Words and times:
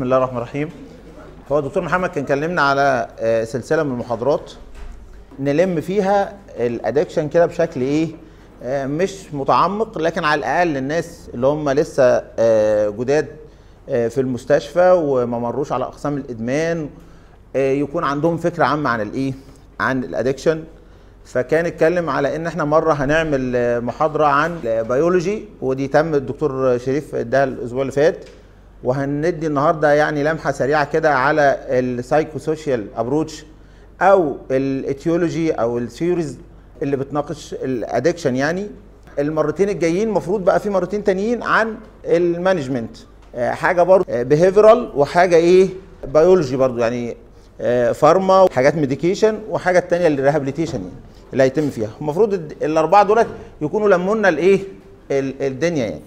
بسم 0.00 0.04
الله 0.04 0.16
الرحمن 0.16 0.36
الرحيم. 0.36 0.68
هو 1.52 1.58
الدكتور 1.58 1.82
محمد 1.82 2.10
كان 2.10 2.24
كلمنا 2.24 2.62
على 2.62 3.08
آه، 3.18 3.44
سلسلة 3.44 3.82
من 3.82 3.92
المحاضرات. 3.92 4.52
نلم 5.38 5.80
فيها 5.80 6.36
ال 6.56 6.63
addiction 6.63 7.28
كده 7.28 7.46
بشكل 7.46 7.80
إيه 7.80 8.08
آه، 8.62 8.86
مش 8.86 9.34
متعمق 9.34 9.98
لكن 9.98 10.24
على 10.24 10.38
الأقل 10.38 10.76
الناس 10.76 11.30
اللي 11.34 11.46
هم 11.46 11.70
لسه 11.70 12.24
آه، 12.38 12.88
جداد 12.88 13.26
في 13.86 14.20
المستشفى 14.20 14.90
وما 15.04 15.38
مروش 15.38 15.72
على 15.72 15.84
أقسام 15.84 16.16
الإدمان 16.16 16.90
يكون 17.54 18.04
عندهم 18.04 18.36
فكرة 18.36 18.64
عامة 18.64 18.90
عن 18.90 19.00
الإيه 19.00 19.32
عن 19.80 20.04
ال 20.04 20.10
addiction 20.10 20.64
فكان 21.24 21.66
اتكلم 21.66 22.10
على 22.10 22.36
إن 22.36 22.46
إحنا 22.46 22.64
مرة 22.64 22.92
هنعمل 22.92 23.80
محاضرة 23.84 24.26
عن 24.26 24.58
بيولوجي 24.64 25.44
ودي 25.60 25.88
تم 25.88 26.14
الدكتور 26.14 26.78
شريف 26.78 27.14
اداها 27.14 27.44
الأسبوع 27.44 27.82
اللي 27.82 27.92
فات. 27.92 28.24
وهندي 28.84 29.46
النهارده 29.46 29.92
يعني 29.92 30.22
لمحة 30.24 30.52
سريعة 30.52 30.84
كده 30.92 31.14
على 31.14 31.58
ال 31.68 32.38
psychosocial 32.38 32.86
approach 32.96 33.44
أو 34.02 34.36
ال 34.50 34.61
etiology 34.61 35.52
أو 35.52 35.78
ال 35.78 35.85
theories 35.85 36.38
اللي 36.82 36.96
بتناقش 36.96 37.54
ال 37.54 37.62
addiction 37.62 38.36
يعني. 38.36 38.66
المرتين 39.18 39.68
الجايين 39.68 40.08
المفروض 40.08 40.44
بقى 40.44 40.60
في 40.60 40.70
مرتين 40.70 41.04
تانيين 41.04 41.42
عن 41.42 41.74
ال 42.04 42.12
management 42.12 42.96
آه، 43.34 43.50
حاجة 43.50 43.82
برضه 43.82 44.22
behavioral 44.22 44.90
وحاجة 44.94 45.36
إيه؟ 45.36 45.68
بيولوجي 46.14 46.56
برضه 46.56 46.80
يعني 46.82 47.16
آه، 47.60 47.92
pharma 47.92 48.42
وحاجات 48.42 48.74
medication 48.74 49.38
وحاجة 49.50 49.78
التانية 49.78 50.06
ال 50.06 50.11
rehabilitation 50.11 50.78
يعني 50.78 50.90
اللي 51.32 51.42
هيتم 51.42 51.70
فيها. 51.70 51.88
المفروض 52.00 52.34
الأربعة 52.62 53.02
دولت 53.02 53.26
يكونوا 53.62 53.88
لموا 53.88 54.14
لنا 54.16 54.28
الايه 54.28 54.60
ال- 55.10 55.42
الدنيا 55.42 55.84
يعني. 55.86 56.00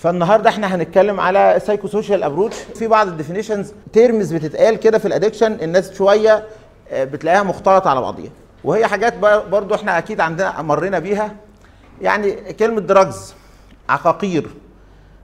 فالنهارده 0.00 0.50
إحنا 0.50 0.74
هنتكلم 0.74 1.20
على 1.20 1.60
psycho-social 1.66 2.22
approach 2.22 2.56
في 2.56 2.86
بعض 2.86 3.08
ال 3.08 3.13
definitions 3.13 3.72
terms 3.92 4.32
بتتقال 4.34 4.76
كده 4.76 4.98
في 4.98 5.08
ال 5.08 5.12
addiction 5.12 5.52
الناس 5.52 5.92
شوية 5.92 6.44
آه، 6.90 7.04
بتلاقيها 7.04 7.42
مختلطة 7.42 7.90
على 7.90 8.00
بعضيها. 8.00 8.30
وهي 8.64 8.86
حاجات 8.86 9.18
برضو 9.50 9.74
إحنا 9.74 9.98
أكيد 9.98 10.20
عندنا 10.20 10.62
مرينا 10.62 10.98
بيها. 10.98 11.36
يعني 12.02 12.52
كلمة 12.52 12.80
drugs 12.80 13.34
عقاقير. 13.88 14.46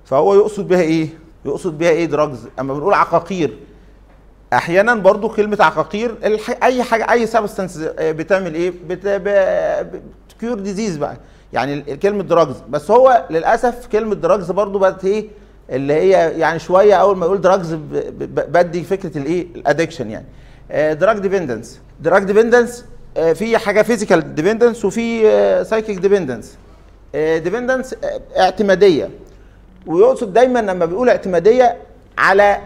فهو 0.05 0.35
يقصد 0.35 0.69
بها 0.69 0.81
إيه؟ 0.81 1.09
يقصد 1.45 1.79
بها 1.79 1.91
إيه 1.91 2.07
drugs 2.07 2.49
أما 2.61 2.75
بنقول 2.75 2.95
عقاقير. 2.95 3.59
أحيانا 4.53 4.95
برضو 4.95 5.29
كلمة 5.29 5.59
عقاقير. 5.61 6.15
أي 6.63 6.83
حاجة 6.83 7.13
أي 7.13 7.27
substance 7.27 7.79
بتعمل 8.01 8.55
إيه؟ 8.55 8.73
بت... 8.89 9.07
ب... 9.07 9.29
cure 10.41 10.59
disease 10.59 10.97
بقى. 10.97 11.17
يعني 11.53 11.97
كلمة 11.97 12.23
drugs 12.23 12.57
بس 12.69 12.91
هو 12.91 13.25
للأسف 13.31 13.87
كلمة 13.87 14.15
drugs 14.15 14.51
برضو 14.51 14.79
بقت 14.79 15.05
إيه 15.05 15.29
اللي 15.71 15.93
هي 15.93 16.11
يعني 16.39 16.59
شوية 16.59 16.95
أول 16.95 17.17
ما 17.17 17.27
يقول 17.27 17.41
drugs. 17.41 17.75
بدي 18.31 18.83
فكرة 18.85 19.19
الايه 19.19 19.47
ال 19.57 19.62
addiction 19.62 20.11
يعني. 20.11 20.27
drug 20.95 21.19
dependence 21.19 21.81
drug 22.01 22.25
dependence 22.25 22.85
في 23.35 23.59
حاجة 23.59 23.83
physical 23.83 24.35
dependence 24.35 24.85
وفي 24.85 25.23
psychic 25.65 25.99
dependence 25.99 26.57
dependence 27.15 27.95
اعتمادية. 28.39 29.11
ويقصد 29.87 30.33
دايما 30.33 30.59
لما 30.59 30.85
بيقول 30.85 31.09
اعتمادية 31.09 31.77
على 32.19 32.59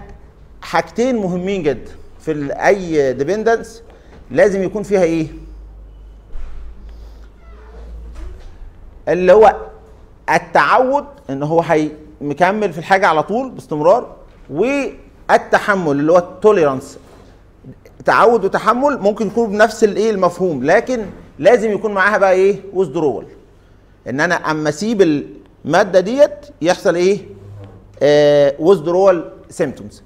حاجتين 0.63 1.17
مهمين 1.17 1.63
جدا 1.63 1.91
في 2.21 2.53
أي 2.53 3.13
dependence 3.13 3.83
لازم 4.31 4.63
يكون 4.63 4.83
فيها 4.83 5.03
إيه؟ 5.03 5.27
اللي 9.09 9.33
هو 9.33 9.57
التعود 10.35 11.05
إن 11.31 11.43
هو 11.43 11.61
هي 11.61 11.89
مكمل 12.21 12.73
في 12.73 12.79
الحاجة 12.79 13.07
على 13.07 13.23
طول 13.23 13.51
باستمرار 13.51 14.17
والتحمل 14.51 15.91
اللي 15.93 16.13
هو 16.13 16.19
ال 16.19 16.26
tolerance. 16.26 16.99
تعود 18.05 18.45
وتحمل 18.45 18.99
ممكن 18.99 19.27
يكون 19.27 19.51
بنفس 19.51 19.85
الإيه 19.85 20.11
المفهوم 20.11 20.65
لكن 20.65 21.07
لازم 21.39 21.73
يكون 21.73 21.95
معاها 21.95 22.19
بقى 22.19 22.33
إيه 22.33 22.61
withdrawal 22.73 23.27
إن 24.09 24.21
أنا 24.21 24.35
أما 24.35 24.69
أسيب 24.69 25.03
المادة 25.65 26.01
ديت 26.01 26.31
يحصل 26.63 26.95
إيه 26.95 27.19
withdrawal 28.59 29.31
symptoms 29.51 30.03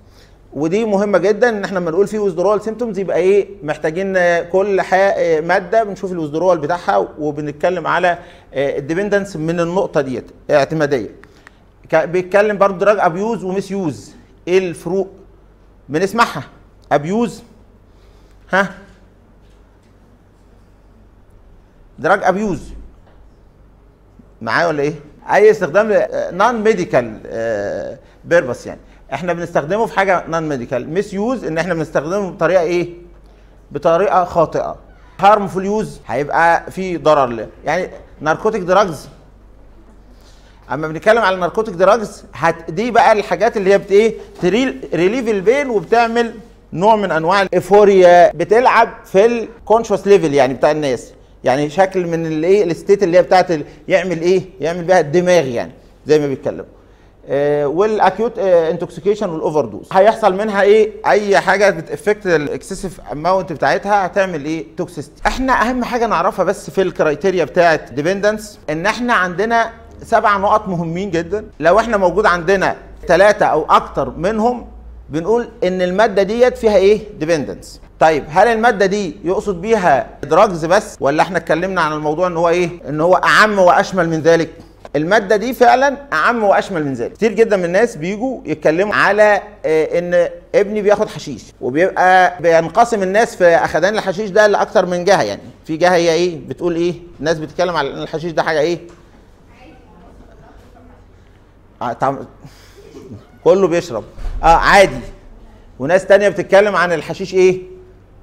ودي 0.55 0.85
مهمة 0.85 1.19
جدا 1.19 1.49
إن 1.49 1.65
إحنا 1.65 1.79
لما 1.79 1.91
نقول 1.91 2.07
في 2.07 2.19
withdrawal 2.19 2.63
symptoms 2.63 2.99
يبقى 2.99 3.17
إيه 3.17 3.49
محتاجين 3.63 4.17
آه، 4.17 4.43
كل 4.43 4.81
آه، 4.93 5.41
مادة 5.41 5.85
بنشوف 5.85 6.13
ال 6.13 6.17
withdrawal 6.17 6.59
بتاعها 6.59 6.97
وبنتكلم 7.19 7.87
على 7.87 8.19
ال 8.53 8.60
dependence 8.60 9.37
من 9.37 9.61
النقطة 9.61 10.01
ديت 10.01 10.25
اعتمادية. 10.51 11.11
بيتكلم 11.95 12.59
برضه 12.59 12.79
drug 12.79 12.99
abuse 13.01 13.45
و 13.45 13.71
misuse 13.71 14.15
إيه 14.49 14.59
الفروق؟ 14.59 15.09
بنسمعها. 15.89 16.43
abuse 16.93 17.43
ها؟ 18.51 18.71
drug 21.99 22.21
abuse 22.25 22.73
معايا 24.43 24.67
ولا 24.67 24.83
إيه؟ 24.83 24.95
أي 25.33 25.51
استخدام 25.51 26.07
non-medical 26.37 27.19
purpose 28.25 28.67
يعني. 28.67 28.81
إحنا 29.15 29.33
بنستخدمه 29.33 29.87
في 29.87 29.95
حاجة 29.97 30.25
non-medical 30.29 30.89
misuse 30.91 31.45
ان 31.45 31.59
إحنا 31.59 31.75
بنستخدمه 31.75 32.31
بطريقة 32.31 32.63
إيه؟ 32.63 32.89
بطريقة 33.71 34.25
خاطئة. 34.25 34.77
harmful 35.21 35.65
use 35.65 36.01
هيبقى 36.07 36.71
في 36.71 36.97
ضرر 36.97 37.27
له. 37.27 37.47
يعني 37.65 37.91
narcotic 38.21 38.63
drugs 38.63 39.09
اما 40.73 40.89
بنتكلم 40.89 41.19
على 41.23 41.35
ال 41.35 41.39
narcotic 41.39 41.75
drugs 41.75 42.25
هت 42.35 42.71
دي 42.71 42.91
بقى 42.91 43.13
الحاجات 43.13 43.57
اللي 43.57 43.73
هي 43.73 43.79
بت 43.79 43.91
إيه؟ 43.93 44.15
تريل 44.43 44.89
relieve 44.95 45.29
ال 45.29 45.37
pain 45.37 45.71
وبتعمل 45.71 46.35
نوع 46.73 46.97
من 46.97 47.11
انواع 47.13 47.43
ال 47.43 47.53
euphoria 47.53 48.33
بتلعب 48.33 48.89
في 49.05 49.27
ال 49.27 49.35
conscious 49.35 50.07
level 50.07 50.35
يعني 50.35 50.55
بتاع 50.55 50.71
الناس. 50.71 51.13
يعني 51.45 51.71
شكل 51.71 52.07
من 52.07 52.27
الايه 52.27 52.65
ال 52.65 52.71
state 52.71 53.03
اللي 53.03 53.19
هي 53.19 53.23
بتاعت 53.23 53.51
يعمل 53.89 54.21
إيه؟ 54.21 54.43
يعمل 54.61 54.85
بيها 54.85 55.01
الدماغ 55.01 55.47
يعني 55.47 55.73
زي 56.07 56.19
ما 56.19 56.27
بيتكلموا 56.27 56.65
آه 56.65 56.74
وال 57.67 57.87
acute 57.87 58.39
intoxication 58.39 59.18
وال 59.18 59.31
overdose 59.31 59.89
هيحصل 59.93 60.35
منها 60.37 60.63
إيه؟ 60.63 60.91
أي 61.07 61.41
حاجة 61.41 61.71
بت 61.71 61.85
affect 61.85 62.27
ال 62.27 62.34
excessive 62.34 63.01
amount 63.13 63.53
بتاعتها 63.53 64.07
هتعمل 64.07 64.45
إيه؟ 64.45 64.65
toxicity 64.77 65.23
إحنا 65.27 65.53
أهم 65.53 65.85
حاجة 65.85 66.07
نعرفها 66.07 66.45
بس 66.45 66.71
في 66.71 66.83
ال 66.83 66.90
criteria 66.90 67.45
بتاعت 67.45 67.93
dependence 67.93 68.59
إن 68.71 68.87
إحنا 68.87 69.15
عندنا 69.15 69.71
سبع 70.03 70.37
نقط 70.37 70.69
مهمين 70.69 71.11
جدا. 71.11 71.45
لو 71.61 71.79
إحنا 71.79 71.97
موجود 71.97 72.27
عندنا 72.27 72.77
ثلاثة 73.09 73.47
أو 73.47 73.67
أكتر 73.71 74.11
منهم 74.11 74.67
بنقول 75.11 75.49
إن 75.65 75.83
المادة 75.83 76.23
ديت 76.23 76.59
فيها 76.59 76.77
إيه؟ 76.77 77.01
dependence 77.19 77.81
طيب 78.01 78.25
هل 78.29 78.49
المادة 78.49 78.87
دي 78.87 79.17
يقصد 79.25 79.61
بيها 79.61 80.07
drugs 80.23 80.65
بس؟ 80.65 80.97
ولا 81.01 81.23
إحنا 81.23 81.39
اتكلمنا 81.39 81.81
عن 81.81 81.93
الموضوع 81.93 82.27
إن 82.27 82.37
هو 82.37 82.49
إيه؟ 82.49 82.71
إن 82.89 83.01
هو 83.01 83.15
أعم 83.15 83.59
وأشمل 83.59 84.09
من 84.09 84.21
ذلك؟ 84.21 84.51
المادة 84.97 85.37
دي 85.37 85.55
فعلا 85.55 85.97
أعم 86.13 86.45
وأشمل 86.45 86.85
من 86.85 86.95
ذلك. 86.95 87.13
كتير 87.13 87.33
جدا 87.33 87.57
من 87.57 87.65
الناس 87.65 87.97
بيجوا 87.97 88.41
يتكلموا 88.45 88.95
على 88.95 89.43
آه، 89.65 89.99
إن 89.99 90.29
ابني 90.55 90.83
بياخد 90.83 91.09
حشيش 91.09 91.43
وبيبقى 91.61 92.43
بينقسم 92.43 93.03
الناس 93.03 93.37
في 93.37 93.45
أخدان 93.45 93.95
الحشيش 93.95 94.31
ده 94.31 94.47
لاكتر 94.47 94.87
من 94.87 95.05
جهة. 95.05 95.23
يعني 95.23 95.41
في 95.65 95.77
جهة 95.77 95.95
هي 95.95 96.13
إيه؟ 96.13 96.39
بتقول 96.49 96.77
إيه؟ 96.77 96.95
الناس 97.21 97.39
بتتكلم 97.39 97.77
على 97.77 97.91
إن 97.93 98.03
الحشيش 98.03 98.33
ده 98.33 98.43
حاجة 98.43 98.61
إيه؟ 98.61 98.79
آه، 101.83 102.19
كله 103.45 103.69
بيشرب. 103.69 104.05
آه 104.43 104.47
عادي. 104.47 105.01
وناس 105.79 106.07
تانية 106.07 106.29
بتتكلم 106.29 106.77
عن 106.77 106.93
الحشيش 106.93 107.35
إيه؟ 107.35 107.63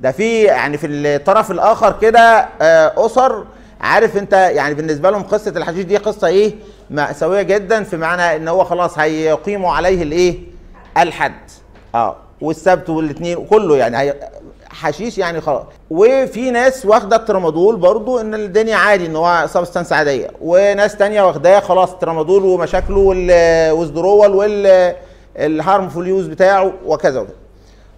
ده 0.01 0.11
في 0.11 0.43
يعني 0.43 0.77
في 0.77 0.87
الطرف 0.87 1.51
الآخر 1.51 1.99
كده 2.01 2.49
آه، 2.61 3.05
أسر 3.05 3.45
عارف 3.81 4.17
انت 4.17 4.33
يعني 4.33 4.73
بالنسبة 4.73 5.09
لهم 5.09 5.23
قصة 5.23 5.53
الحشيش 5.55 5.83
دي 5.85 5.97
قصة 5.97 6.27
إيه؟ 6.27 6.53
مأساوية 6.89 7.41
جدا 7.41 7.83
في 7.83 7.97
معنى 7.97 8.35
ان 8.35 8.47
هو 8.47 8.63
خلاص 8.63 8.99
هيقيموا 8.99 9.71
عليه 9.73 10.03
الايه؟ 10.03 10.39
الحد. 10.97 11.33
آه 11.95 12.15
والسبت 12.41 12.89
والاثنين 12.89 13.37
وكله 13.37 13.77
يعني 13.77 14.13
حشيش 14.69 15.17
يعني 15.17 15.41
خلاص. 15.41 15.63
وفي 15.89 16.51
ناس 16.51 16.85
واخدة 16.85 17.15
الترامادول 17.15 17.75
برضو 17.75 18.19
ان 18.19 18.33
الدنيا 18.35 18.75
عادي 18.75 19.05
ان 19.05 19.15
هو 19.15 19.45
substance 19.49 19.93
عادية. 19.93 20.27
وناس 20.41 20.95
تانية 20.97 21.21
واخداه 21.21 21.59
خلاص 21.59 21.91
الترامادول 21.91 22.43
ومشاكله 22.45 22.97
وال 22.97 23.20
withdrawal 23.20 24.35
وال 25.39 25.55
harmful 25.55 26.07
use 26.07 26.27
بتاعه 26.27 26.73
وكذا 26.85 27.19
وكذا. 27.19 27.35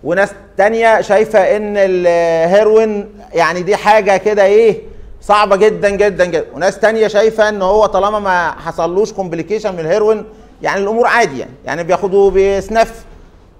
وناس 0.03 0.29
تانية 0.57 1.01
شايفة 1.01 1.39
ان 1.39 1.73
الهيروين 1.77 3.09
يعني 3.33 3.61
دي 3.61 3.75
حاجة 3.75 4.17
كده 4.17 4.45
إيه؟ 4.45 4.81
صعبة 5.23 5.55
جدا 5.55 5.89
جدا 5.89 6.25
جدا. 6.25 6.45
وناس 6.55 6.79
تانية 6.79 7.07
شايفة 7.07 7.49
إن 7.49 7.61
هو 7.61 7.85
طالما 7.85 8.19
ما 8.19 8.51
حصلوش 8.51 9.13
complication 9.13 9.73
من 9.73 9.79
الهيروين 9.79 10.25
يعني 10.61 10.81
الأمور 10.81 11.07
عادي 11.07 11.39
يعني. 11.39 11.51
يعني 11.65 11.83
بياخدوا 11.83 12.31
ب 12.35 12.47
sniff 12.47 13.05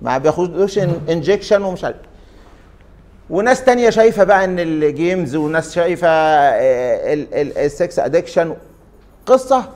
ما 0.02 0.18
بياخدوش 0.18 0.78
injection 1.10 1.62
ومش 1.64 1.84
عارف. 1.84 1.96
وناس 3.30 3.64
تانية 3.64 3.90
شايفة 3.90 4.24
بقى 4.24 4.44
إن 4.46 4.60
ال 4.60 4.72
games 4.72 5.36
وناس 5.36 5.76
شايفة 5.76 6.08
ال 7.66 7.74
sex 7.74 8.00
addiction 8.00 8.56
قصة 9.26 9.70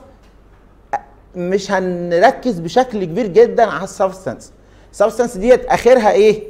مش 1.36 1.70
هنركز 1.72 2.58
بشكل 2.58 3.04
كبير 3.04 3.26
جدا 3.26 3.66
على 3.66 3.84
ال 3.84 3.91
substance 3.91 4.52
substance 4.92 5.36
ديت 5.36 5.64
آخرها 5.66 6.10
إيه؟ 6.10 6.42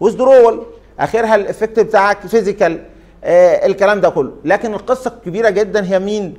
withdrawal 0.00 0.66
آخرها 1.00 1.34
ال 1.34 1.41
effect 1.41 1.80
بتاعك 1.80 2.26
physical 2.26 2.72
آه 2.72 2.89
الكلام 3.24 4.00
ده 4.00 4.08
كله. 4.08 4.32
لكن 4.44 4.74
القصة 4.74 5.12
الكبيره 5.18 5.50
جدا 5.50 5.84
هي 5.84 5.98
مين؟ 5.98 6.34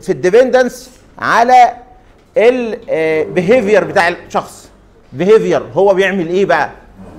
في 0.00 0.12
ال 0.12 0.19
dependence 0.19 0.90
على 1.18 1.72
ال 2.36 2.52
behavior 2.52 3.84
بتاع 3.84 4.08
الشخص. 4.08 4.68
behavior 5.12 5.62
هو 5.74 5.94
بيعمل 5.94 6.28
إيه 6.28 6.46
بقى؟ 6.46 6.70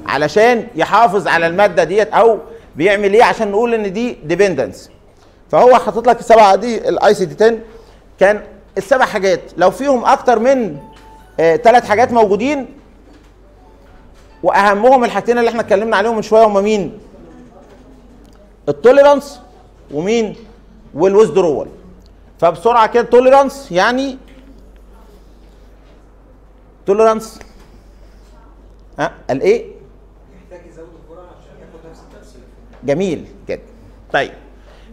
علشان 0.06 0.68
يحافظ 0.76 1.28
على 1.28 1.48
المادة 1.48 1.84
ديت 1.84 2.08
أو 2.14 2.40
بيعمل 2.76 3.14
إيه؟ 3.14 3.24
عشان 3.24 3.52
نقول 3.52 3.74
إن 3.74 3.94
دي 3.94 4.18
dependence 4.24 4.90
فهو 5.52 5.76
حاطط 5.76 6.08
لك 6.08 6.20
السبعة 6.20 6.56
دي 6.56 6.90
ال 6.90 7.13
ICD 7.13 7.44
10 7.46 7.58
كان 8.20 8.42
السبع 8.78 9.06
حاجات. 9.06 9.40
لو 9.58 9.72
فيهم 9.72 10.06
أكتر 10.06 10.40
من 10.40 10.78
ثلاث 11.38 11.84
آه 11.84 11.88
حاجات 11.88 12.12
موجودين 12.14 12.66
وأهمهم 14.44 15.04
الحاجتين 15.04 15.38
اللي 15.38 15.50
إحنا 15.50 15.62
اتكلمنا 15.62 15.98
عليهم 15.98 16.16
من 16.16 16.22
شوية 16.22 16.44
هم 16.46 16.64
مين؟ 16.64 17.00
ال 18.69 18.76
tolerance 18.76 19.40
ومين؟ 19.92 20.36
وال 20.94 21.06
withdrawal 21.06 21.68
فبسرعة 22.39 22.88
كده 22.88 23.04
tolerance 23.04 23.72
يعني 23.71 24.18
tolerance 26.86 27.40
ها؟ 29.00 29.12
إيه؟ 29.31 29.65
التاثير 32.07 32.42
جميل 32.83 33.25
جدا. 33.50 33.62
طيب 34.13 34.31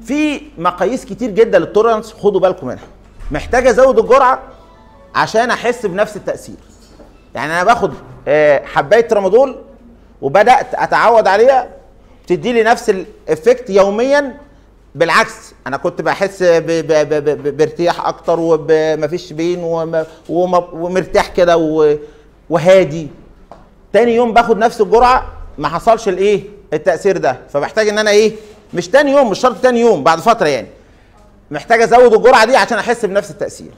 في 0.02 0.40
مقاييس 0.58 1.04
كتير 1.04 1.30
جدا 1.30 1.58
لل 1.58 1.68
tolerance 1.68 2.12
خدوا 2.12 2.40
بالكم 2.40 2.66
منها. 2.66 2.86
محتاج 3.30 3.66
ازود 3.66 3.98
الجرعة 3.98 4.42
عشان 5.14 5.50
أحس 5.50 5.86
بنفس 5.86 6.16
التأثير. 6.16 6.56
يعني 7.34 7.52
أنا 7.52 7.64
باخد 7.64 7.92
حباية 8.66 9.00
ترامادول 9.00 9.62
وبدأت 10.22 10.74
أتعود 10.74 11.26
عليها 11.26 11.79
بتدي 12.30 12.52
لي 12.52 12.62
نفس 12.62 12.90
الإفكت 12.90 13.70
يوميا؟ 13.70 14.36
بالعكس 14.94 15.34
أنا 15.66 15.76
كنت 15.76 16.02
بحس 16.02 16.42
بارتياح 16.42 18.06
أكتر 18.06 18.36
ومفيش 18.40 19.32
بين 19.32 19.88
ومرتاح 20.28 21.28
كده 21.28 21.56
وهادي. 22.50 23.08
تاني 23.92 24.14
يوم 24.14 24.34
باخد 24.34 24.58
نفس 24.58 24.80
الجرعة 24.80 25.32
ما 25.58 25.68
حصلش 25.68 26.08
الإيه؟ 26.08 26.42
التأثير 26.72 27.16
ده. 27.16 27.36
فبحتاج 27.48 27.88
إن 27.88 27.98
أنا 27.98 28.10
إيه؟ 28.10 28.32
مش 28.74 28.88
تاني 28.88 29.12
يوم 29.12 29.30
مش 29.30 29.38
شرط 29.38 29.56
تاني 29.62 29.80
يوم 29.80 30.04
بعد 30.04 30.18
فترة 30.20 30.48
يعني. 30.48 30.68
محتاج 31.50 31.82
أزود 31.82 32.14
الجرعة 32.14 32.44
دي 32.44 32.56
عشان 32.56 32.78
أحس 32.78 33.04
بنفس 33.04 33.30
التأثير. 33.30 33.72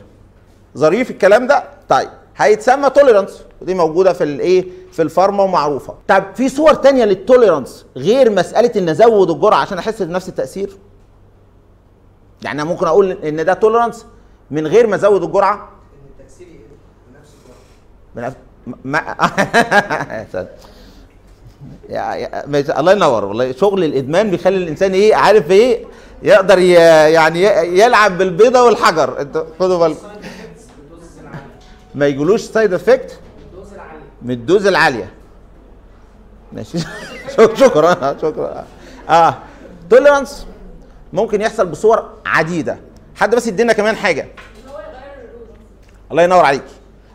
ظريف 0.79 1.11
الكلام 1.11 1.47
ده؟ 1.47 1.65
طيب. 1.89 2.09
هيتسمى 2.37 2.91
tolerance 2.91 3.43
ودي 3.61 3.75
موجودة 3.75 4.13
في 4.13 4.25
الايه 4.25 4.67
في 4.93 5.03
ال 5.03 5.09
pharma 5.09 5.43
ومعروفة. 5.43 5.95
طب 6.09 6.25
في 6.35 6.49
صور 6.49 6.75
تانية 6.75 7.05
لل 7.05 7.20
tolerance 7.20 7.87
غير 7.97 8.31
مسألة 8.31 8.71
إن 8.77 8.89
أزود 8.89 9.31
الجرعة 9.31 9.59
عشان 9.59 9.79
أحس 9.79 10.03
بنفس 10.03 10.29
التأثير؟ 10.29 10.77
يعني 12.43 12.63
أنا 12.63 12.71
ممكن 12.71 12.87
أقول 12.87 13.11
إن 13.11 13.45
ده 13.45 13.55
tolerance 13.55 14.07
من 14.51 14.67
غير 14.67 14.87
ما 14.87 14.97
أزود 14.97 15.23
الجرعة. 15.23 15.55
إن 15.55 16.21
التأثير 16.21 16.47
بنفس 17.09 17.31
الجرعة. 18.17 18.35
ما 18.85 19.17
الله 22.81 22.93
ينور. 22.93 23.25
والله 23.25 23.53
شغل 23.53 23.85
الإدمان 23.85 24.31
بيخلي 24.31 24.57
الإنسان 24.57 24.93
إيه 24.93 25.15
عارف 25.15 25.51
إيه 25.51 25.85
يقدر. 26.23 26.59
يعني 26.59 27.43
يلعب 27.79 28.19
بالبيضة 28.19 28.63
والحجر. 28.63 29.21
انت 29.21 29.45
خدوا 29.61 29.79
بالكم. 29.79 30.12
ما 31.95 32.07
يجيلوش 32.07 32.41
side 32.41 32.73
effect 32.75 33.19
من 34.23 34.31
ال 34.31 34.38
dose 34.38 34.67
العالية. 34.67 35.11
ماشي. 36.53 36.79
شكرا 37.61 38.17
شكرا. 38.23 38.65
آه. 39.09 39.35
tolerance 39.91 40.47
ممكن 41.13 41.41
يحصل 41.41 41.67
بصور 41.67 42.11
عديدة. 42.27 42.79
حد 43.17 43.35
بس 43.35 43.47
يدينا 43.47 43.73
كمان 43.73 43.97
حاجة. 43.97 44.27
الله 46.11 46.23
ينور 46.23 46.45
عليك. 46.45 46.63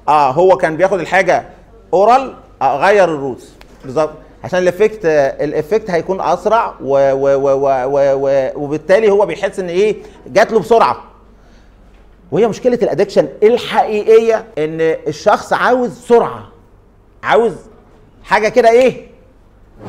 آه 0.08 0.32
هو 0.32 0.58
كان 0.58 0.78
بياخد 0.78 1.00
الحاجة 1.00 1.46
oral 1.94 2.36
آه 2.62 2.78
غير 2.78 3.04
ال 3.04 3.10
routes 3.10 3.50
بالظبط. 3.84 4.14
عشان 4.44 4.60
ال 4.60 4.65
effect 4.65 5.00
ال 5.06 5.18
effect 5.18 5.90
هيكون 5.90 6.22
أسرع 6.22 6.74
و 6.82 7.12
و 7.12 7.36
و 7.36 7.50
و 7.50 7.68
و 7.86 8.28
و 8.28 8.52
وبالتالي 8.56 9.12
هو 9.12 9.26
بيحس 9.26 9.60
إن 9.60 9.68
إيه 9.70 9.96
جات 10.28 10.52
له 10.52 10.60
بسرعة. 10.60 11.04
وهي 12.32 12.48
مشكلة 12.48 12.80
ال 12.84 12.88
addiction 12.88 13.28
الحقيقية 13.44 14.36
إن 14.58 14.82
الشخص 15.08 15.54
عاوز 15.54 16.00
سرعة 16.00 16.52
عاوز 17.24 17.54
حاجة 18.24 18.50
كده 18.50 18.70
إيه 18.70 19.08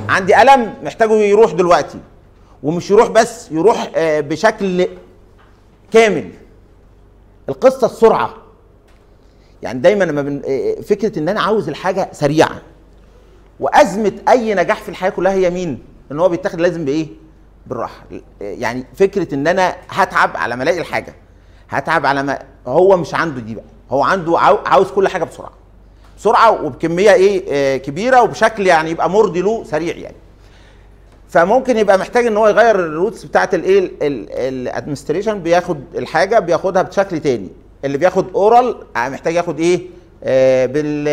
عندي 0.08 0.42
ألم 0.42 0.74
محتاجه 0.82 1.12
يروح 1.12 1.52
دلوقتي 1.52 1.98
ومش 2.62 2.90
يروح 2.90 3.08
بس 3.08 3.52
يروح 3.52 3.90
آه 3.96 4.20
بشكل 4.20 4.88
كامل. 5.92 6.30
القصة 7.48 7.86
السرعة 7.86 8.34
يعني 9.62 9.78
دايما 9.78 10.04
لما 10.04 10.22
بن... 10.22 10.42
فكرة 10.82 11.18
إن 11.18 11.28
أنا 11.28 11.40
عاوز 11.40 11.68
الحاجة 11.68 12.08
سريعة 12.12 12.62
وأزمة 13.60 14.12
أي 14.28 14.54
نجاح 14.54 14.82
في 14.82 14.88
الحياة 14.88 15.10
كلها 15.10 15.32
هي 15.32 15.50
مين؟ 15.50 15.82
إن 16.12 16.20
هو 16.20 16.28
بيتاخد 16.28 16.60
لازم 16.60 16.84
بإيه؟ 16.84 17.06
بالراحة. 17.66 18.04
يعني 18.40 18.84
فكرة 18.94 19.34
إن 19.34 19.46
أنا 19.46 19.76
هتعب 19.88 20.36
على 20.36 20.56
ما 20.56 20.62
ألاقي 20.62 20.78
الحاجة. 20.80 21.14
هتعب 21.68 22.06
على 22.06 22.22
ما 22.22 22.38
هو 22.66 22.96
مش 22.96 23.14
عنده 23.14 23.40
دي 23.40 23.54
بقى. 23.54 23.64
هو 23.90 24.02
عنده 24.02 24.38
عاو... 24.38 24.56
عاوز 24.66 24.90
كل 24.90 25.08
حاجة 25.08 25.24
بسرعة. 25.24 25.50
بسرعة 26.18 26.64
وبكمية 26.64 27.12
إيه 27.12 27.44
آه 27.48 27.76
كبيرة 27.76 28.22
وبشكل 28.22 28.66
يعني 28.66 28.90
يبقى 28.90 29.10
مرضي 29.10 29.40
له 29.42 29.64
سريع 29.64 29.96
يعني. 29.96 30.16
فممكن 31.28 31.76
يبقى 31.78 31.98
محتاج 31.98 32.26
إن 32.26 32.36
هو 32.36 32.48
يغير 32.48 32.74
الروتس 32.80 33.24
بتاعت 33.24 33.54
الايه 33.54 33.90
ال 34.48 34.55
administration 34.55 35.42
بياخد 35.42 35.80
الحاجة 35.94 36.38
بياخدها 36.38 36.82
بشكل 36.82 37.20
تاني. 37.20 37.48
اللي 37.84 37.98
بياخد 37.98 38.26
oral 38.34 38.76
محتاج 38.96 39.34
ياخد 39.34 39.60
إيه 39.60 39.86
آه 40.24 40.66
بال 40.66 41.04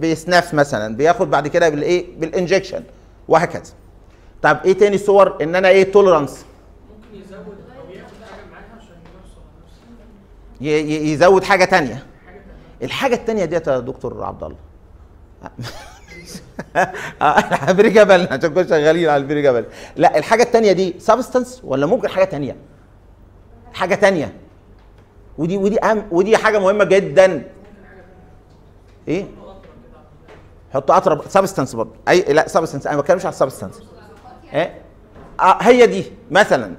بsniff 0.00 0.54
مثلا. 0.54 0.96
بياخد 0.96 1.30
بعد 1.30 1.48
كده 1.48 1.68
بالايه 1.68 2.06
بال 2.18 2.30
injection 2.30 2.82
وهكذا. 3.28 3.72
طب 4.42 4.58
إيه 4.64 4.72
تاني 4.72 4.98
صور 4.98 5.42
إن 5.42 5.54
أنا 5.54 5.68
إيه 5.68 5.92
tolerance 5.92 6.44
ممكن 6.90 7.24
يزود 7.24 7.38
أو 7.38 7.90
ياخد 7.90 8.14
حاجة 8.30 8.44
معاها 8.52 8.76
عشان 8.78 8.94
يوصل 9.14 9.40
على 9.40 9.64
نفسه 9.64 9.82
يزود 10.60 11.44
حاجة 11.44 11.64
تانية 11.64 11.94
حاجة 11.94 12.04
تانية. 12.24 12.44
الحاجة 12.82 13.14
التانية 13.14 13.44
ديت 13.44 13.66
يا 13.66 13.78
دكتور 13.78 14.24
عبد 14.24 14.44
الله 14.44 14.56
ال 17.68 17.90
بريجابل 17.90 18.28
عشان 18.30 18.54
كنا 18.54 18.66
شغالين 18.66 19.08
على 19.08 19.22
ال 19.22 19.42
بريجابل 19.42 19.64
لا 19.96 20.18
الحاجة 20.18 20.42
التانية 20.42 20.72
دي 20.72 20.94
substance 20.98 21.60
ولا 21.64 21.86
ممكن 21.86 22.08
حاجة 22.08 22.24
تانية؟ 22.24 22.56
حاجة 23.72 23.94
تانية. 23.94 24.32
ودي 25.38 25.56
ودي 25.56 25.84
أهم 25.84 26.04
ودي 26.10 26.36
حاجة 26.36 26.58
مهمة 26.58 26.84
جدا. 26.84 27.42
إيه؟ 29.08 29.26
حط 30.74 30.90
أطرب 30.90 31.28
substance 31.28 31.74
برضه. 31.74 31.92
أي 32.08 32.20
لا 32.20 32.48
substance 32.48 32.86
أنا 32.86 32.96
ما 32.96 33.02
بتكلمش 33.02 33.26
على 33.26 33.32
ال 33.32 33.37
substance 33.37 33.82
إيه؟ 34.52 34.82
آه 35.40 35.58
هي 35.62 35.86
دي 35.86 36.04
مثلا. 36.30 36.74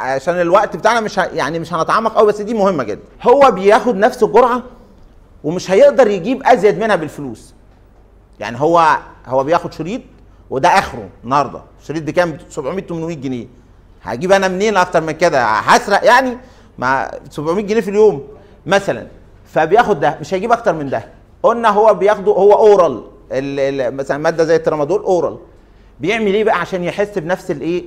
عشان 0.00 0.40
الوقت 0.40 0.76
بتاعنا 0.76 1.00
مش 1.00 1.18
ه... 1.18 1.22
يعني 1.22 1.58
مش 1.58 1.72
هنتعمق 1.74 2.14
قوي 2.14 2.26
بس 2.28 2.40
دي 2.40 2.54
مهمة 2.54 2.84
جدا. 2.84 3.00
هو 3.22 3.50
بياخد 3.50 3.96
نفس 3.96 4.22
الجرعة 4.22 4.62
ومش 5.44 5.70
هيقدر 5.70 6.06
يجيب 6.06 6.42
أزيد 6.44 6.78
منها 6.78 6.96
بالفلوس. 6.96 7.54
يعني 8.40 8.60
هو 8.60 8.98
هو 9.26 9.44
بياخد 9.44 9.72
شريط 9.72 10.00
وده 10.50 10.68
آخره 10.68 11.08
النهارده. 11.24 11.60
الشريط 11.82 12.02
بكام 12.02 12.38
700 12.50 12.86
800 12.86 13.16
جنيه. 13.16 13.46
هجيب 14.02 14.32
أنا 14.32 14.48
منين 14.48 14.76
أكتر 14.76 15.00
من 15.00 15.12
كده؟ 15.12 15.44
هسرق 15.44 16.04
يعني؟ 16.04 16.38
مع 16.78 17.10
700 17.30 17.64
جنيه 17.64 17.80
في 17.80 17.90
اليوم 17.90 18.22
مثلا. 18.66 19.06
فبياخد 19.46 20.00
ده 20.00 20.16
مش 20.20 20.34
هيجيب 20.34 20.52
أكتر 20.52 20.72
من 20.72 20.90
ده. 20.90 21.04
قلنا 21.42 21.68
هو 21.68 21.94
بياخده 21.94 22.32
هو 22.32 22.52
oral 22.52 23.02
ال- 23.32 23.80
ال- 23.80 23.96
مثلا 23.96 24.18
مادة 24.18 24.44
زي 24.44 24.56
الترامادول 24.56 25.00
oral 25.02 25.38
بيعمل 26.00 26.34
إيه 26.34 26.44
بقى 26.44 26.60
عشان 26.60 26.84
يحس 26.84 27.18
بنفس 27.18 27.50
الإيه 27.50 27.84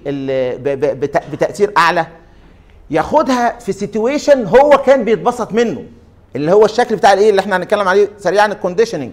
بتأثير 1.31 1.71
أعلى؟ 1.77 2.05
ياخدها 2.89 3.59
في 3.59 3.71
situation 3.71 4.45
هو 4.45 4.69
كان 4.85 5.03
بيتبسط 5.03 5.51
منه 5.51 5.83
اللي 6.35 6.51
هو 6.51 6.65
الشكل 6.65 6.95
بتاع 6.95 7.13
الإيه 7.13 7.29
اللي 7.29 7.41
إحنا 7.41 7.57
هنتكلم 7.57 7.87
عليه 7.87 8.09
سريعا 8.17 8.45
ال 8.47 8.52
conditioning 8.52 9.11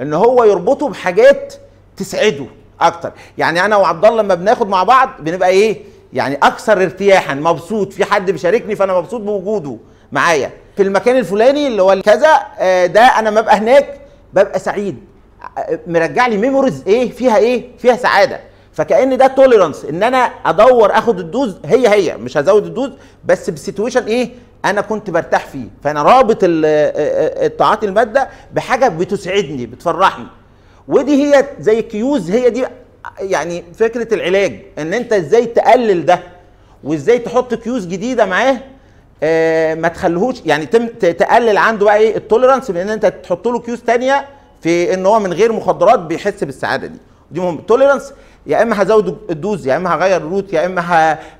إن 0.00 0.14
هو 0.14 0.44
يربطه 0.44 0.88
بحاجات 0.88 1.54
تسعده 1.96 2.46
أكتر. 2.80 3.12
يعني 3.38 3.64
أنا 3.64 3.76
وعبد 3.76 4.04
الله 4.04 4.22
لما 4.22 4.34
بناخد 4.34 4.68
مع 4.68 4.82
بعض 4.82 5.10
بنبقى 5.18 5.48
إيه 5.48 5.82
يعني 6.12 6.34
أكثر 6.42 6.82
ارتياحا 6.82 7.34
مبسوط 7.34 7.92
في 7.92 8.04
حد 8.04 8.30
بيشاركني 8.30 8.76
فأنا 8.76 8.98
مبسوط 9.00 9.20
بوجوده 9.20 9.76
معايا. 10.12 10.50
في 10.76 10.82
المكان 10.82 11.16
الفلاني 11.16 11.66
اللي 11.66 11.82
هو 11.82 12.02
كذا 12.04 12.28
آه، 12.58 12.86
ده 12.86 13.00
أنا 13.00 13.30
ما 13.30 13.40
ابقى 13.40 13.56
هناك 13.56 14.00
ببقى 14.32 14.58
سعيد. 14.58 14.96
مرجع 15.86 16.26
لي 16.26 16.36
memories 16.36 16.82
إيه؟ 16.86 17.10
فيها 17.10 17.36
إيه؟ 17.36 17.64
فيها 17.78 17.96
سعادة. 17.96 18.40
فكأن 18.72 19.16
ده 19.16 19.26
tolerance 19.26 19.84
إن 19.84 20.02
أنا 20.02 20.18
أدور 20.46 20.98
آخد 20.98 21.18
ال 21.20 21.27
dose 21.27 21.56
هي 21.64 21.88
هي 21.88 22.16
مش 22.16 22.36
هزود 22.36 22.64
ال 22.66 22.71
dose 22.71 22.90
بس 23.24 23.50
ب 23.50 23.55
situation 23.55 24.02
إيه؟ 24.04 24.30
أنا 24.64 24.80
كنت 24.80 25.10
برتاح 25.10 25.46
فيه. 25.46 25.64
فأنا 25.84 26.02
رابط 26.02 26.38
ال- 26.42 26.64
آه، 26.64 26.68
آه، 26.68 27.46
التعاطي 27.46 27.86
المادة 27.86 28.28
بحاجة 28.52 28.88
بتسعدني 28.88 29.66
بتفرحني. 29.66 30.26
ودي 30.88 31.24
هي 31.24 31.44
زي 31.60 31.82
cues 31.82 32.30
هي 32.30 32.50
دي 32.50 32.64
يعني 33.20 33.64
فكرة 33.74 34.14
العلاج. 34.14 34.60
إن 34.78 34.94
أنت 34.94 35.12
إزاي 35.12 35.46
تقلل 35.46 36.06
ده؟ 36.06 36.20
وإزاي 36.84 37.18
تحط 37.18 37.54
cues 37.54 37.86
جديدة 37.86 38.26
معاه؟ 38.26 38.56
آه 39.22 39.74
ما 39.74 39.88
تخليهوش 39.88 40.36
يعني 40.46 40.66
تقلل 41.00 41.56
عنده 41.58 41.84
بقى 41.84 41.96
إيه؟ 41.96 42.16
ال 42.16 42.21
tolerance 42.21 42.70
بإن 42.70 42.90
أنت 42.90 43.06
تحط 43.06 43.48
له 43.48 43.58
cues 43.60 43.80
تانية 43.82 44.24
في 44.60 44.94
إن 44.94 45.06
هو 45.06 45.20
من 45.20 45.32
غير 45.32 45.52
مخدرات 45.52 45.98
بيحس 45.98 46.44
بالسعادة 46.44 46.86
دي. 46.86 46.98
دي 47.30 47.40
مهم. 47.40 47.58
ال 47.58 47.63
tolerance 47.63 48.12
يا 48.46 48.62
إما 48.62 48.82
هزود 48.82 49.18
ال 49.30 49.37
dose 49.37 49.66
يا 49.66 49.76
إما 49.76 49.94
هغير 49.94 50.16
ال 50.16 50.22
route 50.22 50.52
يا 50.52 50.66
إما 50.66 50.82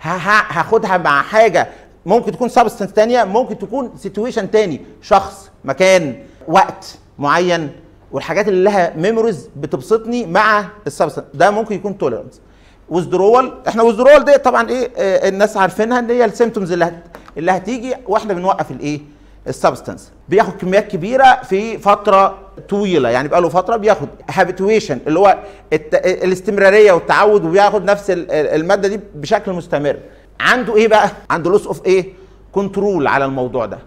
هاخدها 0.03 0.97
مع 0.97 1.23
حاجة 1.23 1.69
ممكن 2.07 2.33
تكون 2.33 2.49
substance 2.49 2.93
تانية 2.93 3.25
ممكن 3.25 3.59
تكون 3.59 3.91
situation 3.97 4.51
تاني. 4.51 4.81
شخص 5.03 5.51
مكان 5.65 6.23
وقت 6.49 6.99
معين 7.19 7.71
والحاجات 8.13 8.49
اللي 8.49 8.65
لها 8.65 8.97
memories 8.97 9.49
بتبسطني 9.57 10.27
مع 10.27 10.65
ال 10.87 10.90
substance 10.90 11.25
ده 11.35 11.51
ممكن 11.51 11.75
يكون 11.75 11.99
tolerance 11.99 12.41
withdrawal 12.89 13.55
إحنا 13.69 13.83
withdrawal 13.83 14.25
دي 14.25 14.39
طبعا 14.39 14.69
إيه 14.71 14.91
آه، 14.97 15.29
الناس 15.29 15.57
عارفينها 15.57 15.99
إن 15.99 16.11
هي 16.11 16.25
ال 16.25 16.30
symptoms 16.30 16.73
اللي 16.73 16.93
اللي 17.39 17.51
هتيجي 17.53 17.95
وإحنا 18.07 18.33
بنوقف 18.35 18.71
الإيه 18.71 19.01
ال 19.49 19.55
substance 19.55 20.13
بياخد 20.29 20.53
كميات 20.53 20.89
كبيرة 20.89 21.41
في 21.43 21.79
فترة 21.79 22.39
طويلة. 22.69 23.09
يعني 23.09 23.29
بقى 23.29 23.41
له 23.41 23.49
فترة 23.49 23.77
بياخد 23.77 24.09
habituation 24.31 24.99
اللي 25.07 25.19
هو 25.19 25.39
الت... 25.73 25.95
الاستمرارية 25.95 26.93
والتعود 26.93 27.45
وبياخد 27.45 27.85
نفس 27.85 28.11
ال- 28.11 28.31
المادة 28.31 28.89
دي 28.89 29.01
بشكل 29.15 29.53
مستمر. 29.53 29.97
عنده 30.41 30.77
إيه 30.77 30.89
بقى؟ 30.89 31.11
عنده 31.31 31.51
loss 31.51 31.67
of 31.67 31.87
إيه؟ 31.87 32.13
control 32.53 33.07
على 33.07 33.25
الموضوع 33.25 33.67
ده. 33.67 33.79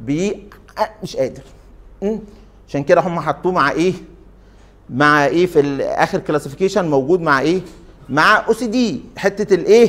بي 0.00 0.48
مش 1.02 1.16
قادر? 1.16 1.42
عشان 2.68 2.82
كده 2.84 3.00
هم 3.00 3.20
حطوه 3.20 3.52
مع 3.52 3.70
إيه؟ 3.70 3.92
مع 4.90 5.24
إيه 5.26 5.46
في 5.46 5.82
آخر 5.84 6.18
classification 6.18 6.88
موجود 6.90 7.20
مع 7.20 7.40
إيه؟ 7.40 7.60
مع 8.08 8.44
OCD 8.48 9.00
حتة 9.16 9.54
الايه 9.54 9.88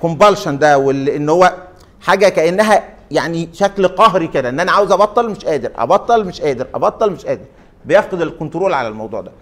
compulsion 0.00 0.58
ده 0.58 0.78
وان 0.78 1.28
هو 1.28 1.54
حاجة 2.00 2.28
كأنها 2.28 2.93
يعني 3.10 3.48
شكل 3.52 3.88
قهري 3.88 4.26
كده 4.26 4.48
إن 4.48 4.60
أنا 4.60 4.72
عاوز 4.72 4.92
أبطل 4.92 5.30
مش 5.30 5.44
قادر 5.44 5.70
أبطل 5.76 6.24
مش 6.24 6.40
قادر 6.40 6.66
أبطل 6.74 7.12
مش 7.12 7.26
قادر. 7.26 7.44
بيفقد 7.84 8.20
ال 8.20 8.26
control 8.26 8.72
على 8.74 8.88
الموضوع 8.88 9.20
ده. 9.20 9.32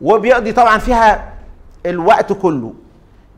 وبيقضي 0.00 0.52
طبعا 0.52 0.78
فيها 0.78 1.32
الوقت 1.86 2.32
كله. 2.32 2.72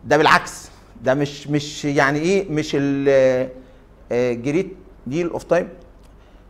ده 0.04 0.16
بالعكس 0.16 0.68
ده 1.02 1.14
مش 1.14 1.48
مش 1.48 1.84
يعني 1.84 2.18
إيه 2.18 2.50
مش 2.50 2.76
ال 4.12 4.23
great 4.23 4.76
deal 5.06 5.30
of 5.30 5.42
time 5.42 5.68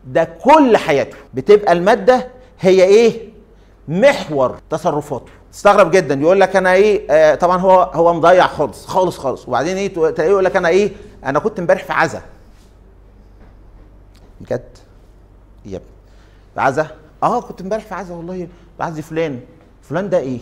ده 0.06 0.24
كل 0.24 0.76
حياته 0.76 1.16
بتبقى 1.34 1.72
المادة 1.72 2.28
هي 2.60 2.84
إيه؟ 2.84 3.28
محور 3.88 4.56
تصرفاته. 4.70 5.32
تستغرب 5.52 5.90
جدا 5.90 6.14
يقول 6.14 6.40
لك 6.40 6.56
أنا 6.56 6.72
إيه 6.72 7.10
آه 7.10 7.34
طبعا 7.34 7.58
هو 7.58 7.82
هو 7.94 8.14
مضيع 8.14 8.46
خالص 8.46 8.86
خالص 8.86 9.18
خالص. 9.18 9.48
وبعدين 9.48 9.76
إيه 9.76 9.94
تلاقيه 9.94 10.30
يقول 10.30 10.44
لك 10.44 10.56
أنا 10.56 10.68
إيه 10.68 10.90
أنا 11.24 11.38
كنت 11.38 11.58
امبارح 11.58 11.84
في 11.84 11.92
عزا. 11.92 12.22
بجد؟ 14.40 14.68
يا 15.66 15.76
ابني. 15.76 15.88
عزا 16.56 16.86
آه 17.22 17.40
كنت 17.40 17.60
امبارح 17.60 17.84
في 17.84 17.94
عزا 17.94 18.14
والله. 18.14 18.48
بعزي 18.78 19.02
فلان. 19.02 19.40
فلان 19.82 20.10
ده 20.10 20.18
إيه؟ 20.18 20.38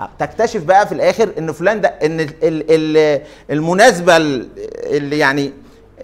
آه، 0.00 0.08
تكتشف 0.18 0.64
بقى 0.64 0.86
في 0.86 0.92
الآخر 0.92 1.32
إن 1.38 1.52
فلان 1.52 1.80
ده 1.80 1.88
إن 1.88 2.20
ال 2.20 2.30
ال 2.42 2.64
ال 2.70 3.22
المناسبة 3.50 4.16
ال- 4.16 4.48
اللي 4.96 5.18
يعني 5.18 5.52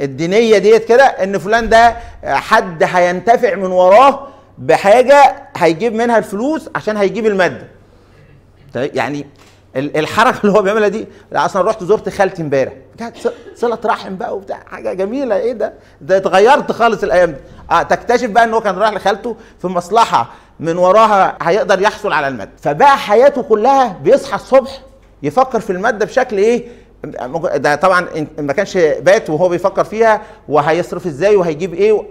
الدينية 0.00 0.58
ديت 0.58 0.84
كده 0.84 1.04
إن 1.04 1.38
فلان 1.38 1.68
ده 1.68 1.96
حد 2.24 2.82
هينتفع 2.82 3.54
من 3.54 3.70
وراه 3.70 4.28
بحاجة 4.58 5.48
هيجيب 5.56 5.92
منها 5.94 6.18
الفلوس 6.18 6.68
عشان 6.74 6.96
هيجيب 6.96 7.26
المادة. 7.26 7.66
طيب 8.74 8.96
يعني 8.96 9.26
الحركة 9.76 10.40
اللي 10.44 10.58
هو 10.58 10.62
بيعملها 10.62 10.88
دي 10.88 11.06
لا، 11.32 11.44
أصلا 11.44 11.62
رحت 11.62 11.84
زرت 11.84 12.08
خالتي 12.08 12.42
امبارح. 12.42 12.72
كانت 12.98 13.16
صلة 13.54 13.78
رحم 13.84 14.16
بقى 14.16 14.36
وبتاع 14.36 14.62
حاجة 14.66 14.92
جميلة. 14.92 15.36
إيه 15.36 15.52
ده؟ 15.52 15.72
ده 16.00 16.16
اتغيرت 16.16 16.72
خالص 16.72 17.02
الأيام 17.02 17.30
دي. 17.30 17.36
آه 17.70 17.82
تكتشف 17.82 18.30
بقى 18.30 18.44
إن 18.44 18.54
هو 18.54 18.60
كان 18.60 18.74
رايح 18.78 18.92
لخالته 18.92 19.36
في 19.58 19.66
مصلحة 19.68 20.30
من 20.60 20.76
وراها 20.76 21.38
هيقدر 21.42 21.80
يحصل 21.82 22.12
على 22.12 22.28
الماده 22.28 22.50
فبقى 22.62 22.96
حياته 22.98 23.42
كلها 23.42 23.98
بيصحى 24.04 24.34
الصبح 24.36 24.80
يفكر 25.22 25.60
في 25.60 25.70
الماده 25.70 26.04
بشكل 26.06 26.38
إيه؟ 26.38 26.66
ده 27.56 27.74
طبعا 27.74 28.08
ما 28.38 28.52
كانش 28.52 28.76
بات 28.76 29.30
وهو 29.30 29.48
بيفكر 29.48 29.84
فيها 29.84 30.22
وهيصرف 30.48 31.06
إزاي 31.06 31.36
وهيجيب 31.36 31.74
إيه؟ 31.74 32.02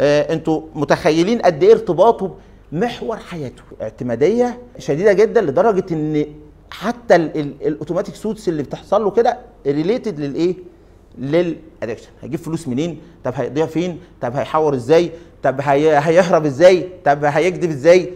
آه، 0.00 0.32
أنتوا 0.32 0.62
متخيلين 0.74 1.38
قد 1.42 1.62
إيه 1.62 1.72
ارتباطه 1.72 2.34
محور 2.72 3.16
حياته 3.16 3.62
اعتمادية 3.82 4.58
شديدة 4.78 5.12
جدا 5.12 5.40
لدرجة 5.40 5.84
إن 5.92 6.26
حتى 6.70 7.16
ال- 7.16 7.40
ال- 7.40 7.66
ال 7.66 7.71
automatic 7.71 8.14
thoughts 8.14 8.48
اللي 8.48 8.62
بتحصل 8.62 9.04
له 9.04 9.10
كده 9.10 9.38
related 9.66 10.20
للإيه؟ 10.20 10.54
لل 11.18 11.34
addiction 11.34 12.08
هيجيب 12.22 12.40
فلوس 12.40 12.68
منين؟ 12.68 13.00
طب 13.24 13.32
هيقضيها 13.36 13.66
فين؟ 13.66 14.00
طب 14.20 14.36
هيحور 14.36 14.74
إزاي؟ 14.74 15.10
طب 15.42 15.60
هي... 15.60 15.98
هيهرب 15.98 16.44
إزاي؟ 16.46 16.88
طب 17.04 17.24
هيكذب 17.24 17.70
إزاي؟ 17.70 18.12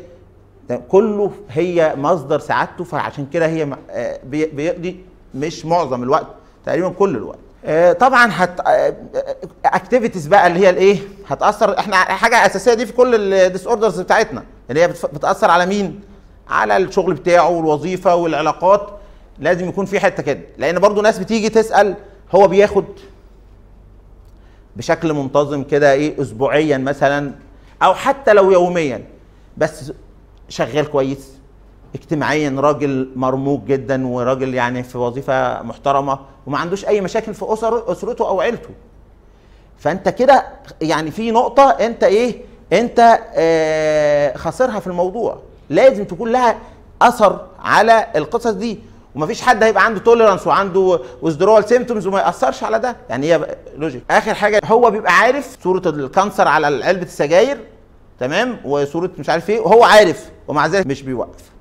كله 0.89 1.33
هي 1.51 1.95
مصدر 1.97 2.39
سعادته 2.39 2.85
فعشان 2.85 3.27
كده 3.27 3.47
هي 3.47 3.77
آه، 3.91 4.21
بي- 4.25 4.47
بيقضي 4.47 4.97
مش 5.35 5.67
معظم 5.67 6.03
الوقت 6.03 6.27
تقريبا 6.67 6.89
كل 6.89 7.17
الوقت. 7.17 7.39
آه، 7.65 7.93
طبعا 7.93 8.29
هت 8.33 8.61
activities 9.65 10.27
بقى 10.27 10.47
اللي 10.47 10.59
هي 10.61 10.71
الإيه؟ 10.71 10.99
هتأثر. 11.29 11.79
إحنا 11.79 11.97
حاجة 11.97 12.47
أساسية 12.47 12.75
دي 12.75 12.87
في 12.87 12.93
كل 12.93 13.33
ال 13.35 13.67
disorders 13.67 14.01
بتاعتنا. 14.01 14.45
اللي 14.71 14.83
هي 14.83 14.89
بتأثر 14.89 15.51
على 15.51 15.67
مين؟ 15.67 16.01
على 16.49 16.77
الشغل 16.77 17.15
بتاعه 17.15 17.49
والوظيفة 17.49 18.15
والعلاقات 18.15 18.91
لازم 19.39 19.69
يكون 19.69 19.87
في 19.87 20.01
حتة 20.01 20.23
كده. 20.23 20.41
لأن 20.59 20.79
برضو 20.79 21.01
ناس 21.03 21.19
بتيجي 21.19 21.49
تسأل 21.49 21.95
هو 22.35 22.49
بياخد 22.49 22.85
بشكل 24.77 25.13
منتظم 25.13 25.63
كده 25.63 25.93
إيه 25.93 26.23
اسبوعيا 26.23 26.79
مثلا 26.79 27.33
أو 27.83 27.95
حتى 27.95 28.33
لو 28.33 28.51
يوميا 28.51 29.05
بس 29.57 29.93
شغال 30.49 30.91
كويس 30.91 31.33
اجتماعيا 31.95 32.55
راجل 32.59 33.11
مرموق 33.17 33.65
جدا 33.65 34.07
وراجل 34.07 34.55
يعني 34.55 34.83
في 34.83 34.99
وظيفة 34.99 35.63
محترمة 35.63 36.19
وما 36.47 36.59
عندوش 36.59 36.85
أي 36.85 37.01
مشاكل 37.01 37.35
في 37.35 37.53
اسر 37.53 37.93
أسرته 37.93 38.29
أو 38.29 38.41
عيلته. 38.41 38.71
فأنت 39.79 40.09
كده 40.09 40.47
يعني 40.83 41.11
في 41.11 41.31
نقطة 41.31 41.71
أنت 41.71 42.05
إيه 42.05 42.43
أنت 42.73 43.19
آه 43.35 44.37
خاسرها 44.37 44.81
في 44.81 44.87
الموضوع. 44.87 45.39
لازم 45.71 46.05
تكون 46.05 46.33
لها 46.33 46.59
أثر 47.03 47.47
على 47.61 48.07
القصص 48.17 48.51
دي. 48.51 48.79
ومفيش 49.15 49.43
حد 49.43 49.63
هيبقى 49.63 49.85
عنده 49.85 50.01
tolerance 50.01 50.47
وعنده 50.47 51.01
withdrawal 51.23 51.65
symptoms 51.65 52.07
وما 52.07 52.21
يأثرش 52.21 52.65
على 52.65 52.79
ده. 52.79 52.97
يعني 53.11 53.33
هي 53.35 53.57
logic 53.77 54.03
آخر 54.11 54.35
حاجة 54.35 54.61
هو 54.65 54.91
بيبقى 54.91 55.13
عارف 55.13 55.57
صورة 55.65 55.83
ال 55.87 55.96
cancer 55.96 56.49
على 56.49 56.85
علبة 56.85 57.03
السجاير 57.03 57.59
تمام؟ 58.21 58.59
وصورة 58.65 59.11
مش 59.19 59.29
عارف 59.31 59.51
إيه 59.51 59.61
وهو 59.61 59.85
عارف 59.85 60.31
ومع 60.49 60.67
ذلك 60.67 60.87
مش 60.87 61.03
بيوقف. 61.03 61.53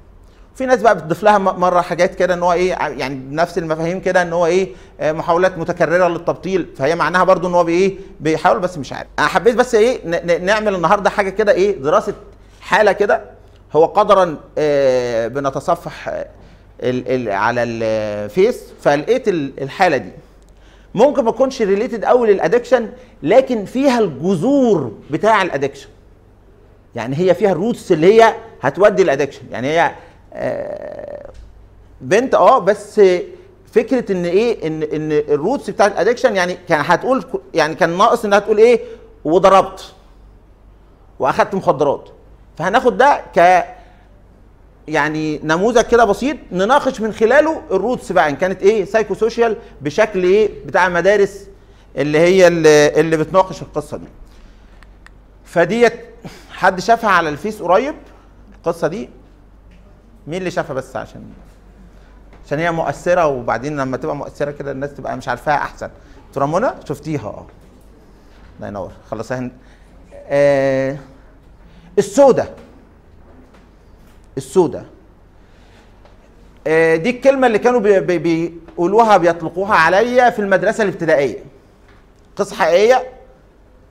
في 0.55 0.65
ناس 0.65 0.81
بقى 0.81 0.95
بتضيف 0.95 1.23
لها 1.23 1.37
مرة 1.37 1.81
حاجات 1.81 2.15
كده 2.15 2.33
إن 2.33 2.43
هو 2.43 2.53
إيه 2.53 2.69
يعني 2.71 3.15
بنفس 3.15 3.57
المفاهيم 3.57 3.99
كده 3.99 4.21
إن 4.21 4.33
هو 4.33 4.45
إيه 4.45 4.69
آه، 4.99 5.11
محاولات 5.11 5.57
متكررة 5.57 6.07
للتبطيل. 6.07 6.67
فهي 6.77 6.95
معناها 6.95 7.23
برضو 7.23 7.47
إن 7.47 7.53
هو 7.53 7.63
بايه 7.63 7.97
بيحاول 8.19 8.59
بس 8.59 8.77
مش 8.77 8.93
عارف. 8.93 9.07
أنا 9.19 9.27
حبيت 9.27 9.55
بس 9.55 9.75
إيه 9.75 10.05
نعمل 10.37 10.75
النهارده 10.75 11.09
حاجة 11.09 11.29
كده 11.29 11.51
إيه 11.51 11.77
دراسة 11.81 12.13
حالة 12.61 12.91
كده. 12.91 13.21
هو 13.75 13.85
قدرا 13.85 14.37
آه، 14.57 15.27
بنتصفح 15.27 16.09
آه، 16.09 16.25
على 17.33 17.63
الفيس 17.63 18.63
فلقيت 18.81 19.27
ال- 19.27 19.63
الحالة 19.63 19.97
دي. 19.97 20.11
ممكن 20.95 21.23
ما 21.23 21.31
تكونش 21.31 21.61
related 21.61 22.05
قوي 22.05 22.33
لل 22.33 22.43
addiction 22.43 22.89
لكن 23.23 23.65
فيها 23.65 23.99
الجذور 23.99 24.91
بتاع 25.11 25.41
ال 25.41 25.46
addiction 25.46 25.89
يعني 26.95 27.15
هي 27.19 27.33
فيها 27.35 27.51
ال 27.51 27.58
roots 27.58 27.91
اللي 27.91 28.21
هي 28.23 28.35
هتودي 28.61 29.01
ال 29.01 29.05
addiction 29.05 29.41
يعني 29.51 29.67
هي 29.67 29.91
آه، 30.33 31.29
بنت 32.01 32.35
آه 32.35 32.59
بس 32.59 33.01
فكرة 33.73 34.11
إن 34.11 34.25
إيه 34.25 34.67
إن 34.67 34.83
إن 34.83 35.11
ال 35.11 35.21
roots 35.21 35.69
بتاعت 35.69 35.91
ال 35.91 35.96
addiction 35.96 36.35
يعني 36.35 36.57
كان 36.69 36.81
هتقول 36.85 37.23
يعني 37.53 37.75
كان 37.75 37.97
ناقص 37.97 38.25
إنها 38.25 38.39
تقول 38.39 38.57
إيه 38.57 38.79
وضربت 39.25 39.93
وأخدت 41.19 41.55
مخدرات. 41.55 42.09
فهناخد 42.57 42.97
ده 42.97 43.21
ك 43.35 43.65
يعني 44.87 45.39
نموذج 45.43 45.81
كده 45.81 46.05
بسيط 46.05 46.37
نناقش 46.51 47.01
من 47.01 47.13
خلاله 47.13 47.61
ال 47.71 47.78
roots 47.78 48.11
بقى 48.11 48.29
إن 48.29 48.35
كانت 48.35 48.61
إيه 48.63 48.85
psycho-social 48.85 49.57
بشكل 49.81 50.23
إيه 50.23 50.49
بتاع 50.65 50.89
مدارس 50.89 51.47
اللي 51.95 52.19
هي 52.19 52.47
اللي, 52.47 52.99
اللي 52.99 53.17
بتناقش 53.17 53.61
القصة 53.61 53.97
دي. 53.97 54.07
فديت 55.45 55.93
حد 56.51 56.79
شافها 56.79 57.09
على 57.09 57.29
الفيس 57.29 57.61
قريب؟ 57.61 57.95
القصة 58.57 58.87
دي؟ 58.87 59.09
مين 60.27 60.37
اللي 60.37 60.51
شافها 60.51 60.73
بس 60.73 60.95
عشان 60.95 61.23
عشان 62.45 62.59
هي 62.59 62.71
مؤثرة 62.71 63.27
وبعدين 63.27 63.77
لما 63.77 63.97
تبقى 63.97 64.15
مؤثرة 64.15 64.51
كده 64.51 64.71
الناس 64.71 64.93
تبقى 64.93 65.17
مش 65.17 65.27
عارفاها 65.27 65.55
أحسن. 65.55 65.89
دكتوره 66.27 66.45
منى 66.45 66.69
شفتيها 66.87 67.27
آه. 67.27 67.45
الله 68.57 68.67
ينور. 68.67 68.91
خلصها 69.11 69.39
هن... 69.39 69.51
آه 70.13 70.97
السودة. 72.05 72.49
السوداء 74.37 74.85
آه، 76.67 76.95
دي 76.95 77.09
الكلمة 77.09 77.47
اللي 77.47 77.59
كانوا 77.59 77.79
بي- 77.79 77.99
بي- 77.99 78.17
بيقولوها 78.17 79.17
بيطلقوها 79.17 79.75
عليا 79.75 80.29
في 80.29 80.39
المدرسة 80.39 80.83
الابتدائية. 80.83 81.37
قصة 82.35 82.55
حقيقية 82.55 83.03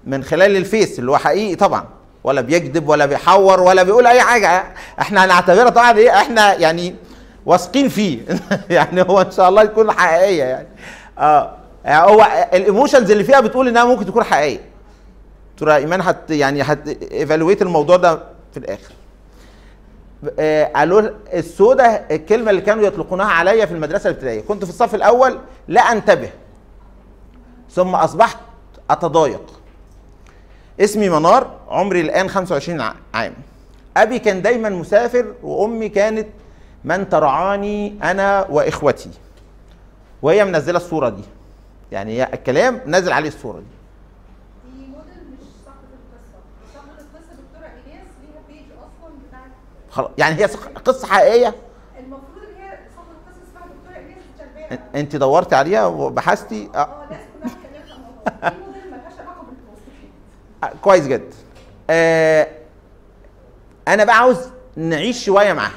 من 0.05 0.25
خلال 0.25 0.57
الفيس 0.57 0.99
اللي 0.99 1.11
هو 1.11 1.17
حقيقي 1.19 1.55
طبعا. 1.55 1.85
ولا 2.25 2.41
بيكذب 2.41 2.89
ولا 2.89 3.07
بيحور 3.07 3.61
ولا 3.61 3.83
بيقول 3.83 4.07
أي 4.07 4.21
حاجة. 4.21 4.65
إحنا 5.01 5.25
هنعتبرها 5.25 5.71
طبعا 5.71 5.99
إيه؟ 5.99 6.11
إحنا 6.17 6.55
يعني 6.55 6.95
واثقين 7.47 7.89
فيه. 7.89 8.21
يعني 8.71 9.03
هو 9.03 9.21
إن 9.21 9.31
شاء 9.31 9.49
الله 9.49 9.63
يكون 9.63 9.93
حقيقية 9.93 10.45
يعني. 10.45 10.69
آه 11.19 11.57
يعني 11.85 12.07
هو 12.11 12.27
ال 12.55 12.61
emotions 12.61 13.11
اللي 13.11 13.25
فيها 13.25 13.41
بتقول 13.41 13.69
إنها 13.69 13.85
ممكن 13.85 14.07
تكون 14.07 14.23
حقيقية. 14.25 14.70
ترى 15.61 15.77
إيمان 15.77 16.01
هت 16.01 16.31
يعني 16.31 16.63
هت 16.63 16.89
evaluate 17.13 17.63
الموضوع 17.63 17.97
ده 17.97 18.23
في 18.53 18.57
الآخر. 18.57 18.93
آه، 20.39 20.65
قالوا 20.65 21.03
السوداء 21.33 22.07
الكلمة 22.11 22.51
اللي 22.51 22.61
كانوا 22.63 22.85
يطلقونها 22.87 23.27
عليا 23.27 23.67
في 23.67 23.73
المدرسة 23.75 24.11
الابتدائية. 24.11 24.41
كنت 24.41 24.65
في 24.65 24.71
الصف 24.71 24.95
الأول 24.95 25.39
لا 25.69 25.81
أنتبه. 25.81 26.31
ثم 27.71 27.95
أصبحت 27.95 28.39
أتضايق. 28.91 29.43
اسمي 30.81 31.09
منار 31.09 31.51
عمري 31.69 32.01
الآن 32.01 32.29
25 32.29 32.81
ع- 32.81 32.95
عام. 33.15 33.35
أبي 33.97 34.19
كان 34.19 34.43
دايما 34.43 34.69
مسافر 34.69 35.35
وأمي 35.43 35.89
كانت 35.89 36.29
من 36.85 37.09
ترعاني 37.09 37.95
أنا 38.03 38.47
وإخوتي. 38.51 39.11
وهي 40.23 40.45
منزلة 40.45 40.77
الصورة 40.77 41.09
دي. 41.09 41.23
يعني 41.93 42.35
الكلام 42.35 42.81
نازل 42.87 43.13
عليه 43.13 43.29
الصورة 43.29 43.59
دي 43.59 43.65
دي. 43.65 43.80
خلاص 49.91 50.11
يعني 50.19 50.35
هي 50.41 50.45
قصة 50.85 51.07
حقيقية؟ 51.07 51.55
المفروض 51.99 52.43
إن 52.57 52.63
هي 52.63 52.79
اسمها 54.71 55.01
أنت 55.01 55.17
دورتي 55.17 55.55
عليها 55.55 55.87
وبحثتي؟ 55.87 56.69
آه. 56.75 56.79
آه. 56.79 56.87
كلها 57.09 57.17
اتكلمت 57.47 58.87
ملهاش 58.87 59.15
بالبوست 59.15 59.83
آه، 60.65 60.73
كويس 60.83 61.07
جدا. 61.07 61.35
آه 61.91 62.47
أنا 63.89 64.05
بقى 64.05 64.17
عاوز 64.19 64.39
نعيش 64.77 65.25
شوية 65.25 65.53
معاها. 65.53 65.73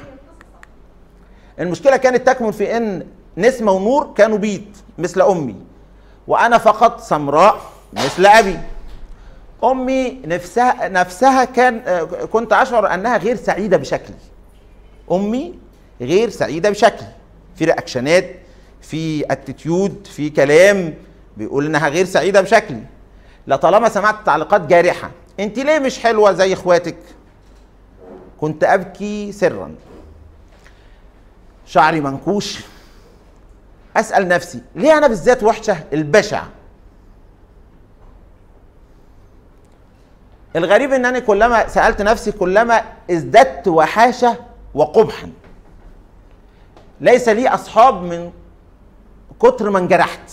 المشكلة 1.60 1.96
كانت 1.96 2.26
تكمن 2.26 2.50
في 2.50 2.76
إن 2.76 3.06
نسمة 3.36 3.72
ونور 3.72 4.12
كانوا 4.16 4.38
بيض 4.38 4.64
مثل 4.98 5.22
أمي. 5.22 5.56
وأنا 6.28 6.58
فقط 6.58 7.00
سمراء 7.00 7.60
مثل 7.92 8.26
أبي. 8.26 8.58
أمي 9.64 10.20
نفسها 10.24 10.88
نفسها 10.88 11.44
كان 11.44 12.04
كنت 12.32 12.52
أشعر 12.52 12.94
أنها 12.94 13.16
غير 13.16 13.36
سعيدة 13.36 13.76
بشكلي. 13.76 14.16
أمي 15.12 15.58
غير 16.00 16.30
سعيدة 16.30 16.70
بشكلي. 16.70 17.08
في 17.56 17.64
reactionات 17.64 18.30
في 18.80 19.32
attitude 19.32 20.06
في 20.10 20.30
كلام 20.30 20.94
بيقول 21.36 21.66
إنها 21.66 21.88
غير 21.88 22.04
سعيدة 22.04 22.40
بشكلي. 22.40 22.82
لطالما 23.46 23.88
سمعت 23.88 24.16
تعليقات 24.26 24.60
جارحة. 24.60 25.10
أنت 25.40 25.58
ليه 25.58 25.78
مش 25.78 25.98
حلوة 25.98 26.32
زي 26.32 26.52
إخواتك؟ 26.52 26.96
كنت 28.40 28.64
أبكي 28.64 29.32
سرا. 29.32 29.74
شعري 31.66 32.00
منكوش. 32.00 32.58
أسأل 33.96 34.28
نفسي 34.28 34.60
ليه 34.74 34.98
أنا 34.98 35.06
بالذات 35.06 35.42
وحشة؟ 35.42 35.76
البشع 35.92 36.42
الغريب 40.56 40.92
إن 40.92 41.06
أنا 41.06 41.18
كلما 41.18 41.68
سألت 41.68 42.02
نفسي 42.02 42.32
كلما 42.32 42.82
ازددت 43.10 43.68
وحاشة 43.68 44.36
وقبحا. 44.74 45.32
ليس 47.00 47.28
لي 47.28 47.48
أصحاب 47.48 48.02
من 48.02 48.32
كتر 49.40 49.70
ما 49.70 49.78
انجرحت. 49.78 50.30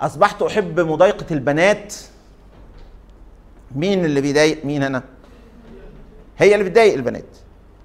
أصبحت 0.00 0.42
أحب 0.42 0.80
مضايقة 0.80 1.26
البنات. 1.30 1.94
مين 3.74 4.04
اللي 4.04 4.20
بيضايق؟ 4.20 4.64
مين 4.64 4.82
أنا؟ 4.82 5.02
هي 6.38 6.54
اللي 6.54 6.70
بتضايق 6.70 6.94
البنات. 6.94 7.36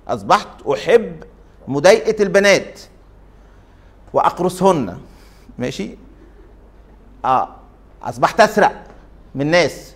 أصبحت 0.07 0.67
أحب 0.67 1.23
مضايقة 1.67 2.23
البنات. 2.23 2.79
وأقرصهن. 4.13 4.99
ماشي؟ 5.57 5.97
آه 7.25 7.55
أصبحت 8.03 8.39
أسرق. 8.39 8.84
من 9.35 9.41
الناس 9.41 9.93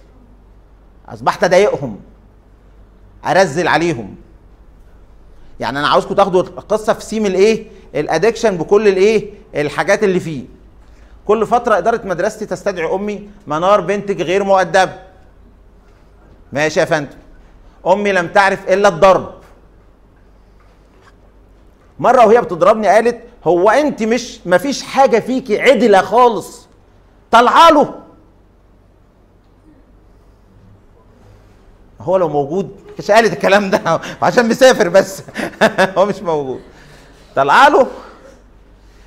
أصبحت 1.09 1.43
أضايقهم 1.43 1.99
أرزل 3.25 3.67
عليهم. 3.67 4.15
يعني 5.59 5.79
أنا 5.79 5.87
عاوزكم 5.87 6.15
تاخدوا 6.15 6.41
القصة 6.41 6.93
في 6.93 7.05
سيم 7.05 7.25
الإيه؟ 7.25 7.67
الادكشن 7.95 8.57
بكل 8.57 8.87
الإيه؟ 8.87 9.33
الحاجات 9.55 10.03
اللي 10.03 10.19
فيه. 10.19 10.43
كل 11.25 11.47
فترة 11.47 11.77
إدارة 11.77 12.01
مدرستي 12.05 12.45
تستدعي 12.45 12.95
أمي 12.95 13.29
منار 13.47 13.81
بنتك 13.81 14.21
غير 14.21 14.43
مؤدبة. 14.43 14.93
ماشي 16.53 16.79
يا 16.79 16.85
فندم. 16.85 17.17
أمي 17.87 18.11
لم 18.11 18.27
تعرف 18.27 18.69
إلا 18.69 18.87
الضرب. 18.87 19.33
مرة 21.99 22.25
وهي 22.25 22.41
بتضربني 22.41 22.87
قالت 22.87 23.19
هو 23.43 23.69
أنت 23.69 24.03
مش 24.03 24.39
مفيش 24.47 24.83
حاجة 24.83 25.19
فيكي 25.19 25.61
عدلة 25.61 26.01
خالص. 26.01 26.67
طالعة 27.31 27.98
هو 32.01 32.17
لو 32.17 32.29
موجود 32.29 32.69
مش 32.99 33.11
قالت 33.11 33.33
الكلام 33.33 33.69
ده 33.69 33.81
عشان 34.21 34.49
مسافر 34.49 34.89
بس. 34.89 35.23
هو 35.97 36.05
مش 36.05 36.19
موجود. 36.21 36.61
طالعه 37.35 37.69
له. 37.69 37.87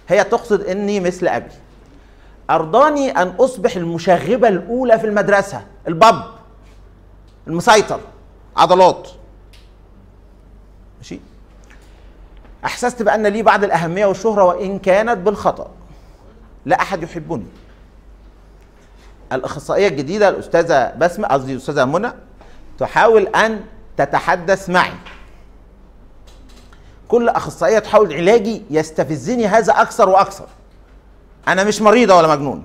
هي 0.08 0.24
تقصد 0.24 0.60
إني 0.60 1.00
مثل 1.00 1.28
أبي. 1.28 1.50
أرضاني 2.50 3.10
أن 3.10 3.28
أصبح 3.28 3.76
المشاغبه 3.76 4.48
الأولى 4.48 4.98
في 4.98 5.06
المدرسة. 5.06 5.62
الباب. 5.88 6.24
المسيطر. 7.46 8.00
عضلات. 8.56 9.08
ماشي؟ 10.98 11.20
أحسست 12.64 13.02
بأن 13.02 13.26
لي 13.26 13.42
بعض 13.42 13.64
الأهمية 13.64 14.06
والشهرة 14.06 14.44
وإن 14.44 14.78
كانت 14.78 15.18
بالخطأ. 15.18 15.70
لا 16.66 16.82
أحد 16.82 17.02
يحبني. 17.02 17.46
الأخصائية 19.32 19.88
الجديدة 19.88 20.28
الأستاذة 20.28 20.94
بسمة 20.98 21.28
قصدي 21.28 21.52
الأستاذة 21.52 21.84
منى 21.84 22.12
تحاول 22.78 23.26
أن 23.26 23.60
تتحدث 23.96 24.70
معي. 24.70 24.92
كل 27.08 27.28
أخصائية 27.28 27.78
تحاول 27.78 28.12
علاجي 28.14 28.62
يستفزني 28.70 29.46
هذا 29.46 29.72
أكثر 29.72 30.08
وأكثر. 30.08 30.46
أنا 31.48 31.64
مش 31.64 31.82
مريضة 31.82 32.16
ولا 32.16 32.28
مجنونه 32.28 32.62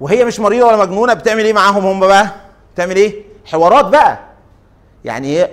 وهي 0.00 0.24
مش 0.24 0.40
مريضة 0.40 0.66
ولا 0.66 0.76
مجنونة 0.76 1.14
بتعمل 1.14 1.44
إيه 1.44 1.52
معاهم 1.52 1.86
هم 1.86 2.00
بقى؟ 2.00 2.30
بتعمل 2.74 2.96
إيه؟ 2.96 3.22
حوارات 3.46 3.84
بقى. 3.84 4.18
يعني 5.04 5.28
إيه؟ 5.28 5.50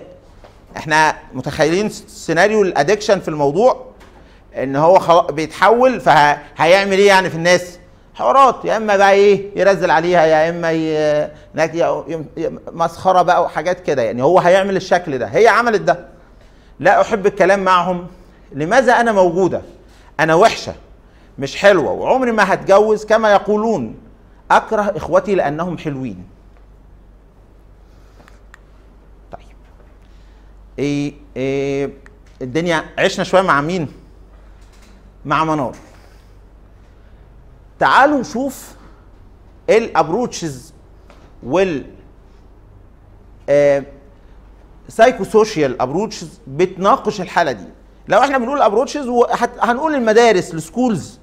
إحنا 0.77 1.15
متخيلين 1.33 1.89
سيناريو 1.89 2.61
الادكشن 2.61 3.19
في 3.19 3.27
الموضوع 3.27 3.85
إن 4.57 4.75
هو 4.75 5.21
بيتحول 5.31 6.01
فهيعمل 6.01 6.97
إيه 6.97 7.07
يعني 7.07 7.29
في 7.29 7.35
الناس؟ 7.35 7.78
حوارات 8.19 8.65
يا 8.65 8.77
إما 8.77 8.97
بقى 8.97 9.11
إيه 9.11 9.59
يرزل 9.59 9.91
عليها 9.91 10.25
يا 10.25 10.49
إما 10.49 10.71
ي... 10.71 11.29
مسخرة 12.71 13.21
بقى 13.21 13.43
وحاجات 13.43 13.79
كده 13.79 14.01
يعني. 14.01 14.23
هو 14.23 14.39
هيعمل 14.39 14.75
الشكل 14.75 15.17
ده. 15.17 15.25
هي 15.25 15.47
عملت 15.47 15.81
ده. 15.81 16.07
لا 16.79 17.01
أحب 17.01 17.25
الكلام 17.25 17.63
معهم. 17.63 18.07
لماذا 18.51 18.93
أنا 18.93 19.11
موجودة؟ 19.11 19.61
أنا 20.19 20.35
وحشة 20.35 20.73
مش 21.39 21.55
حلوة 21.55 21.91
وعمري 21.91 22.31
ما 22.31 22.53
هتجوز 22.53 23.05
كما 23.05 23.31
يقولون. 23.31 23.95
أكره 24.51 24.81
إخوتي 24.95 25.35
لأنهم 25.35 25.77
حلوين. 25.77 26.25
طيب. 29.31 29.41
إيه, 30.79 31.13
إيه 31.37 31.89
الدنيا 32.41 32.83
عشنا 32.97 33.23
شوية 33.23 33.41
مع 33.41 33.61
مين؟ 33.61 33.87
مع 35.25 35.43
منار. 35.43 35.75
تعالوا 37.79 38.19
نشوف 38.19 38.71
ال 39.69 39.79
approaches 39.79 40.73
وال 41.43 41.85
psycho-social 44.89 45.81
approaches 45.81 46.39
بتناقش 46.47 47.21
الحالة 47.21 47.51
دي. 47.51 47.65
لو 48.07 48.19
إحنا 48.19 48.37
بنقول 48.37 48.61
approaches 48.61 49.07
هنقول 49.61 49.95
المدارس 49.95 50.53
ال 50.53 50.61
schools 50.62 51.19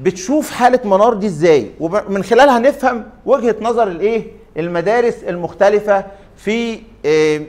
بتشوف 0.00 0.50
حالة 0.50 0.80
منار 0.84 1.14
دي 1.14 1.26
إزاي؟ 1.26 1.70
ومن 1.80 2.24
خلالها 2.24 2.58
نفهم 2.58 3.10
وجهة 3.26 3.56
نظر 3.60 3.88
الايه؟ 3.88 4.32
المدارس 4.56 5.14
المختلفة 5.14 6.04
في 6.36 6.82
آه، 7.06 7.42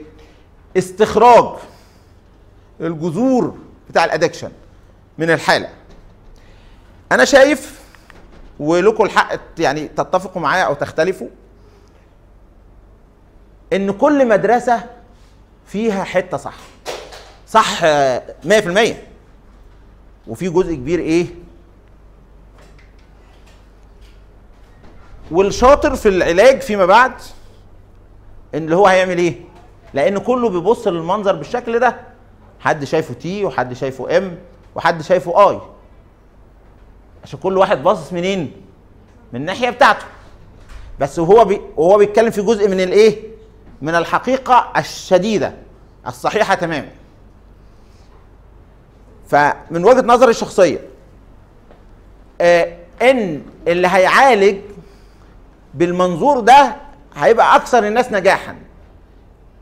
استخراج 0.76 1.48
الجذور 2.80 3.54
بتاع 3.90 4.04
ال 4.04 4.09
addiction 4.09 4.50
من 5.18 5.30
الحالة. 5.30 5.68
أنا 7.12 7.24
شايف 7.24 7.79
ولكم 8.60 9.04
الحق 9.04 9.40
يعني 9.58 9.88
تتفقوا 9.88 10.42
معايا 10.42 10.62
أو 10.64 10.74
تختلفوا 10.74 11.28
إن 13.72 13.90
كل 13.90 14.28
مدرسة 14.28 14.84
فيها 15.66 16.04
حتة 16.04 16.36
صح. 16.36 16.54
صح 17.48 17.80
آه، 17.84 18.22
100% 18.44 18.94
وفي 20.26 20.48
جزء 20.48 20.74
كبير 20.74 20.98
إيه؟ 20.98 21.26
والشاطر 25.30 25.96
في 25.96 26.08
العلاج 26.08 26.60
فيما 26.60 26.86
بعد 26.86 27.12
إن 28.54 28.64
اللي 28.64 28.76
هو 28.76 28.86
هيعمل 28.86 29.18
إيه؟ 29.18 29.34
لأن 29.94 30.18
كله 30.18 30.48
بيبص 30.48 30.86
للمنظر 30.88 31.36
بالشكل 31.36 31.78
ده. 31.78 32.00
حد 32.60 32.84
شايفه 32.84 33.14
تي 33.14 33.44
وحد 33.44 33.72
شايفه 33.72 34.16
ام 34.16 34.38
وحد 34.74 35.02
شايفه 35.02 35.50
اي 35.50 35.60
عشان 37.24 37.38
كل 37.38 37.58
واحد 37.58 37.82
باصص 37.82 38.12
منين؟ 38.12 38.52
من 39.32 39.40
الناحية 39.40 39.70
بتاعته. 39.70 40.04
بس 41.00 41.18
وهو 41.18 41.44
بي 41.44 41.60
وهو 41.76 41.98
بيتكلم 41.98 42.30
في 42.30 42.42
جزء 42.42 42.68
من 42.68 42.80
الايه؟ 42.80 43.22
من 43.82 43.94
الحقيقة 43.94 44.72
الشديدة 44.76 45.54
الصحيحة 46.06 46.54
تماما. 46.54 46.88
فمن 49.28 49.84
وجهة 49.84 50.00
نظري 50.06 50.30
الشخصية 50.30 50.78
آه 52.40 52.76
إن 53.02 53.42
اللي 53.68 53.88
هيعالج 53.88 54.56
بالمنظور 55.74 56.40
ده 56.40 56.76
هيبقى 57.16 57.56
أكثر 57.56 57.86
الناس 57.86 58.12
نجاحا. 58.12 58.56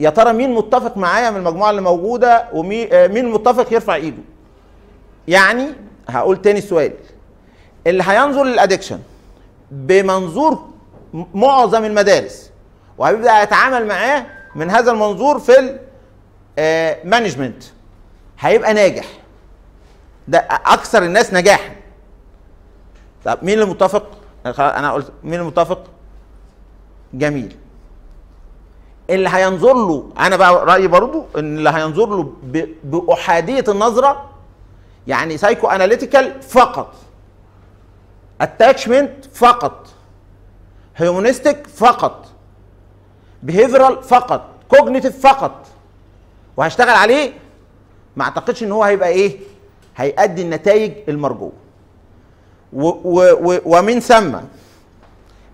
يا 0.01 0.11
ترى 0.11 0.33
مين 0.33 0.55
متفق 0.55 0.97
معايا 0.97 1.31
من 1.31 1.37
المجموعة 1.37 1.71
اللي 1.71 1.81
موجودة 1.81 2.49
ومين 2.53 2.89
آه، 2.93 3.07
متفق 3.09 3.73
يرفع 3.73 3.95
إيده؟ 3.95 4.23
يعني 5.29 5.67
هقول 6.09 6.43
تاني 6.43 6.59
السؤال 6.59 6.93
اللي 7.89 8.03
هينظر 8.07 8.45
لل 8.45 8.55
addiction 8.55 9.01
بمنظور 9.71 10.69
معظم 11.35 11.85
المدارس 11.85 12.51
وهيبدأ 12.99 13.43
يتعامل 13.43 13.87
معاه 13.87 14.27
من 14.55 14.71
هذا 14.71 14.91
المنظور 14.93 15.39
في 15.39 15.79
ال 16.59 16.68
management 16.68 17.65
هيبقى 18.41 18.75
ناجح. 18.75 19.05
ده 20.29 20.39
أكثر 20.51 21.03
الناس 21.03 21.35
نجاحا. 21.35 21.71
طب 23.25 23.39
مين 23.43 23.55
اللي 23.55 23.71
متفق 23.71 24.07
أنا 24.47 24.93
قلت 24.93 25.13
مين 25.25 25.41
المتفق؟ 25.41 25.85
جميل. 27.15 27.57
اللي 29.11 29.29
هينظر 29.29 29.75
له 29.75 30.11
أنا 30.19 30.37
بقى 30.37 30.67
رأيي 30.67 30.89
برضو 30.89 31.25
إن 31.39 31.59
اللي 31.59 31.71
هينظر 31.71 32.07
له 32.07 32.33
بأحادية 32.85 33.65
النظرة 33.69 34.31
يعني 35.07 35.37
psychoanalytical 35.37 36.43
فقط. 36.43 36.95
attachment 38.41 39.25
فقط. 39.35 39.89
humanistic 40.97 41.67
فقط. 41.67 42.27
behavioral 43.43 44.03
فقط. 44.03 44.49
cognitive 44.69 45.27
فقط. 45.27 45.67
وهشتغل 46.57 46.89
عليه؟ 46.97 47.33
ما 48.17 48.25
أعتقدش 48.25 48.63
إن 48.63 48.73
هو 48.73 48.85
هيبقى 48.85 49.09
إيه؟ 49.09 49.39
هيأدي 49.97 50.43
النتائج 50.43 50.93
المرجوة. 51.09 51.53
و 52.73 52.87
و 52.89 53.21
و 53.53 53.61
ومن 53.65 54.01
ثم 54.01 54.37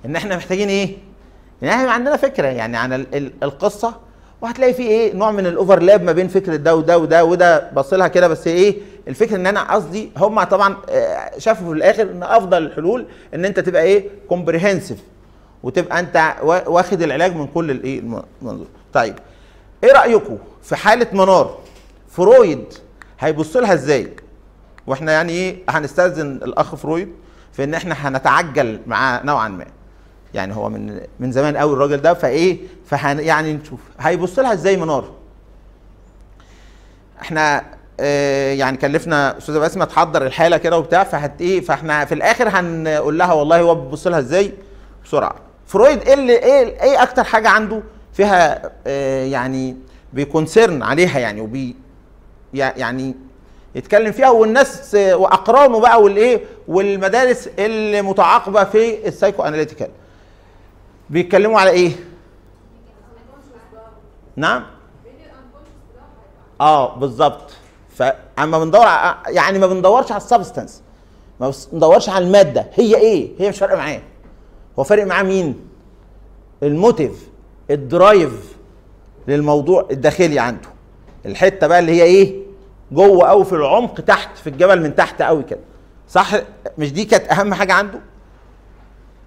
إن 0.04 0.16
إحنا 0.16 0.36
محتاجين 0.36 0.68
إيه؟ 0.68 0.96
ان 1.62 1.68
إحنا 1.68 1.82
يبقى 1.82 1.94
عندنا 1.94 2.16
فكرة 2.16 2.46
يعني 2.46 2.76
عن 2.76 2.92
ال 2.92 3.14
ال 3.14 3.32
القصة 3.42 3.94
وهتلاقي 4.44 4.74
في 4.74 4.82
إيه؟ 4.82 5.14
نوع 5.14 5.30
من 5.30 5.46
ال 5.46 5.53
overlap 5.53 6.02
ما 6.02 6.12
بين 6.12 6.28
فكره 6.28 6.56
ده 6.56 6.76
وده 6.76 6.98
وده 6.98 7.24
وده 7.24 7.70
بص 7.70 7.92
لها 7.94 8.08
كده 8.08 8.28
بس 8.28 8.46
إيه؟ 8.46 8.76
الفكرة 9.08 9.36
إن 9.36 9.46
أنا 9.46 9.72
قصدي 9.74 10.10
هم 10.16 10.42
طبعا 10.42 10.76
آه، 10.88 11.38
شافوا 11.38 11.66
في 11.66 11.72
الآخر 11.72 12.02
إن 12.02 12.22
أفضل 12.22 12.62
الحلول 12.66 13.06
إن 13.34 13.44
أنت 13.44 13.60
تبقى 13.60 13.82
إيه؟ 13.82 14.08
comprehensive 14.28 14.98
وتبقى 15.62 16.00
أنت 16.00 16.34
وا- 16.42 16.68
واخد 16.68 17.02
العلاج 17.02 17.36
من 17.36 17.46
كل 17.46 17.70
الإيه؟ 17.70 17.98
الم- 18.00 18.22
المنظور. 18.42 18.66
طيب 18.92 19.14
إيه 19.84 19.92
رايكم 19.92 20.38
في 20.62 20.76
حالة 20.76 21.06
منار؟ 21.12 21.58
فرويد 22.10 22.64
هيبص 23.20 23.56
لها 23.56 23.74
إزاي؟ 23.74 24.08
وإحنا 24.86 25.12
يعني 25.12 25.32
إيه؟ 25.32 25.56
هنستأذن 25.68 26.26
الأخ 26.32 26.74
فرويد 26.74 27.08
في 27.52 27.64
إن 27.64 27.74
إحنا 27.74 27.94
هنتعجل 28.08 28.80
معاه 28.86 29.26
نوعا 29.26 29.48
ما. 29.48 29.66
يعني 30.34 30.56
هو 30.56 30.68
من 30.68 31.00
من 31.20 31.32
زمان 31.32 31.56
قوي 31.56 31.72
الراجل 31.72 31.96
ده 31.96 32.14
فإيه 32.14 32.58
فهن 32.86 33.20
يعني 33.20 33.52
نشوف. 33.52 33.80
هيبص 34.00 34.38
لها 34.38 34.52
إزاي 34.52 34.76
منار؟ 34.76 35.10
إحنا 37.22 37.64
آه 38.00 38.52
يعني 38.52 38.76
كلفنا 38.76 39.38
أستاذة 39.38 39.58
بسمه 39.58 39.84
تحضر 39.84 40.26
الحالة 40.26 40.56
كده 40.56 40.78
وبتاع 40.78 41.04
فهت 41.04 41.40
إيه 41.40 41.60
فإحنا 41.60 42.04
في 42.04 42.14
الآخر 42.14 42.48
هنقول 42.48 43.18
لها 43.18 43.32
والله 43.32 43.60
هو 43.60 43.74
بيبص 43.74 44.06
لها 44.06 44.18
إزاي؟ 44.18 44.52
بسرعة. 45.04 45.34
فرويد 45.66 46.02
إيه 46.02 46.14
اللي 46.14 46.32
إيه 46.32 46.82
إيه 46.82 47.02
أكتر 47.02 47.24
حاجة 47.24 47.48
عنده 47.48 47.82
فيها 48.12 48.70
آه 48.86 49.24
يعني 49.24 49.76
بي 50.12 50.28
concern 50.28 50.82
عليها 50.82 51.18
يعني 51.18 51.40
وبي 51.40 51.76
يع- 52.54 52.74
يعني 52.76 53.14
يتكلم 53.74 54.12
فيها 54.12 54.30
والناس 54.30 54.94
آه، 54.94 55.16
وأقرانه 55.16 55.80
بقى 55.80 56.02
والإيه 56.02 56.40
والمدارس 56.68 57.48
اللي 57.58 58.02
متعاقبة 58.02 58.64
في 58.64 59.08
ال 59.08 59.42
psychoanalytical 59.42 59.88
بيتكلموا 61.10 61.60
على 61.60 61.70
إيه؟ 61.70 61.92
نعم. 64.36 64.64
آه 66.60 66.96
بالظبط 66.96 67.50
فاما 67.88 68.58
بندور 68.58 68.86
يعني 69.26 69.58
ما 69.58 69.66
بندورش 69.66 70.12
على 70.12 70.20
ال 70.20 70.26
substance. 70.26 70.82
ما 71.40 71.52
بندورش 71.72 72.08
على 72.08 72.24
المادة. 72.26 72.66
هي 72.74 72.96
إيه؟ 72.96 73.30
هي 73.38 73.48
مش 73.48 73.58
فارقة 73.58 73.76
معاه 73.76 74.00
هو 74.78 74.84
فارق 74.84 75.06
معاه 75.06 75.22
مين؟ 75.22 75.68
ال 76.62 76.72
motive 76.72 77.28
ال 77.70 77.85
drive 77.85 78.56
للموضوع 79.28 79.88
الداخلي 79.90 80.38
عنده. 80.38 80.68
الحتة 81.26 81.66
بقى 81.66 81.78
اللي 81.78 81.92
هي 81.92 82.02
إيه؟ 82.02 82.44
جوه 82.92 83.28
قوي 83.28 83.44
في 83.44 83.52
العمق 83.52 84.00
تحت 84.00 84.38
في 84.38 84.46
الجبل 84.46 84.82
من 84.82 84.94
تحت 84.94 85.22
قوي 85.22 85.42
كده. 85.42 85.60
صح؟ 86.08 86.30
مش 86.78 86.92
دي 86.92 87.04
كانت 87.04 87.28
أهم 87.32 87.54
حاجة 87.54 87.72
عنده؟ 87.72 88.00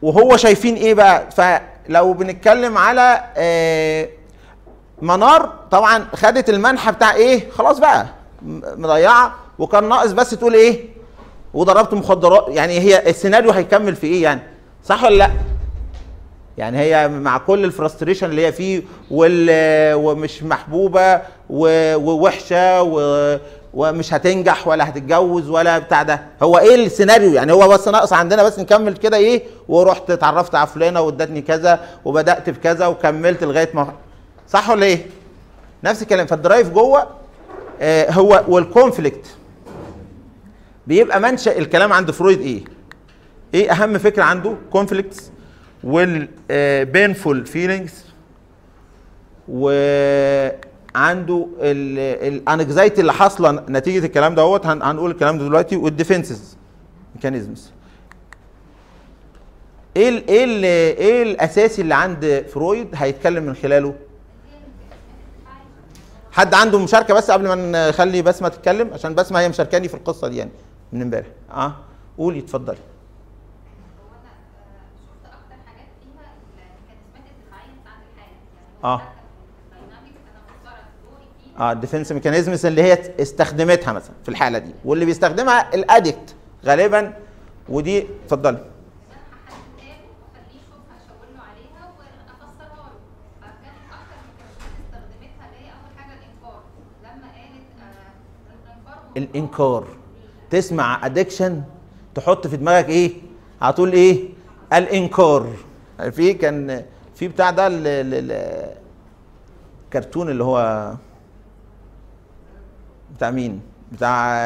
وهو 0.01 0.37
شايفين 0.37 0.75
إيه 0.75 0.93
بقى؟ 0.93 1.31
فلو 1.31 2.13
بنتكلم 2.13 2.77
على 2.77 3.23
آه 3.37 4.09
منار 5.01 5.53
طبعا 5.71 6.07
خدت 6.15 6.49
المنحى 6.49 6.91
بتاع 6.91 7.13
إيه؟ 7.15 7.49
خلاص 7.51 7.79
بقى 7.79 8.05
م- 8.41 8.61
مضيعة 8.81 9.35
وكان 9.59 9.89
ناقص 9.89 10.11
بس 10.11 10.29
تقول 10.29 10.53
إيه؟ 10.53 10.85
وضربت 11.53 11.93
مخدرات 11.93 12.45
يعني 12.49 12.79
هي 12.79 13.09
السيناريو 13.09 13.51
هيكمل 13.51 13.95
في 13.95 14.07
إيه 14.07 14.23
يعني؟ 14.23 14.41
صح 14.85 15.03
ولا 15.03 15.15
لأ؟ 15.15 15.31
يعني 16.57 16.77
هي 16.79 17.07
مع 17.07 17.37
كل 17.37 17.65
الفرستريشن 17.65 18.29
اللي 18.29 18.45
هي 18.47 18.51
فيه 18.51 18.81
ومش 19.11 20.43
محبوبة 20.43 21.21
ووحشة 21.49 22.81
ومش 23.77 24.13
هتنجح 24.13 24.67
ولا 24.67 24.89
هتتجوز 24.89 25.49
ولا 25.49 25.79
بتاع 25.79 26.03
ده. 26.03 26.21
هو 26.43 26.57
إيه 26.57 26.75
السيناريو 26.85 27.31
يعني؟ 27.33 27.51
هو 27.51 27.67
بس 27.67 27.87
ناقص 27.87 28.13
عندنا 28.13 28.43
بس 28.43 28.59
نكمل 28.59 28.97
كده 28.97 29.17
إيه؟ 29.17 29.43
ورحت 29.67 30.11
اتعرفت 30.11 30.55
على 30.55 30.67
فلانة 30.67 31.01
وادتني 31.01 31.41
كذا 31.41 31.79
وبدأت 32.05 32.49
بكذا 32.49 32.87
وكملت 32.87 33.43
لغاية 33.43 33.69
ما 33.73 33.93
صح 34.49 34.69
ولا 34.69 34.85
إيه؟ 34.85 35.05
نفس 35.83 36.01
الكلام. 36.01 36.27
فال 36.27 36.39
drive 36.39 36.69
جوه 36.69 37.07
آه 37.81 38.11
هو 38.11 38.43
وال 38.47 38.63
conflict 38.63 39.25
بيبقى 40.87 41.19
منشأ 41.19 41.57
الكلام 41.57 41.93
عند 41.93 42.11
فرويد 42.11 42.41
إيه؟ 42.41 42.63
إيه 43.53 43.71
أهم 43.71 43.97
فكرة 43.97 44.23
عنده؟ 44.23 44.53
conflicts 44.71 45.31
وال 45.83 46.19
painful 46.19 47.45
feelings 47.45 48.05
وعنده 51.01 51.47
ال 51.61 51.79
anxiety 51.79 53.01
اللي 53.01 53.13
حاصلة 53.13 53.51
نتيجة 53.51 54.05
الكلام 54.05 54.35
دوت 54.35 54.65
هن- 54.65 54.81
هنقول 54.81 55.11
الكلام 55.11 55.37
ده 55.37 55.45
دلوقتي 55.45 55.75
وال 55.77 55.93
defenses 55.93 56.57
mechanisms 57.15 57.71
إيه 59.97 60.09
ال 60.09 60.27
إيه 60.29 60.43
ال 60.45 60.63
إيه 60.99 61.23
الأساسي 61.23 61.81
اللي 61.81 61.95
عند 61.95 62.45
فرويد؟ 62.53 62.87
هيتكلم 62.95 63.43
من 63.43 63.55
خلاله. 63.55 63.95
حد 66.31 66.53
عنده 66.53 66.79
مشاركة 66.79 67.13
بس 67.13 67.31
قبل 67.31 67.47
ما 67.55 67.89
نخلي 67.89 68.21
بسمة 68.21 68.47
تتكلم؟ 68.49 68.93
عشان 68.93 69.15
بسمة 69.15 69.39
هي 69.39 69.49
مشاركاني 69.49 69.87
في 69.87 69.93
القصة 69.93 70.27
دي 70.27 70.37
يعني 70.37 70.51
من 70.93 71.01
امبارح. 71.01 71.27
آه 71.51 71.73
قولي 72.17 72.39
اتفضلي. 72.39 72.77
هو 72.77 74.09
أنا 74.11 74.29
آه، 74.29 74.89
شفت 74.99 75.25
أكتر 75.25 75.57
حاجات 75.67 75.87
فيها 76.01 76.29
ال 76.33 76.42
mechanismات 76.42 77.25
الدفاعيه 77.31 77.71
بتاعت 77.81 78.01
الحاله 78.13 78.37
يعني 78.57 78.83
آه. 78.83 79.01
ال 79.71 79.76
dynamic 79.76 80.13
أنا 80.31 80.41
مختاره 80.47 80.83
دوري 81.03 81.27
فيه 81.43 81.46
آه 81.59 81.71
ال 81.71 81.76
defense 81.76 82.11
mechanisms 82.11 82.65
اللي 82.65 82.83
هي 82.83 82.97
استخدمتها 83.21 83.93
مثلا 83.93 84.13
في 84.23 84.29
الحالة 84.29 84.57
دي. 84.59 84.71
واللي 84.85 85.05
بيستخدمها 85.05 85.73
ال 85.75 85.84
addict 85.84 86.35
غالبا 86.65 87.13
ودي 87.69 88.07
اتفضلي. 88.25 88.57
الإنكار. 99.17 99.87
تسمع 100.49 101.05
ادكشن 101.05 101.61
تحط 102.15 102.47
في 102.47 102.57
دماغك 102.57 102.89
إيه؟ 102.89 103.11
هتقول 103.61 103.91
إيه؟ 103.93 104.29
الإنكار. 104.73 105.47
في 106.11 106.33
كان 106.33 106.85
في 107.15 107.27
بتاع 107.27 107.49
ده 107.51 107.67
ل- 107.69 107.83
ل- 107.83 108.27
ل- 108.27 108.67
كرتون 109.93 110.29
اللي 110.29 110.43
هو 110.43 110.93
بتاع 113.15 113.31
مين؟ 113.31 113.61
بتاع 113.91 114.37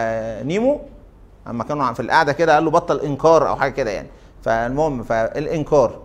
نيمو. 0.41 0.81
أما 1.47 1.63
كانوا 1.63 1.93
في 1.93 1.99
القعدة 2.01 2.33
كده 2.33 2.53
قال 2.55 2.65
له 2.65 2.71
بطل 2.71 2.99
إنكار 2.99 3.49
أو 3.49 3.55
حاجة 3.55 3.71
كده 3.71 3.91
يعني. 3.91 4.07
فالمهم 4.43 5.03
فالإنكار. 5.03 5.99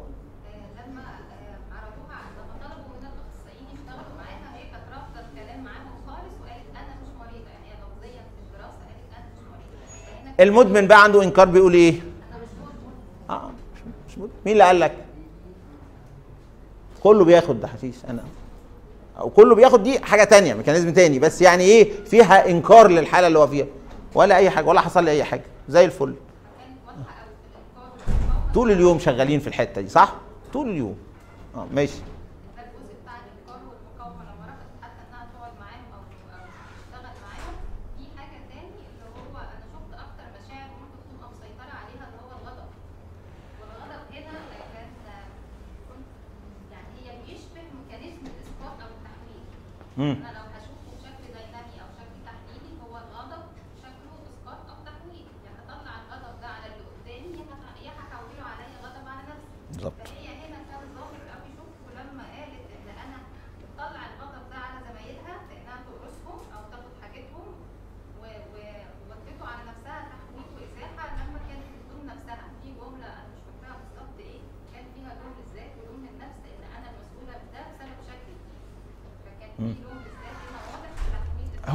المدمن 10.40 10.86
بقى 10.86 11.02
عنده 11.02 11.22
إنكار 11.22 11.46
بيقول 11.48 11.74
إيه؟ 11.74 11.92
أنا 11.92 12.42
مش 12.42 12.48
مدمن. 12.60 13.30
آه 13.30 13.48
مش- 13.48 13.80
مش 14.08 14.18
مدمن. 14.18 14.30
مين 14.46 14.52
اللي 14.52 14.64
قال 14.64 14.80
لك؟ 14.80 14.92
كله 17.02 17.24
بياخد 17.24 17.60
ده 17.60 17.68
حشيش 17.68 17.96
أنا. 18.08 18.24
أو 19.18 19.30
كله 19.30 19.54
بياخد 19.54 19.82
دي 19.82 19.98
حاجة 19.98 20.24
تانية 20.24 20.54
ميكانيزم 20.54 20.92
تاني. 20.92 21.18
بس 21.18 21.42
يعني 21.42 21.64
إيه؟ 21.64 22.04
فيها 22.04 22.50
إنكار 22.50 22.88
للحالة 22.88 23.26
اللي 23.26 23.38
هو 23.38 23.46
فيها. 23.46 23.66
ولا 24.14 24.36
أي 24.36 24.50
حاجة 24.50 24.64
ولا 24.64 24.80
حصل 24.80 25.04
لي 25.04 25.10
أي 25.10 25.24
حاجة. 25.24 25.44
زي 25.68 25.84
الفل. 25.84 26.14
طول 28.54 28.72
اليوم 28.72 28.98
شغالين 28.98 29.40
في 29.40 29.46
الحتة 29.46 29.80
دي 29.80 29.88
صح؟ 29.88 30.14
طول 30.52 30.68
اليوم. 30.70 30.96
آه 31.56 31.66
ماشي. 31.74 31.98
Hmm. 49.96 50.12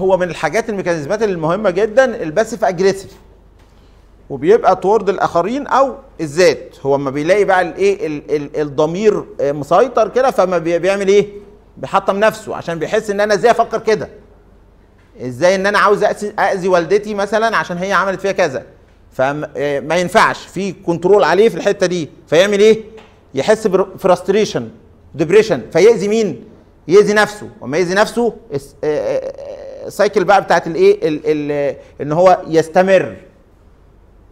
هو 0.02 0.18
من 0.18 0.30
الحاجات 0.30 0.70
ال 0.70 0.75
mechanismات 0.75 1.24
المهمة 1.24 1.70
جدا 1.70 2.24
ال 2.24 2.29
passive 2.29 2.66
aggressive. 2.66 3.12
وبيبقى 4.30 4.76
toward 4.76 5.10
الآخرين 5.10 5.68
أو 5.68 5.96
الذات. 6.22 6.76
هو 6.86 6.96
اما 6.96 7.10
بيلاقي 7.12 7.46
بقى 7.46 7.62
الايه 7.62 8.08
ال- 8.08 8.36
ال- 8.36 8.62
الضمير 8.62 9.24
آه، 9.42 9.52
مسيطر 9.52 10.08
كده 10.10 10.32
فما 10.32 10.58
بي- 10.58 10.80
بيعمل 10.80 11.08
إيه؟ 11.08 11.28
بيحطم 11.78 12.20
نفسه 12.20 12.56
عشان 12.56 12.80
بيحس 12.80 13.10
إن 13.10 13.20
أنا 13.20 13.34
إزاي 13.34 13.52
أفكر 13.52 13.80
كده. 13.80 14.10
إزاي 15.22 15.56
إن 15.56 15.66
أنا 15.66 15.80
عاوز 15.80 16.04
اذي 16.40 16.68
والدتي 16.68 17.14
مثلا 17.14 17.58
عشان 17.58 17.78
هي 17.78 17.94
عملت 17.94 18.22
فيها 18.22 18.32
كذا. 18.32 18.64
فما 19.12 19.96
ينفعش. 19.96 20.38
في 20.48 20.72
control 20.72 21.24
عليه 21.24 21.50
في 21.50 21.56
الحتة 21.56 21.86
دي. 21.86 22.10
فيعمل 22.28 22.60
إيه؟ 22.60 22.84
يحس 23.34 23.68
ب 23.68 23.76
frustration 23.76 24.70
depression 25.16 25.62
فيأذي 25.74 26.08
مين؟ 26.08 26.44
يأذي 26.88 27.14
نفسه. 27.14 27.50
وما 27.62 27.78
يأذي 27.78 27.94
نفسه 27.94 28.34
الس- 29.82 29.88
ال 29.88 29.94
cycle 29.94 30.24
بقى 30.24 30.42
بتاعت 30.42 30.68
الايه 30.68 31.08
ال- 31.08 31.22
ال- 31.26 31.76
ان 32.02 32.12
هو 32.12 32.42
يستمر. 32.48 33.16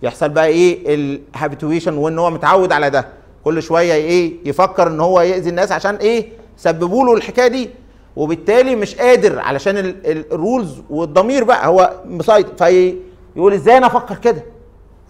يحصل 0.04 0.30
بقى 0.30 0.48
إيه 0.48 0.96
ال 0.96 1.04
habituation 1.04 1.94
وان 1.94 2.20
هو 2.20 2.30
متعود 2.30 2.72
على 2.72 2.90
ده. 2.90 3.08
كل 3.44 3.64
شوية 3.64 3.94
إيه 3.94 4.34
يفكر 4.46 4.88
ان 4.88 5.00
هو 5.00 5.22
يأذي 5.22 5.50
الناس 5.50 5.72
عشان 5.72 5.96
إيه 5.96 6.30
سببوا 6.58 7.06
له 7.06 7.14
الحكاية 7.14 7.48
دي. 7.48 7.70
وبالتالي 8.16 8.76
مش 8.76 8.96
قادر 8.96 9.40
علشان 9.40 9.78
ال- 9.78 10.08
ال- 10.12 10.32
ال 10.34 10.42
rules 10.42 10.82
والضمير 10.90 11.44
بقى 11.44 11.68
هو 11.68 11.94
مسيطر 12.06 12.56
فيقول 12.66 13.54
إزاي 13.54 13.78
أنا 13.78 13.88
أفكر 13.88 14.16
كده؟ 14.16 14.44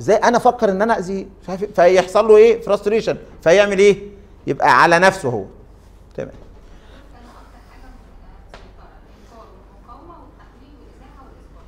إزاي 0.02 0.15
أنا 0.17 0.38
أفكر 0.38 0.69
ان 0.69 0.82
أنا 0.82 0.99
أذي؟ 0.99 1.28
إيه؟ 1.49 1.56
فيحصل 1.75 2.28
له 2.28 2.38
إيه 2.38 2.62
frustration 2.62 3.17
فيعمل 3.43 3.80
إيه؟ 3.80 3.97
يبقى 4.47 4.82
على 4.84 4.99
نفسه 4.99 5.30
هو. 5.30 5.43
تمام 6.17 6.30
كانوا 7.13 7.32
أكتر 7.41 7.60
حاجة 7.71 7.88
مسيطره 7.91 8.89
الانكار 9.06 9.45
والمقاومه 9.49 10.15
والتحويل 10.23 10.73
والازاحه 10.80 11.21
والاسقاط 11.25 11.67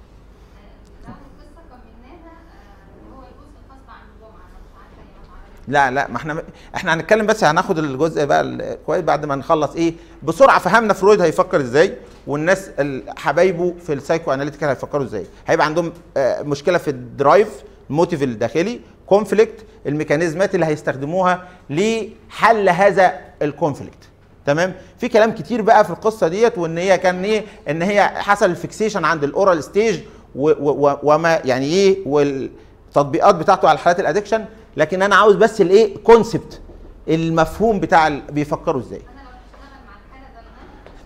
آه، 0.61 1.07
لو 1.07 1.13
القصة 1.27 1.61
كملناها 1.71 2.33
آه، 2.55 2.75
اللي 2.95 3.09
هو 3.15 3.21
الجزء 3.31 3.57
الخاص 3.65 3.85
عن 3.95 4.03
جمعة 4.13 4.45
أنا 4.49 4.59
مش 4.65 4.73
عارفه 4.79 5.01
هي 5.07 5.21
معرفة 5.31 5.50
لا 5.67 5.91
لا 5.91 6.07
ما 6.07 6.17
إحنا 6.17 6.43
إحنا 6.75 6.93
هنتكلم 6.93 7.25
بس 7.25 7.43
هناخد 7.43 7.77
الجزء 7.77 8.25
بقى 8.25 8.77
كويس 8.85 9.01
بعد 9.03 9.25
ما 9.25 9.35
نخلص 9.35 9.75
إيه 9.75 9.93
بسرعة 10.23 10.59
فهمنا 10.59 10.93
فرويد 10.93 11.21
هيفكر 11.21 11.61
إزاي 11.61 11.93
والناس 12.27 12.69
ال- 12.79 13.03
حبايبه 13.19 13.73
في 13.85 13.93
ال 13.93 14.33
psychoanalytical 14.33 14.67
هيفكروا 14.67 15.05
إزاي. 15.05 15.25
هيبقى 15.47 15.65
عندهم 15.65 15.93
آه، 16.17 16.41
مشكلة 16.41 16.77
في 16.77 16.87
ال 16.87 16.97
drive 16.97 17.49
ال 17.89 17.94
motive 17.94 18.23
الداخلي 18.23 18.79
conflict 19.07 19.65
ال 19.87 19.93
mechanismات 19.93 20.55
اللي 20.55 20.65
هيستخدموها 20.65 21.47
لحل 21.69 22.69
هذا 22.69 23.13
ال 23.41 23.47
conflict 23.47 23.97
تمام؟ 24.45 24.73
في 24.97 25.07
كلام 25.09 25.31
كتير 25.31 25.61
بقى 25.61 25.83
في 25.85 25.89
القصة 25.89 26.27
ديت 26.27 26.57
وإن 26.57 26.77
هي 26.77 26.97
كان 26.97 27.23
إيه 27.23 27.43
إن 27.69 27.81
هي 27.81 28.01
حصل 28.15 28.45
ال 28.45 28.52
fixation 28.52 29.05
عند 29.05 29.23
ال 29.23 29.31
oral 29.31 29.63
stage 29.63 29.99
وما 30.35 31.39
يعني 31.45 31.65
إيه 31.65 31.97
والتطبيقات 32.05 33.35
بتاعته 33.35 33.69
على 33.69 33.77
حالات 33.79 33.99
ال 33.99 34.04
addiction 34.04 34.45
لكن 34.77 35.01
أنا 35.01 35.15
عاوز 35.15 35.35
بس 35.35 35.61
الإيه؟ 35.61 35.97
concept 36.03 36.61
المفهوم 37.07 37.79
بتاع 37.79 38.07
ال- 38.07 38.21
بيفكروا 38.31 38.81
إزاي. 38.81 39.01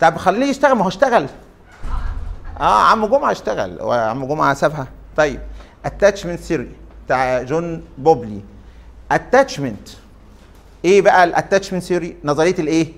طب 0.01 0.17
خليه 0.17 0.45
يشتغل 0.45 0.73
ما 0.73 0.83
هو 0.83 0.87
اشتغل. 0.87 1.27
آه. 2.59 2.83
عم 2.83 3.05
جمعة 3.05 3.31
اشتغل. 3.31 3.81
وعم 3.81 4.25
جمعة 4.25 4.53
سابها. 4.53 4.87
طيب 5.17 5.39
attachment 5.85 6.39
theory 6.39 6.71
بتاع 7.05 7.41
جون 7.43 7.83
بولبي. 7.97 8.41
attachment 9.11 9.89
إيه 10.85 11.01
بقى 11.01 11.23
ال 11.23 11.29
attachment 11.29 11.83
theory 11.83 12.17
نظرية 12.23 12.55
الإيه؟ 12.59 12.93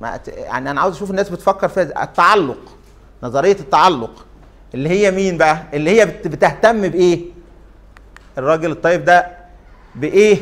ما 0.00 0.20
يعني 0.26 0.70
أنا 0.70 0.80
عاوز 0.80 0.96
أشوف 0.96 1.10
الناس 1.10 1.28
بتفكر 1.28 1.68
فيها. 1.68 2.02
التعلق. 2.04 2.58
نظرية 3.22 3.52
التعلق. 3.60 4.26
اللي 4.74 4.88
هي 4.88 5.10
مين 5.10 5.38
بقى؟ 5.38 5.62
اللي 5.74 6.00
هي 6.00 6.06
بت- 6.06 6.28
بتهتم 6.28 6.88
بإيه؟ 6.88 7.20
الراجل 8.38 8.70
الطيب 8.70 9.04
ده 9.04 9.39
بإيه؟ 9.94 10.36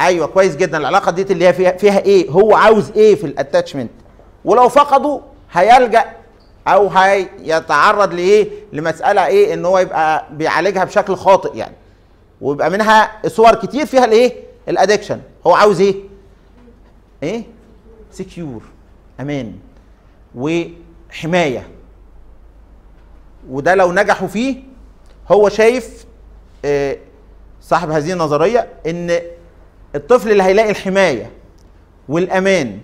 أيوه 0.00 0.26
كويس 0.26 0.56
جدا. 0.56 0.78
العلاقة 0.78 1.10
دي 1.12 1.22
اللي 1.22 1.46
هي 1.48 1.52
فيها 1.52 1.72
فيها 1.72 1.98
إيه؟ 1.98 2.30
هو 2.30 2.54
عاوز 2.54 2.90
إيه 2.90 3.14
في 3.14 3.24
ال 3.26 3.32
attachment 3.32 3.90
ولو 4.44 4.68
فقده 4.68 5.20
هيلجأ 5.52 6.04
أو 6.68 6.88
هيتعرض 6.88 8.14
لإيه؟ 8.14 8.48
لمسألة 8.72 9.26
إيه؟ 9.26 9.54
إن 9.54 9.64
هو 9.64 9.78
يبقى 9.78 10.26
بيعالجها 10.32 10.84
بشكل 10.84 11.16
خاطئ 11.16 11.56
يعني. 11.56 11.74
ويبقى 12.40 12.70
منها 12.70 13.10
صور 13.28 13.54
كتير 13.54 13.86
فيها 13.86 14.04
الإيه؟ 14.04 14.32
ال 14.68 14.73
addiction 14.73 15.20
هو 15.46 15.54
عاوز 15.54 15.80
إيه؟ 15.80 15.94
إيه؟ 17.22 17.42
secure 18.12 18.62
أمان. 19.20 19.52
وحماية. 20.34 21.68
وده 23.50 23.74
لو 23.74 23.92
نجحوا 23.92 24.28
فيه 24.28 24.56
هو 25.32 25.48
شايف 25.48 26.04
آه، 26.64 26.96
صاحب 27.62 27.90
هذه 27.90 28.12
النظرية 28.12 28.68
إن 28.86 29.18
الطفل 29.94 30.30
اللي 30.30 30.42
هيلاقي 30.42 30.70
الحماية 30.70 31.30
والأمان 32.08 32.78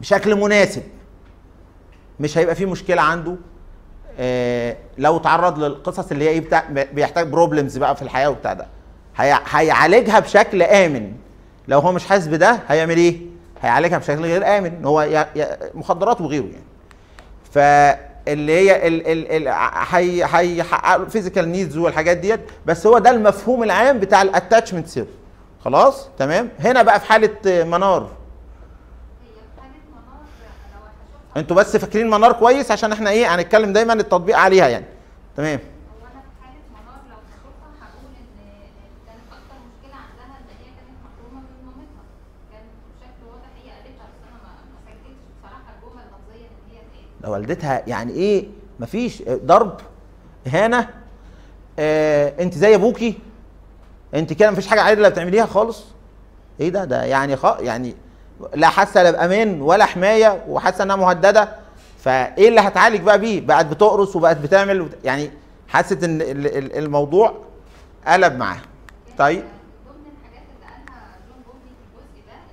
بشكل 0.00 0.34
مناسب 0.34 0.82
مش 2.20 2.38
هيبقى 2.38 2.54
فيه 2.54 2.66
مشكلة 2.66 3.02
عنده. 3.02 3.36
آه، 4.18 4.76
لو 4.98 5.18
تعرض 5.18 5.58
للقصص 5.58 6.10
اللي 6.10 6.28
هي 6.28 6.40
بتاع 6.40 6.64
بيحتاج 6.92 7.28
بروبلمز 7.28 7.78
بقى 7.78 7.96
في 7.96 8.02
الحياة 8.02 8.30
وبتاع 8.30 8.52
ده 8.52 8.66
هي- 9.16 9.40
هيعالجها 9.50 10.18
بشكل 10.20 10.62
آمن. 10.62 11.12
لو 11.68 11.78
هو 11.78 11.92
مش 11.92 12.06
حاسس 12.06 12.26
بده 12.26 12.60
هيعمل 12.68 12.96
إيه؟ 12.96 13.20
هيعالجها 13.62 13.98
بشكل 13.98 14.22
غير 14.22 14.58
آمن 14.58 14.84
هو 14.84 15.26
مخدرات 15.74 16.20
وغيره 16.20 16.44
يعني. 16.44 16.64
فاللي 17.52 18.15
هي 18.28 18.86
ال 18.88 19.06
ال 19.06 19.48
ال 19.48 19.48
هي 19.90 20.24
هيحققوا 20.24 21.04
ال 21.04 21.09
physical 21.09 21.48
needs 21.48 21.76
والحاجات 21.76 22.16
ديت 22.16 22.40
بس 22.66 22.86
هو 22.86 22.98
ده 22.98 23.10
المفهوم 23.10 23.62
العام 23.62 23.98
بتاع 23.98 24.22
ال 24.22 24.28
attachment 24.28 24.86
theory 24.88 25.06
خلاص؟ 25.64 26.08
تمام؟ 26.18 26.48
هنا 26.60 26.82
بقى 26.82 27.00
في 27.00 27.06
حالة 27.06 27.64
منار. 27.64 28.10
أنتوا 31.36 31.56
بس 31.56 31.76
فاكرين 31.76 32.10
منار 32.10 32.32
كويس 32.32 32.70
عشان 32.70 32.92
إحنا 32.92 33.10
إيه 33.10 33.34
هنتكلم 33.34 33.72
دايما 33.72 33.92
التطبيق 33.92 34.36
عليها 34.38 34.68
يعني. 34.68 34.84
تمام 35.36 35.58
هو 35.58 36.06
أنا 36.06 36.20
في 36.22 36.44
حاله 36.44 36.60
منار 36.72 37.00
لو 37.10 37.16
هشوفها 37.28 37.70
هقول 37.82 38.10
ان 38.20 38.26
كانت 39.06 39.26
أكتر 39.32 39.58
مشكله 39.68 39.96
عندها 40.06 40.36
ان 40.38 40.48
هي 40.60 40.68
كانت 40.76 40.98
محرومه 41.04 41.40
من 41.40 41.66
مامتها 41.66 42.04
كان 42.52 42.64
بشكل 42.88 43.26
ده 47.20 47.30
والدتها 47.30 47.82
يعني 47.86 48.12
إيه؟ 48.12 48.46
مفيش. 48.80 49.22
ضرب. 49.28 49.80
اهانه 50.46 50.88
آه 51.78 52.34
أنت 52.42 52.54
زي 52.54 52.74
ابوكي 52.74 53.18
أنت 54.14 54.32
كده 54.32 54.50
مفيش 54.50 54.66
حاجة 54.66 54.80
عادلة 54.82 55.08
بتعمليها 55.08 55.46
خالص. 55.46 55.84
إيه 56.60 56.68
ده؟ 56.68 56.84
ده 56.84 57.04
يعني 57.04 57.36
خ... 57.36 57.56
يعني 57.60 57.94
لا 58.54 58.68
حاسه 58.68 59.02
لا 59.02 59.10
بأمان 59.10 59.60
ولا 59.62 59.84
حماية 59.84 60.44
وحاسه 60.48 60.84
إنها 60.84 60.96
مهددة. 60.96 61.48
فإيه 61.98 62.48
اللي 62.48 62.60
هتعالج 62.60 63.00
بقى 63.02 63.18
بيه؟ 63.18 63.40
بقت 63.46 63.66
بتقرص 63.66 64.16
وبقت 64.16 64.36
بتعمل 64.36 64.88
يعني 65.04 65.30
حست 65.68 66.04
إن 66.04 66.20
ال- 66.22 66.46
ال- 66.58 66.76
الموضوع 66.78 67.34
قلب 68.06 68.36
معاها. 68.36 68.62
طيب 69.18 69.44
ضمن 69.88 70.06
الحاجات 70.12 70.46
اللي 70.54 70.66
قالها 70.66 71.02
جون 71.28 71.38
بوبي 71.46 71.70
في 71.78 71.82
الجزء 71.88 72.20
ده 72.28 72.32
ان 72.32 72.48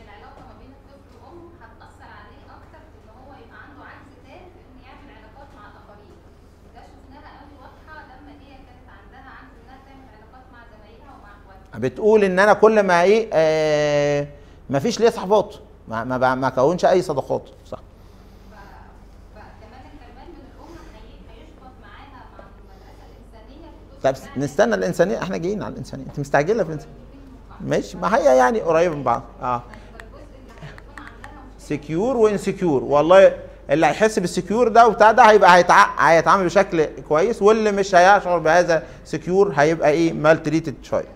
إن 0.00 0.04
العلاقه 0.06 0.40
ما 0.48 0.54
بين 0.60 0.72
الطفل 0.78 1.12
وامه 1.24 1.50
هتاثر 1.62 2.08
عليه 2.20 2.42
أكتر 2.58 2.80
في 2.90 2.96
ان 3.02 3.08
هو 3.20 3.30
يبقى 3.42 3.58
عنده 3.64 3.82
عجز 3.92 4.14
تام 4.26 4.44
في 4.54 4.60
انه 4.66 4.80
يعمل 4.88 5.08
علاقات 5.18 5.48
مع 5.58 5.64
الاخرين 5.72 6.16
ده 6.74 6.80
شفناها 6.92 7.30
قوي 7.40 7.54
واضحه 7.62 7.94
لما 8.10 8.32
هي 8.44 8.52
كانت 8.66 8.86
عندها 8.98 9.26
عجز 9.38 9.54
انها 9.62 9.78
تعمل 9.86 10.06
علاقات 10.16 10.46
مع 10.54 10.60
زمايلها 10.72 11.10
ومع 11.16 11.32
اخواتها 11.40 11.65
بتقول 11.78 12.24
إن 12.24 12.38
أنا 12.38 12.52
كل 12.52 12.82
ما 12.82 13.02
إيه 13.02 13.28
آه 13.32 14.26
مفيش 14.70 15.00
ليا 15.00 15.10
صحبات. 15.10 15.54
ما 15.88 16.04
ما 16.04 16.34
ما 16.34 16.46
اكونش 16.48 16.84
أي 16.84 17.02
صداقات. 17.02 17.42
صح. 17.70 17.78
طب. 24.02 24.14
نستنى 24.36 24.74
الإنسانية. 24.74 25.22
إحنا 25.22 25.36
جايين 25.36 25.62
على 25.62 25.72
الإنسانية. 25.72 26.04
أنت 26.04 26.18
مستعجلة 26.18 26.62
في 26.64 26.68
الإنسانية؟ 26.68 26.94
ماشي. 27.60 27.96
ما 27.98 28.16
هي 28.16 28.36
يعني 28.36 28.60
قريبة 28.60 28.94
من 28.94 29.02
بعض. 29.02 29.22
آه. 29.42 29.62
secure 31.58 32.16
و 32.16 32.24
insecure 32.24 32.84
والله 32.84 33.36
اللي 33.70 33.86
هيحس 33.86 34.18
بال 34.18 34.31
secure 34.31 34.68
ده 34.68 34.86
وبتاع 34.88 35.12
ده 35.12 35.22
هيبقى 35.22 35.56
هيتع... 35.56 35.86
هيتعامل 36.10 36.44
بشكل 36.44 36.84
كويس 37.08 37.42
واللي 37.42 37.72
مش 37.72 37.94
هيشعر 37.94 38.38
بهذا 38.38 38.82
secure 39.04 39.52
هيبقى 39.56 39.90
إيه 39.90 40.12
maltreated 40.12 40.74
شوية. 40.82 41.15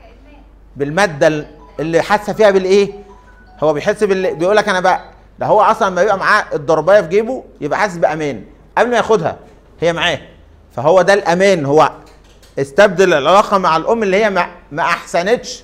كادمان 0.00 0.42
بالمادة 0.76 1.26
ال- 1.26 1.46
اللي 1.80 2.02
حاسة 2.02 2.32
فيها 2.32 2.50
بالإيه؟ 2.50 2.92
هو 3.62 3.72
بيحس 3.72 4.04
بال 4.04 4.34
بيقول 4.36 4.56
لك 4.56 4.68
أنا 4.68 4.80
بقى 4.80 5.00
ده 5.38 5.46
هو 5.46 5.60
أصلا 5.60 5.90
لما 5.90 6.02
يبقى 6.02 6.18
معاه 6.18 6.44
الضرباية 6.54 7.00
في 7.00 7.08
جيبه 7.08 7.44
يبقى 7.60 7.78
حاسس 7.78 7.96
بأمان. 7.96 8.44
قبل 8.78 8.90
ما 8.90 8.96
ياخدها 8.96 9.36
هي 9.80 9.92
معاه. 9.92 10.18
فهو 10.72 11.02
ده 11.02 11.14
الأمان. 11.14 11.64
هو 11.66 11.92
استبدل 12.58 13.08
العلاقة 13.14 13.58
مع 13.58 13.76
الأم 13.76 14.02
اللي 14.02 14.24
هي 14.24 14.30
ما, 14.30 14.82
أحسنتش 14.82 15.62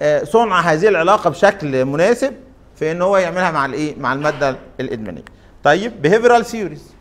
آه، 0.00 0.24
صنع 0.24 0.60
هذه 0.60 0.88
العلاقة 0.88 1.30
بشكل 1.30 1.84
مناسب 1.84 2.34
في 2.76 2.92
إن 2.92 3.02
هو 3.02 3.16
يعملها 3.16 3.50
مع 3.50 3.66
الإيه؟ 3.66 3.94
مع 3.98 4.12
المادة 4.12 4.56
الإدمانية. 4.80 5.22
طيب 5.64 5.92
behavioral 6.06 6.44
theories. 6.44 6.92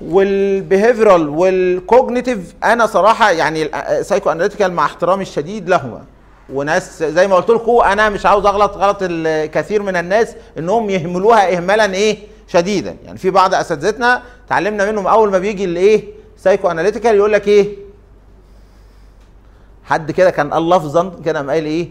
وال 0.00 0.21
behavioral 0.21 1.28
وال 1.28 1.51
cognitive 1.51 2.54
أنا 2.64 2.86
صراحة 2.86 3.30
يعني 3.30 3.76
ال 4.00 4.32
psychoanalytical 4.32 4.72
مع 4.72 4.84
احترامي 4.84 5.22
الشديد 5.22 5.68
لهما. 5.68 6.04
وناس 6.52 7.02
زي 7.02 7.26
ما 7.28 7.36
قلت 7.36 7.50
لكم 7.50 7.80
أنا 7.80 8.08
مش 8.08 8.26
عاوز 8.26 8.46
اغلط 8.46 8.76
غلط 8.76 8.98
الكثير 9.02 9.82
من 9.82 9.96
الناس 9.96 10.34
إنهم 10.58 10.90
يهملوها 10.90 11.56
اهمالا 11.56 11.94
إيه؟ 11.94 12.18
شديدا. 12.48 12.96
يعني 13.04 13.18
في 13.18 13.30
بعض 13.30 13.54
أساتذتنا 13.54 14.22
اتعلمنا 14.46 14.90
منهم 14.90 15.06
أول 15.06 15.30
ما 15.30 15.38
بيجي 15.38 15.64
الايه 15.64 16.21
psychoanalytical 16.42 17.16
يقول 17.16 17.32
لك 17.32 17.48
إيه؟ 17.48 17.76
حد 19.84 20.10
كده 20.10 20.30
كان 20.30 20.52
قال 20.54 20.70
لفظا 20.70 21.12
كده 21.24 21.38
قام 21.38 21.50
قايل 21.50 21.64
إيه؟ 21.64 21.88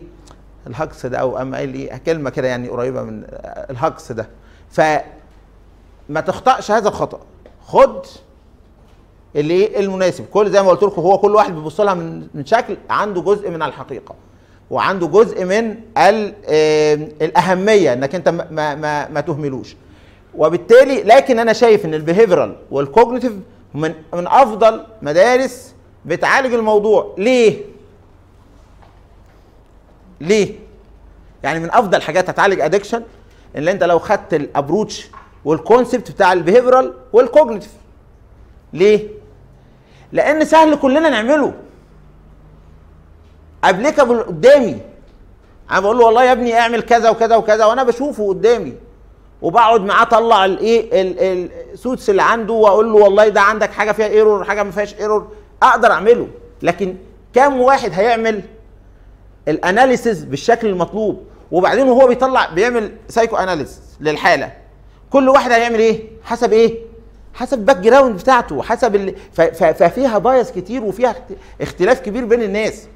الهجص 0.67 1.05
ده 1.05 1.17
أو 1.17 1.37
قام 1.37 1.55
قايل 1.55 1.73
إيه؟ 1.73 1.97
كلمة 1.97 2.29
كده 2.29 2.47
يعني 2.47 2.69
قريبة 2.69 3.03
من 3.03 3.23
الهجص 3.69 4.11
ده. 4.11 4.27
ف 4.71 4.81
ما 6.09 6.21
تخطأش 6.21 6.71
هذا 6.71 6.87
الخطأ. 6.89 7.19
خد 7.65 8.05
اللي 9.35 9.53
إيه؟ 9.53 9.79
المناسب. 9.79 10.25
كل 10.25 10.51
زي 10.51 10.61
ما 10.63 10.69
قلت 10.69 10.83
لكم 10.83 11.01
هو 11.01 11.17
كل 11.17 11.35
واحد 11.35 11.55
بيبص 11.55 11.79
لها 11.81 11.93
من 11.93 12.27
من 12.33 12.45
شكل 12.45 12.77
عنده 12.89 13.21
جزء 13.21 13.49
من 13.49 13.61
الحقيقة 13.61 14.15
وعنده 14.71 15.07
جزء 15.07 15.45
من 15.45 15.75
ال- 15.97 16.33
الأهمية 17.21 17.93
إنك 17.93 18.15
أنت 18.15 18.29
ما 18.29 18.47
ما 18.51 18.75
ما, 18.75 19.09
ما 19.09 19.21
تهملوش. 19.21 19.75
وبالتالي 20.35 21.03
لكن 21.03 21.39
أنا 21.39 21.53
شايف 21.53 21.85
إن 21.85 21.93
ال 21.93 21.99
behavioral 21.99 22.55
وال 22.71 22.83
cognitive 22.83 23.33
من 23.73 23.93
من 24.13 24.27
أفضل 24.27 24.85
مدارس 25.01 25.75
بتعالج 26.05 26.53
الموضوع. 26.53 27.15
ليه؟ 27.17 27.61
ليه؟ 30.21 30.55
يعني 31.43 31.59
من 31.59 31.71
أفضل 31.71 32.01
حاجات 32.01 32.29
هتعالج 32.29 32.61
addiction 32.61 33.03
إن 33.57 33.67
أنت 33.67 33.83
لو 33.83 33.99
خدت 33.99 34.33
ال 34.33 34.42
approach 34.42 35.07
وال 35.45 35.60
concept 35.60 36.11
بتاع 36.11 36.33
ال 36.33 36.39
behavioral 36.39 36.93
وال 37.13 37.24
cognitive 37.24 37.71
ليه؟ 38.73 39.07
لأن 40.11 40.45
سهل 40.45 40.75
كلنا 40.75 41.09
نعمله. 41.09 41.53
applicable 43.63 44.23
قدامي. 44.23 44.79
أنا 45.71 45.79
بقول 45.79 45.97
له 45.97 46.05
والله 46.05 46.23
يا 46.23 46.31
ابني 46.31 46.59
اعمل 46.59 46.81
كذا 46.81 47.09
وكذا 47.09 47.35
وكذا 47.35 47.65
وأنا 47.65 47.83
بشوفه 47.83 48.27
قدامي. 48.29 48.73
وبقعد 49.41 49.81
معاه 49.81 50.01
اطلع 50.01 50.45
الايه 50.45 51.01
ال- 51.01 51.49
ال 51.73 51.77
thoughts 51.77 52.09
اللي 52.09 52.23
عنده 52.23 52.53
واقول 52.53 52.87
له 52.93 52.95
والله 52.97 53.27
ده 53.27 53.41
عندك 53.41 53.71
حاجة 53.71 53.91
فيها 53.91 54.07
error 54.07 54.43
حاجة 54.43 54.63
ما 54.63 54.71
فيهاش 54.71 54.95
error 54.99 55.27
أقدر 55.63 55.91
اعمله. 55.91 56.27
لكن 56.61 56.95
كام 57.33 57.61
واحد 57.61 57.91
هيعمل 57.93 58.41
ال 59.47 59.56
analysis 59.56 60.23
بالشكل 60.23 60.67
المطلوب؟ 60.67 61.23
وبعدين 61.51 61.87
وهو 61.89 62.07
بيطلع 62.07 62.49
بيعمل 62.53 62.91
psychoanalysis 63.09 63.79
للحالة. 64.01 64.51
كل 65.09 65.29
واحد 65.29 65.51
هيعمل 65.51 65.79
إيه؟ 65.79 66.03
حسب 66.23 66.53
إيه؟ 66.53 66.75
حسب 67.33 67.59
ال 67.59 67.77
background 67.77 68.15
بتاعته 68.19 68.61
حسب. 68.63 69.15
ففيها 69.53 70.17
bias 70.17 70.51
كتير 70.51 70.83
وفيها 70.83 71.11
اخت- 71.11 71.37
اختلاف 71.61 71.99
كبير 71.99 72.25
بين 72.25 72.41
الناس. 72.41 72.87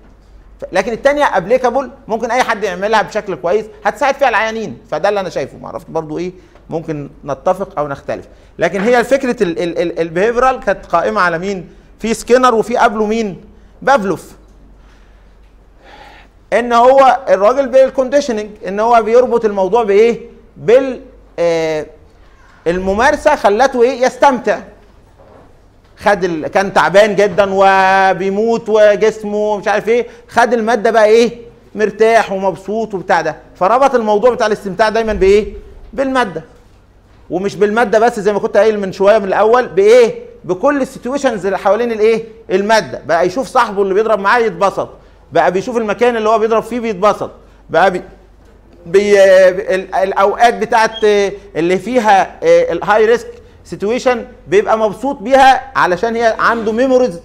لكن 0.72 0.91
التانية 0.91 1.38
applicable 1.38 1.91
ممكن 2.08 2.32
أي 2.32 2.44
حد 2.44 2.63
يعملها 2.63 3.02
بشكل 3.02 3.36
كويس 3.36 3.65
هتساعد 3.86 4.15
فيها 4.15 4.30
العيانين. 4.30 4.78
فده 4.91 5.10
اللي 5.10 5.20
أنا 5.20 5.30
شايفه. 5.30 5.58
ما 5.58 5.80
برضو 5.89 6.18
إيه 6.18 6.32
ممكن 6.70 7.10
نتفق 7.26 7.80
أو 7.80 7.88
نختلف. 7.88 8.26
لكن 8.60 8.82
هي 8.82 9.04
فكره 9.04 9.44
ال... 9.44 9.60
ال... 9.60 9.80
ال... 9.80 10.00
ال 10.00 10.05
behavioral 10.05 10.60
كانت 10.60 10.86
قائمة 10.86 11.22
على 11.22 11.39
مين؟ 11.39 11.70
في 12.00 12.13
سكينر 12.13 12.56
وفي 12.56 12.78
قبله 12.78 13.06
مين؟ 13.06 13.41
بافلوف. 13.82 14.32
إن 16.54 16.74
هو 16.74 17.20
الراجل 17.30 17.68
بال 17.68 17.79
conditioning 17.79 18.50
إن 18.68 18.80
هو 18.80 19.02
بيربط 19.02 19.46
الموضوع 19.46 19.84
بإيه؟ 19.84 20.20
بال 20.58 21.01
آه 21.39 21.86
الممارسة 22.68 23.36
خلته 23.36 23.84
إيه؟ 23.84 24.01
يستمتع. 24.06 24.60
خد 25.98 26.24
ال... 26.24 26.48
كان 26.48 26.74
تعبان 26.74 27.16
جدا 27.16 27.50
وبيموت 27.54 28.70
وجسمه 28.70 29.58
مش 29.58 29.68
عارف 29.68 29.89
إيه. 29.89 30.08
خد 30.28 30.54
المادة 30.54 30.91
بقى 30.91 31.06
إيه؟ 31.06 31.32
مرتاح 31.76 32.32
ومبسوط 32.32 32.93
وبتاع 32.93 33.22
ده. 33.22 33.36
فربط 33.56 33.96
الموضوع 33.96 34.30
بتاع 34.34 34.48
الاستمتاع 34.48 34.89
دايما 34.89 35.14
بإيه؟ 35.14 35.54
بالمادة. 35.93 36.43
ومش 37.30 37.56
بالمادة 37.56 38.00
بس 38.00 38.20
زي 38.20 38.34
ما 38.34 38.39
كنت 38.39 38.58
قايل 38.58 38.80
من 38.80 38.91
شوية 38.91 39.18
من 39.18 39.26
الأول 39.26 39.68
بإيه؟ 39.68 40.16
بكل 40.43 40.82
ال 40.82 40.87
situations 40.87 41.45
اللي 41.46 41.58
حوالين 41.58 41.91
الإيه؟ 41.91 42.24
المادة. 42.52 43.02
بقى 43.08 43.28
يشوف 43.28 43.48
صاحبه 43.48 43.82
اللي 43.82 43.93
بيضرب 43.93 44.20
معاه 44.20 44.39
يتبسط. 44.39 44.89
بقى 45.32 45.52
بيشوف 45.52 45.78
المكان 45.78 46.16
اللي 46.18 46.30
هو 46.30 46.39
بيضرب 46.39 46.64
فيه 46.64 46.80
بيتبسط. 46.80 47.32
بقى 47.70 47.91
بي 47.91 48.02
بي 48.86 49.24
ال- 49.50 49.96
الأوقات 49.96 50.54
بتاعت 50.54 51.04
آه، 51.04 51.32
اللي 51.56 51.78
فيها 51.78 52.39
ال 52.43 53.06
high 53.06 53.16
risk 53.16 53.28
situation 53.66 54.26
بيبقى 54.47 54.78
مبسوط 54.78 55.16
بيها 55.18 55.72
علشان 55.76 56.16
هي 56.16 56.36
عنده 56.39 56.72
memories 56.72 57.20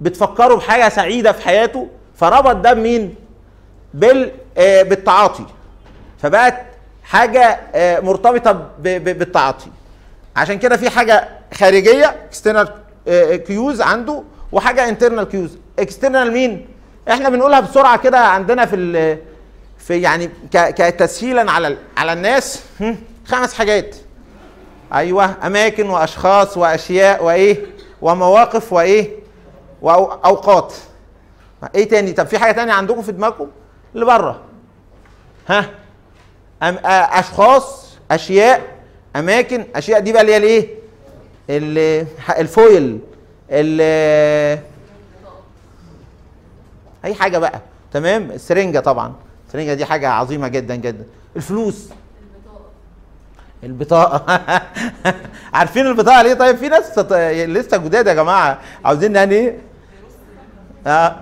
بتفكره 0.00 0.54
بحاجة 0.54 0.88
سعيدة 0.88 1.32
في 1.32 1.42
حياته 1.44 1.88
فربط 2.16 2.56
ده 2.56 2.72
بمين؟ 2.72 3.14
بال 3.94 4.30
آه، 4.58 4.82
بالتعاطي. 4.82 5.44
فبقت 6.22 6.54
حاجة 7.04 7.60
آه، 7.74 8.00
مرتبطة 8.00 8.52
بالتعاطي. 8.78 9.66
عشان 10.36 10.58
كده 10.58 10.76
في 10.76 10.90
حاجة 10.90 11.28
خارجية 11.54 12.06
external 12.26 12.68
cues 13.46 13.80
عنده 13.80 14.22
وحاجة 14.52 14.88
internal 14.88 15.24
cues 15.24 15.58
external 15.78 16.32
مين؟ 16.32 16.66
إحنا 17.10 17.28
بنقولها 17.28 17.60
بسرعة 17.60 17.98
كده 17.98 18.18
عندنا 18.18 18.66
في 18.66 19.18
في 19.78 20.00
يعني 20.00 20.30
كتسهيلا 20.52 21.50
على 21.52 21.76
على 21.96 22.12
الناس. 22.12 22.62
خمس 23.26 23.54
حاجات. 23.54 23.96
أيوه 24.94 25.46
أماكن 25.46 25.90
وأشخاص 25.90 26.56
وأشياء 26.56 27.24
وإيه 27.24 27.66
ومواقف 28.02 28.72
وإيه 28.72 29.10
وأوقات. 29.82 30.74
إيه 31.74 31.88
تاني؟ 31.88 32.12
طب 32.12 32.26
في 32.26 32.38
حاجة 32.38 32.52
تانية 32.52 32.72
عندكم 32.72 33.02
في 33.02 33.12
دماغكم؟ 33.12 33.46
اللي 33.94 34.06
بره. 34.06 34.40
ها؟ 35.48 35.70
أم 36.62 36.78
أشخاص 36.84 37.88
أشياء 38.10 38.62
أماكن 39.16 39.64
أشياء. 39.76 40.00
دي 40.00 40.12
بقى 40.12 40.22
اللي 40.22 40.32
هي 40.32 40.36
الإيه؟ 40.36 40.68
ال- 41.50 42.06
الفويل 42.38 42.98
ال- 43.50 44.58
أي 47.04 47.14
حاجة 47.14 47.38
بقى. 47.38 47.60
تمام؟ 47.92 48.30
السرنجة 48.30 48.78
طبعا. 48.78 49.12
السرنجة 49.46 49.74
دي 49.74 49.84
حاجة 49.84 50.08
عظيمة 50.08 50.48
جدا 50.48 50.76
جدا. 50.76 51.04
الفلوس. 51.36 51.88
البطاقة. 53.64 54.42
عارفين 55.54 55.86
البطاقة 55.86 56.22
ليه؟ 56.22 56.34
طيب 56.34 56.56
في 56.56 56.68
ناس 56.68 56.98
لسه 56.98 57.76
جداد 57.76 58.06
يا 58.06 58.14
جماعة. 58.14 58.58
عاوزين 58.84 59.16
يعني 59.16 59.34
إيه؟ 59.34 59.58
آه. 60.86 61.16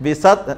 بيسطر 0.00 0.56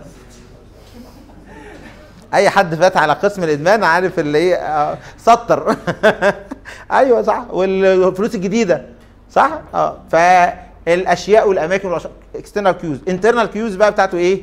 أي 2.34 2.50
حد 2.50 2.74
فات 2.74 2.96
على 2.96 3.12
قسم 3.12 3.44
الإدمان 3.44 3.84
عارف 3.84 4.18
اللي 4.18 4.38
إيه؟ 4.38 4.54
آه، 4.54 4.98
سطر. 5.18 5.76
أيوه 6.92 7.22
صح. 7.22 7.44
والفلوس 7.50 8.34
الجديدة. 8.34 8.84
صح؟ 9.30 9.60
آه. 9.74 9.98
فالأشياء 10.10 11.48
والأماكن 11.48 11.98
external 12.36 12.72
cues 12.72 12.98
internal 13.08 13.46
cues 13.46 13.74
بقى 13.74 13.92
بتاعته 13.92 14.18
إيه؟ 14.18 14.42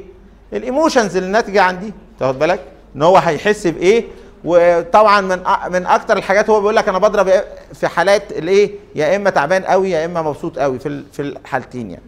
ال 0.54 0.61
emotions 0.61 1.18
اللي 1.18 1.30
ناتجه 1.30 1.62
عن 1.62 1.80
دي 1.80 1.93
تاخد 2.20 2.39
بالك؟ 2.39 2.60
إن 2.95 3.01
هو 3.01 3.18
هيحس 3.18 3.68
بإيه؟ 3.68 4.06
وطبعا 4.46 5.22
من 5.22 5.44
من 5.72 5.86
أكتر 5.86 6.18
الحاجات 6.18 6.50
هو 6.50 6.60
بيقول 6.60 6.76
لك 6.76 6.88
أنا 6.89 6.98
بضرب 6.98 7.28
إيه 7.28 7.46
في 7.74 7.88
حالات 7.88 8.32
الإيه 8.32 8.72
يا 8.96 9.16
إما 9.16 9.30
تعبان 9.30 9.64
قوي 9.64 9.89
يا 9.89 10.06
إما 10.06 10.22
مبسوط 10.22 10.60
قوي 10.60 10.80
في 10.80 11.04
في 11.14 11.22
الحالتين 11.22 11.91
يعني. 11.91 12.04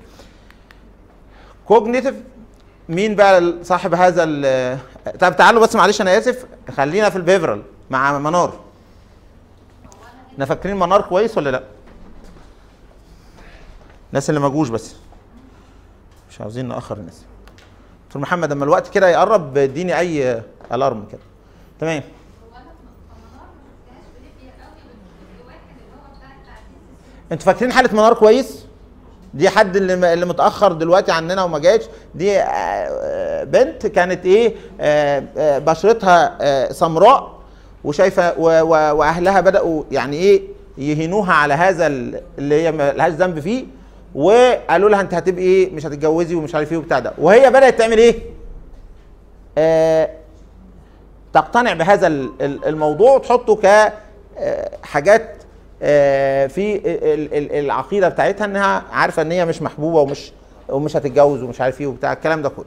cognitive 1.68 2.16
مين 2.90 3.16
بقى 3.16 3.54
صاحب 3.64 3.94
هذا 3.94 4.24
ال 4.28 4.80
طب 5.20 5.36
تعالوا 5.36 5.62
بس 5.62 5.76
معلش 5.76 6.02
أنا 6.02 6.18
آسف 6.18 6.46
خلينا 6.78 7.10
في 7.10 7.16
ال 7.16 7.20
behavioral 7.20 7.62
مع 7.90 8.20
منار. 8.20 8.60
إحنا 10.34 10.46
فاكرين 10.46 10.76
منار 10.80 11.02
كويس 11.02 11.38
ولا 11.38 11.50
لأ؟ 11.50 11.64
الناس 14.10 14.30
اللي 14.30 14.40
ما 14.40 14.50
جوش 14.50 14.70
بس. 14.70 14.96
مش 16.30 16.42
عاوزين 16.42 16.68
نأخر 16.68 16.98
الناس. 16.98 17.22
دكتور 18.08 18.22
محمد 18.22 18.52
أما 18.52 18.64
الوقت 18.66 18.88
كده 18.94 19.10
يقرب 19.10 19.58
اديني 19.58 20.00
أي 20.00 20.44
الارم 20.74 21.06
كده. 21.12 21.22
تمام 21.80 22.02
هو 22.04 22.58
أنا 22.58 22.66
في 22.66 22.86
منار 23.32 23.48
ما 23.48 23.72
شفتهاش 23.72 24.06
بليبيا 24.20 24.54
قوي 24.66 24.76
بس 24.76 24.98
في 25.38 25.48
واحد 25.48 25.60
اللي 25.72 25.92
هو 25.96 26.18
بتاع 26.18 26.30
التعديل 26.30 26.82
أنتوا 27.32 27.46
فاكرين 27.46 27.72
حالة 27.72 27.94
منار 27.94 28.14
كويس؟ 28.14 28.66
دي 29.34 29.50
حد 29.50 29.76
اللي 29.76 30.14
اللي 30.14 30.26
متأخر 30.26 30.72
دلوقتي 30.74 31.12
عننا 31.12 31.44
وما 31.44 31.60
جاش. 31.60 31.82
دي 32.16 32.40
آه، 32.40 32.44
آه، 32.44 33.44
بنت 33.44 33.88
كانت 33.88 34.26
إيه؟ 34.26 34.56
آه، 34.82 35.60
بشرتها 35.60 36.72
سمراء 36.72 37.36
وشايفة 37.84 38.40
وأهلها 38.94 39.42
بدأوا 39.42 39.84
يعني 39.92 40.16
إيه؟ 40.18 40.42
يهينوها 40.78 41.34
على 41.34 41.54
هذا 41.54 41.88
ال- 41.88 42.22
اللي 42.38 42.62
هي 42.64 42.72
ما 42.72 42.92
لهاش 42.94 43.14
ذنب 43.14 43.40
فيه 43.40 43.66
وقالوا 44.16 44.90
لها 44.90 45.02
أنت 45.02 45.14
هتبقي 45.14 45.44
إيه؟ 45.44 45.72
مش 45.74 45.86
هتتجوزي 45.86 46.36
ومش 46.36 46.56
عارف 46.56 46.72
إيه 46.72 46.78
وبتاع 46.78 47.00
ده. 47.00 47.14
وهي 47.18 47.50
بدأت 47.50 47.80
تعمل 47.80 47.98
إيه؟ 47.98 48.16
آه، 49.58 50.10
تقتنع 51.34 51.74
بهذا 51.74 52.08
ال- 52.08 52.32
ال- 52.42 52.66
الموضوع 52.66 53.12
وتحطه 53.12 53.56
كحاجات 54.84 55.36
في 56.48 56.76
ال- 56.86 57.34
ال- 57.34 57.52
العقيدة 57.66 58.10
بتاعتها 58.10 58.46
إنها 58.46 58.84
عارفة 58.92 59.22
إن 59.22 59.32
هي 59.32 59.46
مش 59.46 59.62
محبوبة 59.62 60.00
ومش 60.02 60.32
ومش 60.70 60.98
هتتجوز 60.98 61.44
ومش 61.44 61.62
عارف 61.62 61.82
إيه 61.82 61.88
وبتاع 61.88 62.14
الكلام 62.14 62.42
ده 62.42 62.50
كله. 62.50 62.66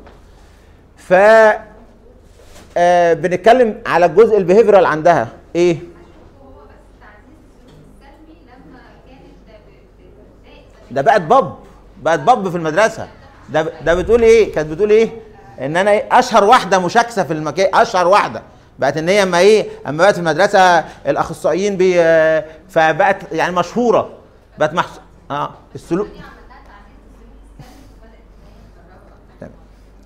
ف 0.97 1.13
آه، 2.77 3.13
بنتكلم 3.15 3.83
على 3.87 4.07
الجزء 4.07 4.39
البيهيفيرال 4.39 4.87
عندها 4.87 5.29
إيه؟ 5.57 5.77
ده 10.91 11.03
بقت 11.03 11.21
باب 11.21 11.55
بقت 12.03 12.21
باب 12.21 12.49
في 12.49 12.57
المدرسة 12.57 13.09
ده 13.49 13.63
ده 13.85 13.95
بتقول 13.95 14.23
إيه 14.23 14.53
كانت 14.53 14.71
بتقول 14.71 14.91
إيه 14.91 15.11
إن 15.61 15.77
أنا 15.77 15.91
إيه؟ 15.91 16.05
أشهر 16.19 16.45
واحدة 16.45 16.79
مشاكسة 16.79 17.25
في 17.25 17.33
المكان 17.33 17.75
أشهر 17.75 18.09
واحدة 18.09 18.43
بقت 18.79 18.97
إن 18.97 19.09
هي 19.09 19.23
أما 19.23 19.39
إيه؟ 19.39 19.69
أما 19.87 19.99
بقت 20.05 20.15
في 20.15 20.21
المدرسة 20.21 20.61
الأخصائيين 21.07 21.77
بي 21.77 21.95
فبقت 22.69 23.33
يعني 23.33 23.55
مشهورة. 23.57 24.11
بقت 24.59 24.75
محس... 24.75 25.01
آه 25.31 25.51
السلوك 25.75 26.09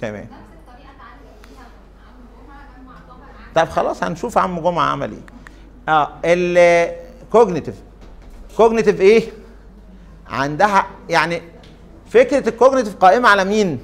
تمام. 0.01 0.27
طب 3.55 3.69
خلاص 3.69 4.03
هنشوف 4.05 4.39
عم 4.39 4.61
جمعة 4.61 4.85
عمل 4.91 5.11
إيه 5.13 5.21
آه 5.95 6.09
ال 6.25 6.40
cognitive 6.40 7.75
cognitive 8.57 9.01
إيه؟ 9.01 9.33
عندها 10.29 10.87
يعني 11.09 11.43
فكرة 12.11 12.49
ال 12.49 12.54
cognitive 12.54 12.97
قائمة 12.97 13.29
على 13.29 13.45
مين؟ 13.45 13.81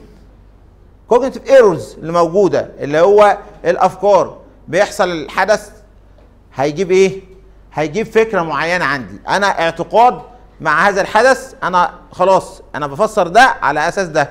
cognitive 1.08 1.50
errors 1.50 1.96
اللي 2.00 2.12
موجودة 2.12 2.70
اللي 2.78 3.00
هو 3.00 3.38
الأفكار. 3.64 4.37
بيحصل 4.68 5.10
الحدث 5.10 5.70
هيجيب 6.54 6.90
إيه؟ 6.90 7.20
هيجيب 7.74 8.06
فكرة 8.06 8.42
معينة 8.42 8.84
عندي. 8.84 9.18
أنا 9.28 9.46
اعتقاد 9.46 10.20
مع 10.60 10.88
هذا 10.88 11.00
الحدث 11.00 11.54
أنا 11.62 11.94
خلاص 12.12 12.62
أنا 12.74 12.86
بفسر 12.86 13.28
ده 13.28 13.40
على 13.62 13.88
أساس 13.88 14.08
ده. 14.08 14.28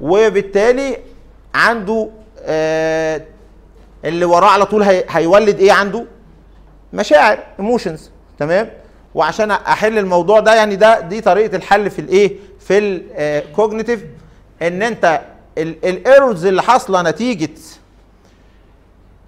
وبالتالي 0.00 0.96
عنده 1.54 2.08
آه 2.42 3.22
اللي 4.04 4.24
وراه 4.24 4.48
على 4.50 4.66
طول 4.66 4.82
هي 4.82 5.04
هيولد 5.08 5.58
إيه 5.58 5.72
عنده؟ 5.72 6.04
مشاعر 6.92 7.38
emotions 7.58 8.10
تمام؟ 8.38 8.70
وعشان 9.14 9.50
أحل 9.50 9.98
الموضوع 9.98 10.40
ده 10.40 10.54
يعني 10.54 10.76
ده 10.76 11.00
دي 11.00 11.20
طريقة 11.20 11.56
الحل 11.56 11.90
في 11.90 11.98
الإيه؟ 11.98 12.36
في 12.60 12.78
ال 12.78 12.91
cognitive 12.91 14.04
إن 14.62 14.82
أنت 14.82 15.20
ال 15.58 15.71
errors 15.71 16.46
اللي 16.46 16.62
حاصلة 16.62 17.02
نتيجة 17.02 17.50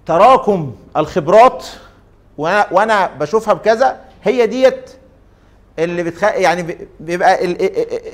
تراكم 0.05 0.75
الخبرات 0.97 1.65
وأنا 2.37 3.07
بشوفها 3.07 3.53
بكذا 3.53 4.01
هي 4.23 4.47
ديت 4.47 4.89
اللي 5.79 6.03
بتخ... 6.03 6.23
يعني 6.23 6.77
بيبقى 6.99 7.37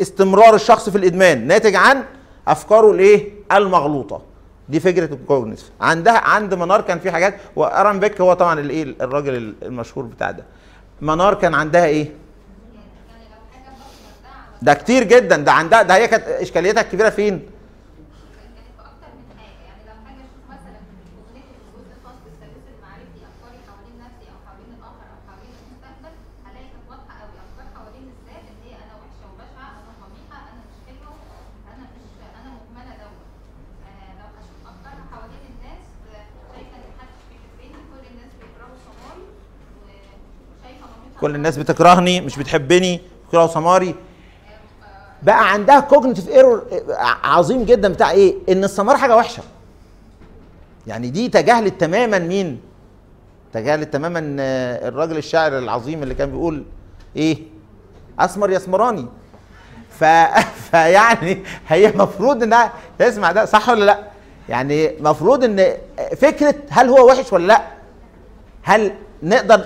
استمرار 0.02 0.56
الشخص 0.56 0.90
في 0.90 0.98
الإدمان 0.98 1.48
ناتج 1.48 1.76
عن 1.76 2.04
أفكاره 2.48 2.92
الايه 2.92 3.30
المغلوطة. 3.52 4.22
دي 4.70 4.80
فكرة 4.80 5.14
ال 5.14 5.19
cognitive. 5.19 5.70
عندها 5.82 6.18
عند 6.18 6.54
منار 6.54 6.82
كان 6.82 7.00
في 7.00 7.12
حاجات 7.12 7.36
وآرون 7.56 8.00
بيك 8.00 8.22
هو 8.22 8.34
طبعا 8.34 8.60
الايه 8.60 8.84
الراجل 8.84 9.54
المشهور 9.64 10.06
بتاع 10.06 10.32
ده. 10.32 10.44
منار 11.02 11.34
كان 11.34 11.54
عندها 11.54 11.86
إيه؟ 11.86 12.12
ده 14.62 14.74
كتير 14.74 15.04
جدا 15.04 15.38
ده 15.38 15.52
عندها 15.52 15.82
ده 15.82 15.96
هي 15.96 16.08
كانت 16.08 16.28
إشكاليتها 16.28 16.82
الكبيرة 16.82 17.10
فين 17.10 17.40
كانت 17.40 18.58
في 18.58 18.82
أكتر 18.82 19.10
من 19.18 19.26
حاجة 19.40 19.60
يعني 19.70 19.82
لو 19.88 19.96
حاجة 20.08 20.22
أشوف 20.28 20.44
مثلا 20.56 20.80
cognitive 21.16 21.56
الجزء 21.68 21.92
الخاص 21.98 22.18
بالثالوث 22.26 22.66
المعرفي 22.76 23.20
افكاري 23.30 23.60
حوالين 23.68 23.96
نفسي 24.06 24.26
أو 24.34 24.38
حوالين 24.48 24.72
الآخر 24.78 25.06
أو 25.14 25.18
حوالين 25.28 25.52
المستقبل 25.60 26.14
هلاقي 26.46 26.68
كانت 26.74 26.86
واضحه 26.92 27.16
قوي 27.22 27.36
افكار 27.46 27.68
حوالين 27.78 28.06
الذات 28.16 28.44
ان 28.52 28.60
هي 28.66 28.74
أنا 28.84 28.94
وحشه 29.02 29.26
وبشعه 29.32 29.70
أنا 29.80 29.92
قبيحه 30.04 30.38
أنا 30.52 30.60
مش 30.68 30.76
حلوة 30.88 31.14
أنا 31.74 31.84
مش 31.96 32.12
أنا 32.40 32.50
مهمله 32.58 32.94
دوت 33.02 33.22
آه 33.90 34.12
لو 34.20 34.28
هشوف 34.38 34.60
افكارها 34.72 35.06
حوالين 35.14 35.44
الناس 35.54 35.84
آه، 36.14 36.26
شايفه 36.52 36.76
ان 36.80 36.86
محدش 36.94 37.20
بيحبني 37.30 37.80
كل 37.92 38.04
الناس 38.12 38.32
بيكرهوا 38.40 38.78
سماري 38.88 39.26
وشايفه 39.80 40.86
مامتها 40.92 41.09
كل 41.22 41.36
الناس 41.36 41.57
بتكرهني 41.57 42.22
مش 42.22 42.38
بتحبني 42.39 43.01
بيكرهوا 43.26 43.47
سماري. 43.47 43.95
بقى 45.24 45.51
عندها 45.51 45.80
cognitive 45.80 46.30
error 46.30 46.64
عظيم 47.24 47.63
جدا 47.63 47.88
بتاع 47.93 48.11
إيه؟ 48.11 48.36
إن 48.49 48.63
السمار 48.63 48.97
حاجة 48.97 49.15
وحشة. 49.15 49.43
يعني 50.88 51.09
دي 51.09 51.30
تجاهلت 51.30 51.82
تماما 51.82 52.20
مين؟ 52.20 52.61
تجاهلت 53.53 53.93
تماما 53.93 54.36
آه، 54.39 54.88
الراجل 54.88 55.17
الشاعر 55.17 55.57
العظيم 55.57 56.03
اللي 56.03 56.13
كان 56.15 56.32
بيقول 56.32 56.65
إيه؟ 57.15 57.38
أسمر 58.20 58.49
يسمراني. 58.51 59.05
ف... 59.99 60.03
فيعني 60.72 61.43
هي 61.67 61.89
المفروض 61.89 62.43
إنها 62.43 62.74
تسمع 62.99 63.32
ده 63.32 63.45
صح 63.45 63.70
ولا 63.70 63.86
لأ؟ 63.86 63.99
يعني 64.49 64.97
المفروض 64.97 65.43
إن 65.43 65.74
فكرة 66.17 66.55
هل 66.70 66.89
هو 66.89 67.07
وحش 67.07 67.34
ولا 67.34 67.47
لأ؟ 67.47 67.61
هل 68.63 68.93
نقدر 69.24 69.65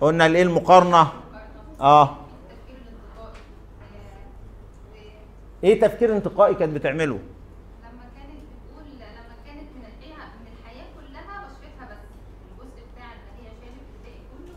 قلنا 0.00 0.26
الايه 0.26 0.42
المقارنه 0.42 1.12
آه. 1.80 2.16
إيه 5.64 5.80
تفكير 5.80 6.16
انتقائي 6.16 6.54
كانت 6.54 6.74
بتعمله؟ 6.74 7.18
لما 7.82 8.04
كانت 8.16 8.40
بتقول 8.52 8.86
لما 9.00 9.36
كانت 9.46 9.68
من 9.76 9.82
الحياة 9.90 10.26
من 10.40 10.46
الحياة 10.58 10.86
كلها 10.96 11.34
بشرتها 11.46 11.84
بس. 11.90 12.02
الجزء 12.50 12.82
بتاع 12.92 13.08
اللي 13.12 13.30
هي 13.40 13.48
شالت 13.60 13.86
الباقي 13.96 14.20
كله 14.32 14.54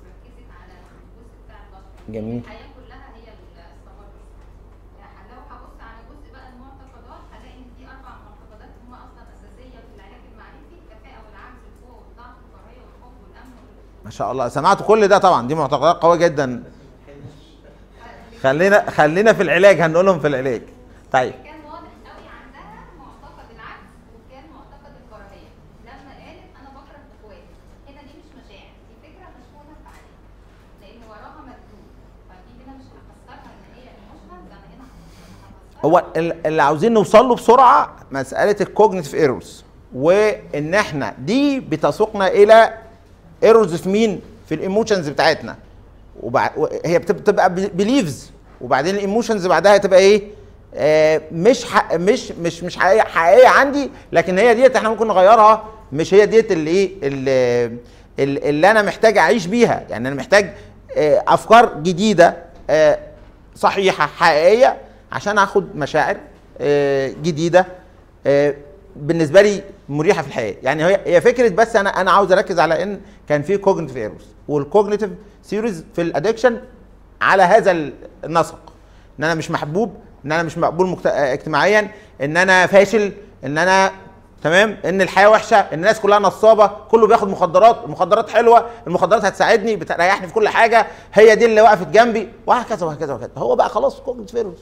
وركزت 0.00 0.48
على 0.60 0.74
الجزء 0.82 1.34
بتاع 1.44 1.58
البشرة 1.66 2.12
جميل 2.14 2.42
كلها 2.78 3.06
هي 3.16 3.28
الثمار 3.36 4.08
بس 4.14 4.26
يعني 5.00 5.28
لو 5.32 5.40
هبص 5.52 5.76
على 5.88 6.00
جزء 6.10 6.26
بقى 6.34 6.46
المعتقدات 6.52 7.22
هلاقي 7.34 7.58
ان 7.62 7.68
في 7.76 7.82
أربع 7.94 8.12
معتقدات 8.26 8.72
هم 8.82 8.92
أصلا 9.06 9.22
اساسية 9.34 9.78
في 9.86 9.90
العلاج 9.96 10.22
المعرفي 10.32 10.74
الكفاءة 10.80 11.20
والعجز 11.24 11.62
القوة 11.70 11.96
والضعف 12.02 12.36
والكراهية 12.42 12.82
والحب 12.86 13.14
والامن 13.22 13.54
وال- 13.62 13.97
ما 14.08 14.12
شاء 14.12 14.32
الله. 14.32 14.48
سمعت 14.48 14.82
كل 14.86 15.08
ده 15.08 15.18
طبعا 15.18 15.48
دي 15.48 15.54
معتقدات 15.54 15.96
قوية 16.02 16.18
جدا. 16.18 16.62
خلينا 18.42 18.90
خلينا 18.90 19.32
في 19.32 19.42
العلاج 19.42 19.80
هنقولهم 19.80 20.20
في 20.20 20.26
العلاج. 20.26 20.62
طيب. 21.12 21.32
كان 21.44 21.60
واضح 21.66 21.92
قوي 22.08 22.28
عندها 22.40 22.70
معتقد 22.98 23.48
العكس 23.54 23.90
وكان 24.14 24.44
معتقد 24.54 24.92
الكراهيه 25.02 25.50
لما 25.84 26.12
قالت 26.24 26.42
أنا 26.60 26.68
بكره 26.68 26.98
اخواتي 27.18 27.42
هنا 27.88 28.00
دي 28.02 28.14
مش 28.18 28.30
مشاعر 28.44 28.70
دي 28.88 28.94
فكرة 29.02 29.26
عقلي 29.86 30.08
لأن 30.80 31.08
وراها 31.10 31.40
مجنون 31.42 31.84
فدي 32.28 32.52
هنا 32.66 32.76
مش 32.78 32.84
هفسرها 32.84 33.44
إن 33.44 33.74
هي 33.76 33.82
emotional 33.82 34.48
ده 34.48 34.54
أنا 34.54 34.74
هنا 34.74 34.84
هفسرها 34.84 35.90
هو 35.90 36.04
ال- 36.16 36.46
اللي 36.46 36.62
عاوزين 36.62 36.92
نوصل 36.92 37.28
له 37.28 37.34
بسرعة 37.34 37.96
مسألة 38.10 38.56
ال 38.60 38.65
cognitive 38.65 39.14
errors 39.14 39.64
وإن 39.94 40.74
إحنا 40.74 41.14
دي 41.18 41.60
بتسوقنا 41.60 42.28
إلى 42.28 42.78
errors 43.42 43.74
في 43.74 43.88
مين؟ 43.88 44.20
في 44.48 44.54
ال 44.54 44.60
emotions 44.60 45.08
بتاعتنا. 45.08 45.56
وبع... 46.22 46.50
هي 46.84 46.98
بتب- 46.98 47.16
بتبقى 47.16 47.54
beliefs 47.54 48.30
وبعدين 48.60 48.94
ال 48.94 49.00
emotions 49.00 49.46
بعدها 49.46 49.76
تبقى 49.76 49.98
إيه؟ 49.98 50.22
آه 50.74 51.20
مش 51.32 51.64
ح... 51.64 51.94
مش 51.94 52.32
مش 52.32 52.62
مش 52.62 52.76
حقيقية 52.76 53.02
حقيقية 53.02 53.48
عندي 53.48 53.90
لكن 54.12 54.38
هي 54.38 54.54
ديت 54.54 54.76
إحنا 54.76 54.88
ممكن 54.88 55.06
نغيرها. 55.08 55.64
مش 55.92 56.14
هي 56.14 56.26
ديت 56.26 56.52
اللي 56.52 56.70
إيه؟ 56.70 56.90
اللي, 57.02 57.70
اللي 58.50 58.70
أنا 58.70 58.82
محتاج 58.82 59.18
أعيش 59.18 59.46
بيها. 59.46 59.84
يعني 59.90 60.08
أنا 60.08 60.16
محتاج 60.16 60.54
آه 60.96 61.24
أفكار 61.28 61.74
جديدة 61.82 62.36
آه 62.70 62.98
صحيحة 63.54 64.06
حقيقية 64.06 64.76
عشان 65.12 65.38
أخد 65.38 65.76
مشاعر 65.76 66.16
جديدة 67.22 67.66
بالنسبة 68.98 69.42
لي 69.42 69.62
مريحة 69.88 70.22
في 70.22 70.28
الحياة. 70.28 70.56
يعني 70.62 70.84
هي 70.84 71.00
هي 71.06 71.20
فكرة 71.20 71.48
بس 71.48 71.76
أنا 71.76 72.00
أنا 72.00 72.10
عاوز 72.10 72.32
أركز 72.32 72.58
على 72.60 72.82
إن 72.82 73.00
كان 73.28 73.42
في 73.42 73.56
cognitive 73.56 73.96
errors 73.96 74.26
وال 74.48 74.59
cognitive 74.59 75.10
theories 75.42 75.84
في 75.94 76.02
ال 76.02 76.08
addiction 76.08 76.60
على 77.22 77.42
هذا 77.42 77.90
النسق. 78.24 78.58
إن 79.18 79.24
أنا 79.24 79.34
مش 79.34 79.50
محبوب 79.50 79.94
إن 80.24 80.32
أنا 80.32 80.42
مش 80.42 80.58
مقبول. 80.58 80.96
آه، 81.06 81.32
اجتماعيا 81.32 81.90
إن 82.22 82.36
أنا 82.36 82.66
فاشل 82.66 83.12
إن 83.44 83.58
أنا 83.58 83.92
تمام؟ 84.42 84.76
إن 84.84 85.00
الحياة 85.02 85.28
وحشة 85.30 85.56
إن 85.56 85.74
الناس 85.78 86.00
كلها 86.00 86.18
نصابة 86.18 86.66
كله 86.90 87.06
بياخد 87.06 87.28
مخدرات 87.28 87.84
المخدرات 87.84 88.30
حلوة 88.30 88.66
المخدرات 88.86 89.24
هتساعدني 89.24 89.76
بتريحني 89.76 90.26
في 90.26 90.32
كل 90.34 90.48
حاجة 90.48 90.86
هي 91.14 91.36
دي 91.36 91.44
اللي 91.46 91.60
وقفت 91.60 91.86
جنبي 91.88 92.28
وهكذا 92.46 92.86
وهكذا 92.86 93.12
وهكذا. 93.12 93.30
هو 93.36 93.56
بقى 93.56 93.68
خلاص 93.68 94.00
cognitive 94.00 94.36
errors 94.36 94.58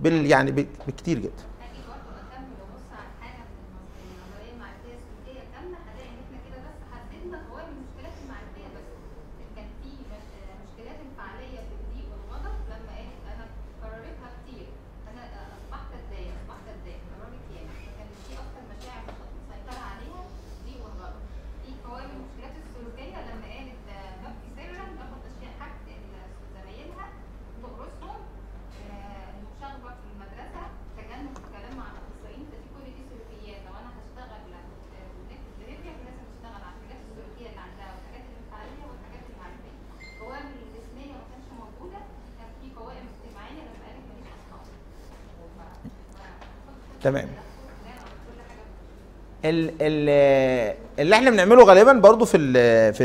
بال 0.00 0.26
يعني 0.26 0.50
بكتير 0.88 1.18
جدا 1.18 1.44
هاجي 1.62 1.80
برضه 1.88 2.10
اكمل 2.22 2.52
وابص 2.60 2.86
على 2.98 3.08
حاجة 3.22 3.42
من 3.48 3.56
المص- 3.68 3.96
من 4.02 4.10
النظريه 4.16 4.52
المعرفيه 4.54 4.94
السلوكيه 5.00 5.42
كامله 5.52 5.78
هلاقي 5.88 6.08
ان 6.14 6.18
إحنا 6.24 6.38
كده 6.46 6.58
بس 6.66 6.78
حددنا 6.92 7.38
قوائم 7.50 7.68
المشكلات 7.76 8.14
المعرفيه 8.22 8.68
بس 8.76 8.88
كان 9.56 9.68
في 9.82 9.90
مش- 10.10 10.32
آه، 10.40 10.56
مشكلات 10.64 10.98
انفعاليه 11.06 11.58
في 11.68 11.74
الضيق 11.80 12.08
والغضب 12.12 12.56
لما 12.72 12.90
قالت 12.98 13.20
أنا 13.32 13.44
كررتها 13.80 14.28
كتير 14.38 14.66
أنا 15.10 15.22
آه، 15.38 15.48
اصبحت 15.58 15.88
اتضايق 15.98 16.30
اصبحت 16.40 16.64
اتضايق 16.74 17.00
كررت 17.10 17.44
ياما 17.54 17.74
فكانت 17.86 18.12
في 18.26 18.32
أكتر 18.44 18.62
مشاعر 18.72 19.02
مش 19.10 19.20
مسيطره 19.48 19.80
عليها 19.92 20.20
الضيق 20.54 20.80
والغضب 20.84 21.22
في 21.62 21.70
قوائم 21.86 22.10
المشكلات 22.16 22.54
السلوكيه 22.64 23.18
لما 23.28 23.46
قالت 23.54 23.80
آه، 23.96 24.12
ببكي 24.22 24.48
سرا 24.58 24.84
باخد 24.98 25.20
اشياء 25.30 25.52
حق 25.60 25.80
ال- 25.96 26.30
زمايلها 26.54 27.06
تقرصهم 27.62 28.18
آه، 28.90 29.28
المشاغبه 29.38 29.90
في 30.00 30.06
المدرسة 30.14 30.62
تجنب 30.98 31.32
الكلام 31.42 31.72
مع 31.80 31.86
الاخصائيين 31.94 32.44
فدي 32.50 32.66
كل 32.74 32.84
دي 32.96 33.02
سلوكيات 33.10 33.60
لو 33.66 33.74
أنا 33.80 33.90
هشتغل 33.98 34.40
بيهيفير 35.58 35.94
لازم 36.06 36.26
اشتغل 36.34 36.60
على 36.66 36.74
الحاجات 36.76 37.00
السلوكيه 37.06 37.48
اللي 37.50 37.62
عندها 37.66 37.88
والحاجات 37.94 38.24
الانفعاليه 38.32 38.82
والحاجات 38.88 39.24
المعرفيه 39.32 39.74
القوائم 40.10 40.46
الجسميه 40.64 41.12
ما 41.20 41.24
كانش 41.30 41.46
موجوده 41.60 42.00
كان 42.38 42.50
في 42.60 42.66
قوائم 42.78 43.04
اجتماعيه 43.12 43.60
لما 43.68 43.78
قالت 43.86 44.04
ماليش 44.10 44.28
اصحاب 44.38 44.62
تمام. 47.06 47.28
ال 49.44 49.70
ال 49.80 50.08
اللي 50.98 51.16
إحنا 51.16 51.30
بنعمله 51.30 51.64
غالبا 51.64 51.92
برضو 51.92 52.24
في 52.24 52.38
في 52.92 53.04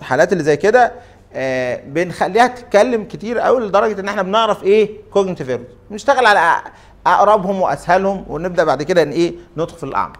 الحالات 0.00 0.32
اللي 0.32 0.44
زي 0.44 0.56
كده 0.56 0.92
آه، 1.34 1.80
بنخليها 1.86 2.46
تتكلم 2.46 3.04
كتير 3.04 3.38
قوي 3.38 3.60
لدرجة 3.66 4.00
إن 4.00 4.08
إحنا 4.08 4.22
بنعرف 4.22 4.62
إيه؟ 4.64 4.90
cognitive 5.12 5.48
errors 5.48 5.66
بنشتغل 5.90 6.26
على 6.26 6.62
أقربهم 7.06 7.60
وأسهلهم 7.60 8.24
ونبدأ 8.28 8.64
بعد 8.64 8.82
كده 8.82 9.02
إن 9.02 9.10
إيه؟ 9.10 9.34
ندخل 9.56 9.76
في 9.78 9.84
الاعمق 9.84 10.16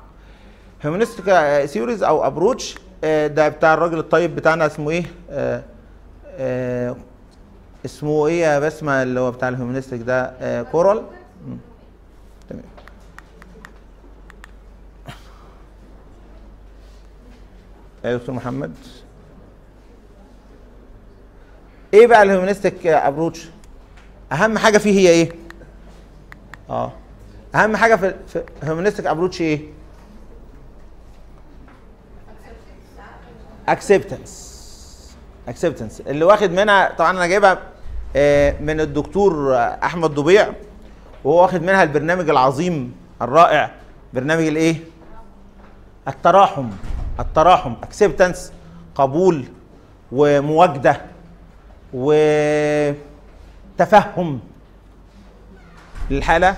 humanistic 0.82 1.24
theories 1.64 2.02
أو 2.02 2.26
approach 2.26 2.74
ده 3.02 3.48
بتاع 3.48 3.74
الراجل 3.74 3.98
الطيب 3.98 4.36
بتاعنا 4.36 4.66
اسمه 4.66 4.90
إيه؟ 4.90 5.04
آه، 5.30 5.62
آه، 6.38 6.96
اسمه 7.84 8.26
إيه 8.26 8.40
يا 8.40 8.58
بسمة 8.58 9.02
اللي 9.02 9.20
هو 9.20 9.30
بتاع 9.30 9.48
ال 9.48 9.53
humanistic 9.53 10.02
ده؟ 10.02 10.32
آه، 10.40 10.62
كارل 10.62 11.02
مم. 11.46 11.56
تمام 12.50 12.62
يا 18.04 18.16
دكتور 18.16 18.34
محمد. 18.34 18.72
إيه 21.94 22.06
بقى 22.06 22.22
ال 22.22 22.28
humanistic 22.28 22.86
approach؟ 22.86 23.48
أهم 24.32 24.58
حاجة 24.58 24.78
فيه 24.78 24.98
هي 25.00 25.08
إيه؟ 25.08 25.32
آه. 26.70 26.92
أهم 27.54 27.76
حاجة 27.76 27.96
في 27.96 28.14
ال 28.62 28.66
humanistic 28.66 29.06
approach 29.06 29.40
إيه؟ 29.40 29.60
acceptance 33.68 34.48
acceptance 35.48 36.00
اللي 36.00 36.24
واخد 36.24 36.50
منها 36.50 36.92
طبعا 36.92 37.10
أنا 37.10 37.26
جايبها 37.26 37.58
آه، 38.16 38.54
من 38.60 38.80
الدكتور 38.80 39.56
أحمد 39.58 40.10
ضبيع 40.10 40.48
وهو 41.24 41.42
واخد 41.42 41.62
منها 41.62 41.82
البرنامج 41.82 42.28
العظيم 42.30 42.94
الرائع 43.22 43.70
برنامج 44.14 44.46
الإيه؟ 44.46 44.76
التراحم. 46.08 46.68
التراحم 47.20 47.72
acceptance 47.82 48.52
قبول 48.94 49.44
ومواجدة 50.12 51.00
وتفهم 51.92 53.00
للحاله 56.10 56.56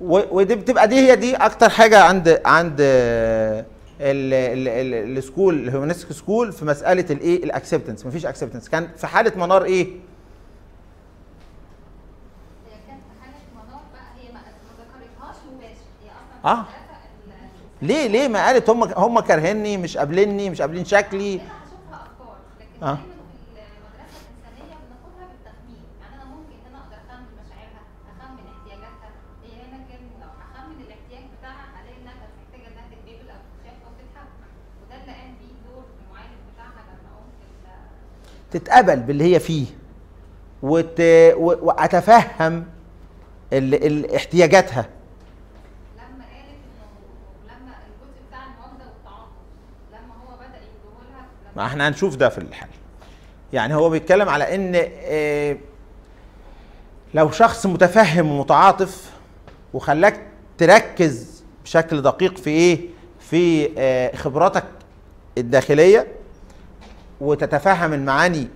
ودي 0.00 0.54
بتبقى 0.54 0.88
دي 0.88 0.94
هي 1.10 1.16
دي 1.16 1.36
أكتر 1.36 1.68
حاجة 1.68 2.02
عند 2.02 2.40
عند 2.44 2.76
آه، 2.80 3.60
ال- 4.00 4.34
ال- 4.34 4.68
ال- 4.68 5.18
ال 5.18 5.23
school 5.23 5.54
ال 5.54 5.59
humanistic 5.59 6.12
school 6.12 6.52
في 6.52 6.64
مسألة 6.64 7.04
الايه 7.10 7.44
ال 7.44 7.50
acceptance 7.50 8.06
مفيش 8.06 8.26
acceptance 8.26 8.68
كان 8.68 8.88
في 8.96 9.06
حالة 9.06 9.32
منار 9.36 9.64
إيه؟ 9.64 9.86
هي 16.44 16.64
ليه 17.82 18.06
ليه 18.06 18.28
ما 18.28 18.46
قالت 18.46 18.70
هم 18.70 18.82
هم 18.82 19.20
كارهيني 19.20 19.76
مش 19.76 19.96
قابليني 19.96 20.50
مش 20.50 20.60
قابلين 20.60 20.84
شكلي؟ 20.84 21.34
هنا 21.34 21.42
هشوفها 21.42 22.02
أفكار 22.06 22.36
لكن 22.60 22.84
آه. 22.86 22.86
دايما 22.94 22.98
في 22.98 23.76
المدرسة 23.78 24.18
الإنسانية 24.20 24.76
بناخدها 24.88 25.40
ما 51.56 51.66
إحنا 51.66 51.88
هنشوف 51.88 52.16
ده 52.16 52.28
في 52.28 52.38
الحل. 52.38 52.68
يعني 53.52 53.74
هو 53.74 53.90
بيتكلم 53.90 54.28
على 54.28 54.54
إن 54.54 54.72
آه، 55.04 55.56
لو 57.14 57.30
شخص 57.30 57.66
متفهم 57.66 58.30
ومتعاطف 58.30 59.10
وخلاك 59.74 60.20
تركز 60.58 61.44
بشكل 61.64 62.02
دقيق 62.02 62.38
في 62.38 62.50
إيه؟ 62.50 62.80
في 63.20 63.70
آه، 63.78 64.16
خبراتك 64.16 64.64
الداخلية 65.38 66.06
وتتفهم 67.20 67.92
المعاني 67.92 68.48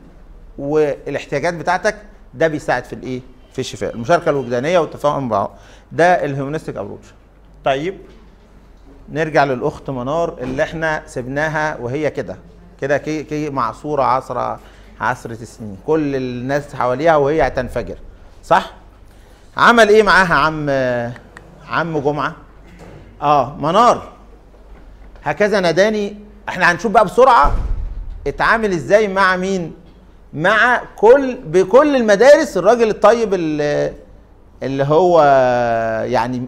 والاحتياجات 0.59 1.55
بتاعتك 1.55 1.97
ده 2.35 2.49
بيساعد 2.49 2.85
في 2.85 2.93
الإيه؟ 2.93 3.21
في 3.53 3.59
الشفاء. 3.59 3.95
المشاركة 3.95 4.31
الوجدانية 4.31 4.79
والتفاهم 4.79 5.29
مع 5.29 5.49
ده 5.93 6.25
الهيومنستيك 6.25 6.77
أبروتش. 6.77 7.07
طيب 7.65 7.99
نرجع 9.09 9.45
للأخت 9.45 9.91
منار 9.91 10.39
اللي 10.41 10.63
إحنا 10.63 11.03
سبناها 11.07 11.77
وهي 11.77 12.11
كده. 12.11 12.37
كده 12.85 12.99
كي, 12.99 13.23
كي 13.23 13.51
معصورة 13.51 14.03
عصرة 14.03 14.61
عصرة 15.01 15.33
السنين. 15.33 15.77
كل 15.87 16.17
الناس 16.17 16.75
حواليها 16.75 17.17
وهي 17.17 17.47
هتنفجر. 17.47 17.97
صح؟ 18.45 18.73
عمل 19.57 19.89
إيه 19.89 20.03
معاها 20.03 20.35
عم 20.35 20.71
عم 21.69 21.99
جمعة؟ 21.99 22.35
آه 23.23 23.57
منار. 23.57 24.09
هكذا 25.25 25.61
ناداني. 25.61 26.17
إحنا 26.49 26.73
هنشوف 26.73 26.93
بقى 26.93 27.05
بسرعة 27.05 27.55
اتعامل 28.27 28.73
إزاي 28.73 29.09
مع 29.09 29.37
مين؟ 29.37 29.75
مع 30.33 30.83
كل 30.97 31.35
بكل 31.47 31.97
المدارس 31.97 32.57
الراجل 32.57 32.91
الطيب 32.91 33.35
اللي, 33.35 33.93
اللي 34.63 34.85
هو 34.85 35.23
يعني 36.07 36.47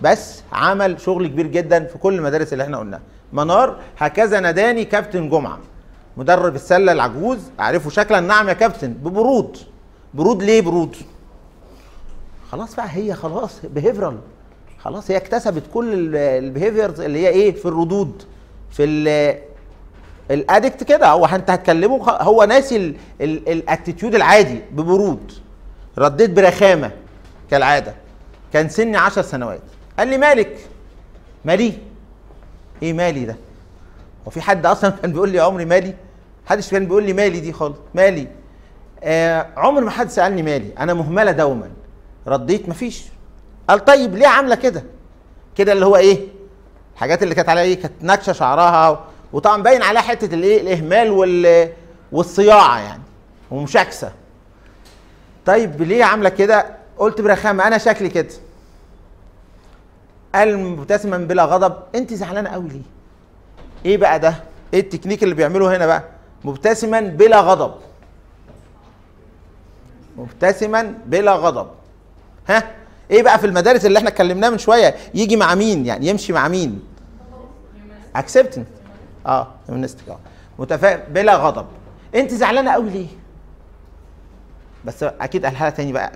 بس 0.00 0.42
عمل 0.52 1.00
شغل 1.00 1.26
كبير 1.26 1.46
جدا 1.46 1.84
في 1.84 1.98
كل 1.98 2.14
المدارس 2.14 2.52
اللي 2.52 2.64
إحنا 2.64 2.78
قلناها. 2.78 3.00
منار 3.32 3.76
هكذا 3.98 4.40
ناداني 4.40 4.84
كابتن 4.84 5.28
جمعة. 5.28 5.58
مدرب 6.16 6.54
السلة 6.54 6.92
العجوز 6.92 7.38
اعرفه 7.60 7.90
شكلا 7.90 8.20
نعم 8.20 8.48
يا 8.48 8.52
كابتن 8.52 8.92
ببرود. 8.92 9.56
برود 10.14 10.42
ليه 10.42 10.60
برود؟ 10.60 10.96
خلاص 12.52 12.74
بقى 12.76 12.86
هي 12.90 13.14
خلاص 13.14 13.60
behavioral 13.64 14.18
خلاص 14.78 15.10
هي 15.10 15.16
اكتسبت 15.16 15.62
كل 15.74 16.16
ال 16.16 16.24
behaviors 16.24 17.00
اللي 17.00 17.18
هي 17.18 17.28
إيه 17.28 17.54
في 17.54 17.66
الردود 17.66 18.22
في 18.70 18.84
ال- 18.84 19.38
ال 20.30 20.38
addict 20.38 20.84
كده. 20.84 21.06
هو 21.08 21.26
انت 21.26 21.50
هتكلمه 21.50 22.10
هو 22.10 22.44
ناسي 22.44 22.94
ال 23.20 23.30
attitude 23.30 24.14
العادي 24.14 24.60
ببرود. 24.72 25.32
رديت 25.98 26.30
برخامة 26.30 26.90
كالعادة. 27.50 27.94
كان 28.52 28.68
سني 28.68 28.96
عشر 28.96 29.22
سنوات. 29.22 29.60
قال 29.98 30.08
لي 30.08 30.18
مالك؟ 30.18 30.56
مالي 31.44 31.72
إيه 32.82 32.92
مالي 32.92 33.24
ده؟ 33.24 33.36
هو 34.26 34.30
في 34.30 34.40
حد 34.40 34.66
أصلا 34.66 34.90
كان 34.90 35.12
بيقول 35.12 35.28
لي 35.28 35.40
عمري 35.40 35.64
مالي؟ 35.64 35.94
محدش 36.46 36.70
كان 36.70 36.86
بيقول 36.86 37.04
لي 37.04 37.12
مالي 37.12 37.40
دي 37.40 37.52
خالص 37.52 37.78
مالي. 37.94 38.28
آه 39.02 39.46
عمر 39.56 39.80
ما 39.80 39.90
حد 39.90 40.10
سألني 40.10 40.42
مالي 40.42 40.70
أنا 40.78 40.94
مهملة 40.94 41.32
دوما. 41.32 41.70
رديت 42.26 42.68
مفيش. 42.68 43.04
قال 43.68 43.84
طيب 43.84 44.14
ليه 44.14 44.26
عاملة 44.26 44.54
كده؟ 44.54 44.84
كده 45.56 45.72
اللي 45.72 45.86
هو 45.86 45.96
إيه؟ 45.96 46.18
الحاجات 46.94 47.22
اللي 47.22 47.34
كانت 47.34 47.48
عليها 47.48 47.64
إيه؟ 47.64 47.80
كانت 47.82 47.92
نكشة 48.02 48.32
شعرها 48.32 49.04
وطبعا 49.32 49.62
باين 49.62 49.82
عليها 49.82 50.02
حتة 50.02 50.34
الايه 50.34 50.60
الإهمال 50.60 51.10
وال 51.10 51.68
والصياعة 52.12 52.78
يعني 52.78 53.02
ومشاكسة. 53.50 54.12
طيب 55.46 55.82
ليه 55.82 56.04
عاملة 56.04 56.28
كده؟ 56.28 56.66
قلت 56.98 57.20
برخامة 57.20 57.66
أنا 57.66 57.78
شكلي 57.78 58.08
كده. 58.08 58.28
قال 60.34 60.58
مبتسما 60.58 61.18
بلا 61.18 61.44
غضب. 61.44 61.76
انت 61.94 62.14
زعلانة 62.14 62.50
قوي 62.50 62.68
ليه؟ 62.68 62.82
إيه 63.84 63.96
بقى 63.96 64.18
ده؟ 64.20 64.34
إيه 64.74 64.80
التكنيك 64.80 65.22
اللي 65.22 65.34
بيعمله 65.34 65.76
هنا 65.76 65.86
بقى؟ 65.86 66.04
مبتسما 66.44 67.00
بلا 67.00 67.40
غضب. 67.40 67.74
مبتسما 70.16 70.94
بلا 71.06 71.32
غضب. 71.32 71.68
ها؟ 72.48 72.70
إيه 73.10 73.22
بقى 73.22 73.38
في 73.38 73.46
المدارس 73.46 73.86
اللي 73.86 73.98
إحنا 73.98 74.08
اتكلمناه 74.08 74.50
من 74.50 74.58
شوية؟ 74.58 74.94
يجي 75.14 75.36
مع 75.36 75.54
مين 75.54 75.86
يعني؟ 75.86 76.06
يمشي 76.06 76.32
مع 76.32 76.48
مين؟ 76.48 76.82
accepting 78.16 78.66
آه 79.26 79.48
humanistic 79.66 80.08
آه. 80.08 80.18
متفاهم 80.58 81.00
بلا 81.10 81.36
غضب. 81.36 81.66
انت 82.14 82.34
زعلانة 82.34 82.70
قوي 82.70 82.90
ليه؟ 82.90 83.08
بس 84.84 85.02
أكيد 85.02 85.44
قالها 85.44 85.60
لها 85.60 85.70
تاني 85.70 85.92
بقى. 85.92 86.12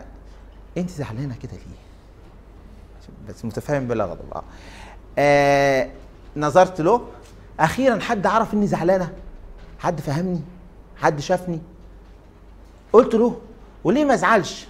انت 0.77 0.91
زعلانة 0.91 1.35
كده 1.43 1.53
ليه؟ 1.53 1.82
بس 3.29 3.45
متفاهم 3.45 3.89
بلا 3.89 4.05
غضب. 4.05 4.33
آه, 4.35 4.43
آه 5.19 5.91
نظرت 6.37 6.81
له. 6.81 7.07
أخيرا 7.61 8.01
حد 8.01 8.27
عرف 8.27 8.55
إني 8.55 8.67
زعلانة. 8.67 9.13
حد 9.79 10.01
فهمني. 10.01 10.41
حد 10.97 11.21
شافني. 11.21 11.61
قلت 12.93 13.15
له 13.15 13.41
وليه 13.85 14.05
ما 14.05 14.15
ازعلش 14.15 14.67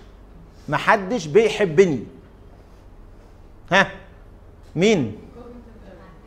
ما 0.68 0.76
حدش 0.76 1.26
بيحبني. 1.26 2.04
ها؟ 3.72 3.90
مين؟ 4.76 5.16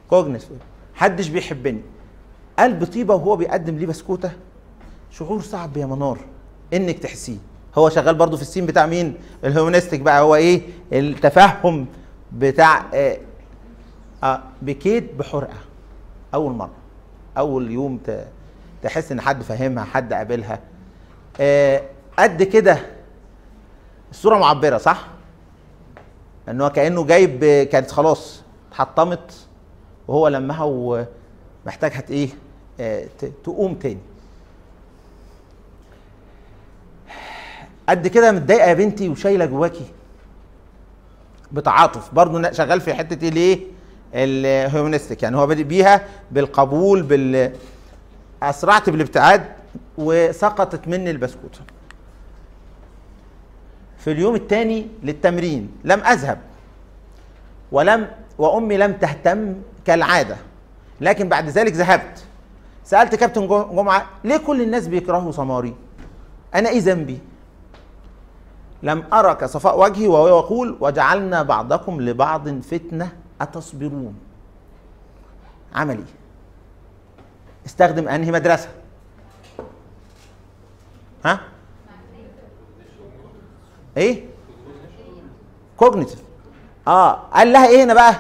كوجنس 0.10 0.48
حدش 0.96 1.28
بيحبني. 1.28 1.82
قال 2.60 2.80
بطيبه 2.80 3.16
وهو 3.16 3.36
بيقدم 3.36 3.78
لي 3.78 3.86
بسكوتة. 3.86 4.32
شعور 5.12 5.42
صعب 5.42 5.78
يا 5.78 5.86
منار. 5.86 6.20
إنك 6.74 7.00
تحسيه. 7.00 7.38
هو 7.76 7.90
شغال 7.90 8.16
برضو 8.16 8.36
في 8.36 8.42
ال 8.42 8.46
scene 8.46 8.66
بتاع 8.66 8.86
مين؟ 8.86 9.18
ال 9.44 9.49
humanistic 9.49 10.02
بقى. 10.02 10.22
هو 10.22 10.36
إيه؟ 10.36 10.62
التفهم 10.94 11.86
بتاع 12.32 12.86
آه 12.94 13.18
آه 14.24 14.42
بكيت 14.62 15.14
بحرقة. 15.14 15.58
أول 16.34 16.52
مرة. 16.54 16.72
أول 17.38 17.72
يوم 17.72 18.00
تحس 18.84 19.12
إن 19.12 19.22
حد 19.22 19.44
فاهمها 19.44 19.84
حد 19.84 20.14
قابلها. 20.14 20.60
آه 21.40 21.82
قد 22.20 22.44
كده 22.44 22.78
الصورة 24.12 24.38
معبرة 24.38 24.78
صح؟ 24.78 25.08
إن 26.50 26.62
هو 26.62 26.70
كأنه 26.70 27.06
جايب 27.06 27.46
كانت 27.72 27.92
خلاص 27.92 28.42
اتحطمت 28.70 29.34
وهو 30.08 30.28
لمها 30.28 30.64
ومحتاجها 30.64 32.04
إيه؟ 32.10 32.30
آه، 32.80 33.06
تقوم 33.44 33.74
تاني. 33.76 34.00
قد 37.90 38.08
كده 38.08 38.32
متضايقة 38.32 38.68
يا 38.68 38.74
بنتي 38.74 39.10
وشايلة 39.10 39.46
جواكي. 39.46 39.86
بتعاطف. 41.52 42.14
برضه 42.14 42.52
شغال 42.52 42.82
في 42.82 42.94
حتة 42.94 43.38
إيه 43.38 43.60
الهيومنستيك. 44.14 45.24
يعني 45.24 45.38
هو 45.38 45.48
بادئ 45.48 45.64
بيها 45.64 46.08
بالقبول 46.32 47.02
بال 47.02 47.54
أسرعت 48.44 48.90
بالابتعاد 48.90 49.46
وسقطت 49.98 50.88
مني 50.88 51.12
البسكوته 51.12 51.60
في 53.98 54.12
اليوم 54.12 54.36
الثاني 54.36 54.88
للتمرين 55.04 55.72
لم 55.84 56.00
أذهب 56.00 56.38
ولم 57.72 58.08
وأمي 58.38 58.78
لم 58.78 58.94
تهتم 58.94 59.56
كالعادة. 59.86 60.38
لكن 61.02 61.30
بعد 61.30 61.50
ذلك 61.50 61.74
ذهبت. 61.74 62.24
سألت 62.84 63.16
كابتن 63.16 63.48
جمعة 63.48 64.06
ليه 64.24 64.38
كل 64.38 64.62
الناس 64.62 64.88
بيكرهوا 64.88 65.32
سماري؟ 65.32 65.76
أنا 66.56 66.70
إيه 66.70 66.80
ذنبي؟ 66.80 67.20
لم 68.84 69.04
أرى 69.14 69.36
كصفاء 69.36 69.80
وجهي 69.80 70.08
وهو 70.08 70.28
يقول 70.28 70.78
وجعلنا 70.80 71.44
بعضكم 71.44 72.02
لبعض 72.02 72.50
فتنة 72.62 73.12
أتصبرون. 73.42 74.16
عملي. 75.76 76.04
استخدم 77.66 78.08
أنهي 78.08 78.32
مدرسة؟ 78.32 78.70
ها؟ 81.26 81.40
إيه؟ 83.98 84.26
كوجنيتيف 85.78 86.24
آه. 86.88 87.12
قال 87.14 87.54
لها 87.54 87.68
إيه 87.68 87.84
هنا 87.84 87.94
بقى؟ 87.94 88.16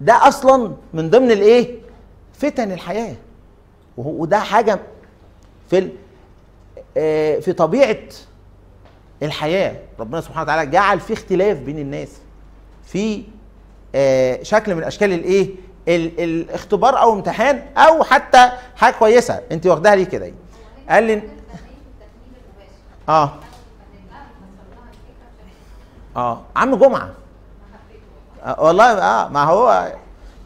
ده 0.00 0.28
أصلا 0.28 0.72
من 0.94 1.10
ضمن 1.10 1.30
الإيه؟ 1.30 1.78
فتن 2.32 2.72
الحياة. 2.72 3.16
وده 3.96 4.38
حاجة 4.38 4.80
في 5.70 5.90
آه، 6.96 7.38
في 7.40 7.52
طبيعة 7.52 7.96
الحياة. 9.22 9.76
ربنا 10.00 10.20
سبحانه 10.20 10.42
وتعالى 10.42 10.70
جعل 10.70 11.00
في 11.00 11.12
اختلاف 11.12 11.58
بين 11.58 11.78
الناس 11.78 12.08
في 12.84 13.22
آه، 13.94 14.42
شكل 14.42 14.74
من 14.74 14.84
أشكال 14.84 15.12
الإيه؟ 15.12 15.50
ال- 15.88 16.20
الاختبار 16.20 17.00
أو 17.02 17.12
امتحان 17.12 17.62
أو 17.76 18.04
حتى 18.04 18.50
حاجة 18.76 18.94
كويسة. 18.94 19.40
أنت 19.52 19.66
واخداها 19.66 19.96
ليه 19.96 20.04
كده؟ 20.04 20.32
قال 20.88 21.04
لي 21.04 21.22
آه. 23.08 23.32
آه. 26.16 26.42
عم 26.56 26.74
جمعة. 26.74 27.10
آه 28.44 28.62
والله 28.64 28.84
آه 28.92 29.28
ما 29.28 29.42
هو 29.44 29.92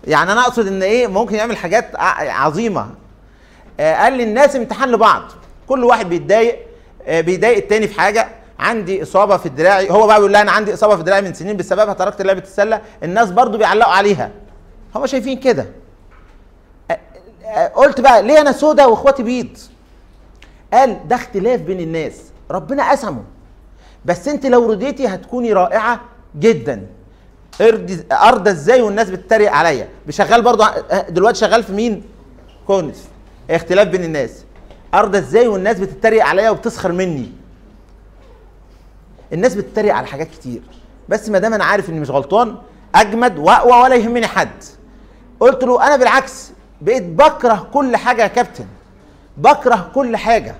يعني 0.06 0.32
أنا 0.32 0.40
أقصد 0.40 0.66
إن 0.66 0.82
إيه؟ 0.82 1.06
ممكن 1.06 1.34
يعمل 1.34 1.56
حاجات 1.56 1.90
عظيمة. 2.30 2.90
آه 3.80 3.94
قال 3.94 4.12
لي 4.12 4.22
الناس 4.22 4.56
امتحان 4.56 4.88
لبعض. 4.92 5.22
كل 5.68 5.84
واحد 5.84 6.08
بيتضايق 6.08 6.58
آه 7.06 7.20
بيضايق 7.20 7.56
التاني 7.56 7.88
في 7.88 8.00
حاجة. 8.00 8.28
عندي 8.60 9.02
إصابة 9.02 9.36
في 9.36 9.48
دراعي 9.48 9.90
هو 9.90 10.06
بقى 10.06 10.16
بيقول 10.16 10.32
لها 10.32 10.42
أنا 10.42 10.52
عندي 10.52 10.74
إصابة 10.74 10.96
في 10.96 11.02
دراعي 11.02 11.22
من 11.22 11.34
سنين 11.34 11.56
بسببها 11.56 11.94
تركت 11.94 12.22
لعبة 12.22 12.42
السلة 12.42 12.80
الناس 13.02 13.30
برضو 13.30 13.58
بيعلقوا 13.58 13.92
عليها. 13.92 14.30
هم 14.94 15.06
شايفين 15.06 15.40
كده. 15.40 15.66
قلت 17.74 18.00
بقى 18.00 18.22
ليه 18.22 18.40
أنا 18.40 18.52
سودا 18.52 18.86
وإخواتي 18.86 19.22
بيض؟ 19.22 19.58
قال 20.72 21.08
ده 21.08 21.16
اختلاف 21.16 21.60
بين 21.60 21.80
الناس. 21.80 22.14
ربنا 22.50 22.90
قسمه. 22.90 23.22
بس 24.04 24.28
أنت 24.28 24.46
لو 24.46 24.70
رضيتي 24.70 25.06
هتكوني 25.06 25.52
رائعة 25.52 26.00
جدا. 26.38 26.86
ارضي 27.60 28.04
ارضى 28.12 28.50
إزاي 28.50 28.82
والناس 28.82 29.10
بتتريق 29.10 29.52
عليا؟ 29.52 29.88
شغال 30.10 30.42
برضو 30.42 30.64
دلوقتي 31.08 31.38
شغال 31.38 31.62
في 31.62 31.72
مين؟ 31.72 32.02
كونس 32.66 33.08
اختلاف 33.50 33.88
بين 33.88 34.04
الناس. 34.04 34.44
ارضى 34.94 35.18
إزاي 35.18 35.48
والناس 35.48 35.78
بتتريق 35.78 36.24
عليا 36.24 36.50
وبتسخر 36.50 36.92
مني؟ 36.92 37.32
الناس 39.32 39.54
بتتريق 39.54 39.94
على 39.94 40.06
حاجات 40.06 40.30
كتير. 40.30 40.62
بس 41.08 41.28
ما 41.28 41.38
دام 41.38 41.54
أنا 41.54 41.64
عارف 41.64 41.90
إني 41.90 42.00
مش 42.00 42.10
غلطان 42.10 42.56
أجمد 42.94 43.38
وأقوى 43.38 43.82
ولا 43.82 43.96
يهمني 43.96 44.26
حد. 44.26 44.64
قلت 45.40 45.64
له 45.64 45.86
أنا 45.86 45.96
بالعكس 45.96 46.52
بقيت 46.80 47.02
بكره 47.02 47.68
كل 47.72 47.96
حاجة 47.96 48.22
يا 48.22 48.26
كابتن. 48.28 48.66
بكره 49.36 49.90
كل 49.94 50.16
حاجة. 50.16 50.54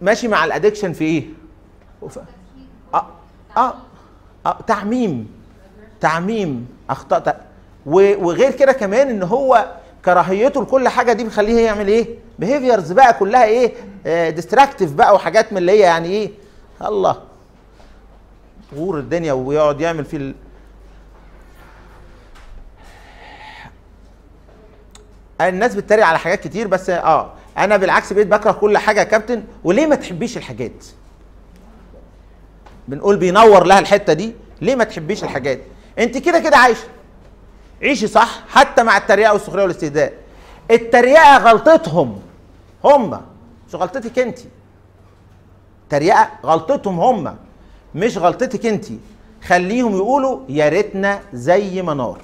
ماشي 0.00 0.28
مع 0.28 0.44
الادكشن 0.44 0.92
في 0.92 1.04
إيه؟ 1.04 1.26
آه 2.94 3.06
آه, 3.56 3.74
آه 4.46 4.58
تعميم. 4.66 5.28
تعميم. 6.00 6.68
اخطاء 6.90 7.46
وغير 7.86 8.50
كده 8.52 8.72
كمان 8.72 9.08
إن 9.08 9.22
هو 9.22 9.72
كراهيته 10.04 10.62
لكل 10.62 10.88
حاجة 10.88 11.12
دي 11.12 11.24
بيخليه 11.24 11.60
يعمل 11.64 11.88
إيه؟ 11.88 12.06
behaviors 12.38 12.92
بقى 12.92 13.14
كلها 13.14 13.44
إيه؟ 13.44 13.72
destructive 14.30 14.92
بقى 14.92 15.14
وحاجات 15.14 15.52
من 15.52 15.58
اللي 15.58 15.72
هي 15.72 15.78
يعني 15.78 16.08
إيه؟ 16.08 16.30
الله. 16.82 17.16
غور 18.76 18.98
الدنيا 18.98 19.32
ويقعد 19.32 19.80
يعمل 19.80 20.04
في 20.04 20.16
ال... 20.16 20.34
الناس 25.40 25.74
بتتريق 25.74 26.06
على 26.06 26.18
حاجات 26.18 26.40
كتير 26.40 26.66
بس 26.66 26.90
آه 26.90 27.32
أنا 27.58 27.76
بالعكس 27.76 28.12
بقيت 28.12 28.26
بكره 28.26 28.52
كل 28.52 28.78
حاجة 28.78 28.98
يا 29.00 29.04
كابتن. 29.04 29.42
وليه 29.64 29.86
ما 29.86 29.94
تحبيش 29.94 30.36
الحاجات؟ 30.36 30.84
بنقول 32.88 33.16
بينور 33.16 33.64
لها 33.64 33.78
الحتة 33.78 34.12
دي. 34.12 34.34
ليه 34.60 34.74
ما 34.74 34.84
تحبيش 34.84 35.24
الحاجات؟ 35.24 35.58
أنت 35.98 36.18
كده 36.18 36.38
كده 36.40 36.56
عايشة. 36.56 36.86
عيشي 37.82 38.06
صح؟ 38.06 38.42
حتى 38.48 38.82
مع 38.82 38.96
التريقة 38.96 39.32
والسخرية 39.32 39.62
والاستهزاء 39.62 40.12
التريقة 40.70 41.36
غلطتهم 41.38 42.22
هم. 42.84 43.20
مش 43.68 43.74
غلطتك 43.74 44.18
انت؟ 44.18 44.38
تريقة 45.90 46.30
غلطتهم 46.44 47.00
هم 47.00 47.36
مش 47.94 48.18
غلطتك 48.18 48.66
انت. 48.66 48.84
خليهم 49.44 49.96
يقولوا 49.96 50.40
يا 50.48 50.68
ريتنا 50.68 51.20
زي 51.32 51.82
منار 51.82 52.20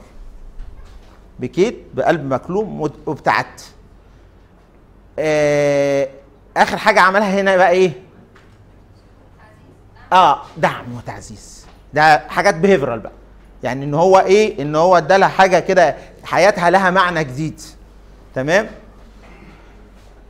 بكيت؟ 1.38 1.76
بقلب 1.94 2.32
مكلوم 2.32 2.80
وابتعدت. 3.06 3.72
آه 5.18 6.08
آخر 6.56 6.76
حاجة 6.76 7.00
عملها 7.00 7.40
هنا 7.40 7.56
بقى 7.56 7.70
إيه؟ 7.70 7.92
آه 10.12 10.42
دعم 10.56 10.96
وتعزيز. 10.96 11.66
ده 11.94 12.18
حاجات 12.28 12.54
بيهيفرال 12.54 12.98
بقى. 12.98 13.12
يعني 13.62 13.84
إن 13.84 13.94
هو 13.94 14.18
إيه؟ 14.18 14.62
إن 14.62 14.76
هو 14.76 14.96
ادالها 14.96 15.28
حاجة 15.28 15.58
كده 15.58 15.96
حياتها 16.24 16.70
لها 16.70 16.90
معنى 16.90 17.24
جديد. 17.24 17.60
تمام؟ 18.34 18.68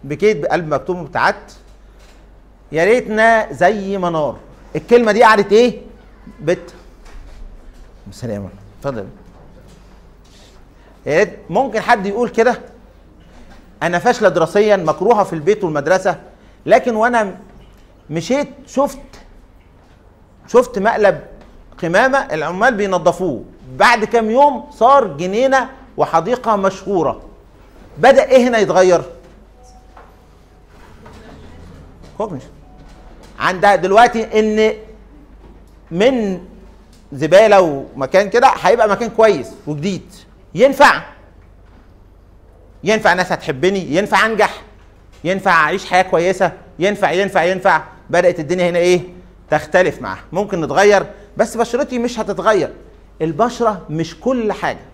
بكيت 0.04 0.36
بقلب 0.36 0.74
مكتوم 0.74 0.98
وابتعدت 0.98 1.56
يا 2.72 2.84
ريتنا 2.84 3.52
زي 3.52 3.98
منار. 3.98 4.36
الكلمة 4.76 5.12
دي 5.12 5.22
قعدت 5.22 5.52
إيه؟ 5.52 5.80
بت. 6.40 6.74
سلام 8.10 8.48
اتفضل. 8.80 9.06
يا 11.06 11.18
ريت 11.18 11.38
ممكن 11.50 11.80
حد 11.80 12.06
يقول 12.06 12.28
كده؟ 12.28 12.60
أنا 13.82 13.98
فاشلة 13.98 14.28
دراسيا 14.28 14.76
مكروهة 14.76 15.24
في 15.24 15.32
البيت 15.32 15.64
والمدرسة. 15.64 16.20
لكن 16.66 16.96
وأنا 16.96 17.36
مشيت 18.10 18.48
شفت 18.66 18.98
شفت 20.48 20.78
مقلب 20.78 21.20
قمامة 21.82 22.18
العمال 22.18 22.74
بينظفوه. 22.74 23.44
بعد 23.76 24.04
كام 24.04 24.30
يوم 24.30 24.70
صار 24.70 25.06
جنينة 25.06 25.68
وحديقة 25.96 26.56
مشهورة. 26.56 27.20
بدأ 27.98 28.24
إيه 28.24 28.48
هنا 28.48 28.58
يتغير؟ 28.58 29.02
عندها 33.38 33.76
دلوقتي 33.76 34.38
إن 34.40 34.72
من 35.90 36.40
زبالة 37.12 37.60
ومكان 37.60 38.30
كده 38.30 38.52
هيبقى 38.62 38.88
مكان 38.88 39.10
كويس 39.10 39.50
وجديد. 39.66 40.12
ينفع. 40.54 41.02
ينفع 42.84 43.12
ناس 43.12 43.32
هتحبني 43.32 43.94
ينفع 43.96 44.26
أنجح 44.26 44.62
ينفع 45.24 45.50
أعيش 45.50 45.84
حياة 45.86 46.02
كويسة 46.02 46.52
ينفع 46.78 47.10
ينفع 47.10 47.44
ينفع. 47.44 47.82
بدأت 48.10 48.40
الدنيا 48.40 48.70
هنا 48.70 48.78
إيه؟ 48.78 49.00
تختلف 49.50 50.02
معاها. 50.02 50.20
ممكن 50.32 50.60
نتغير 50.60 51.06
بس 51.38 51.56
بشرتي 51.56 51.98
مش 51.98 52.18
هتتغير. 52.18 52.72
البشرة 53.22 53.86
مش 53.90 54.20
كل 54.20 54.52
حاجة. 54.52 54.84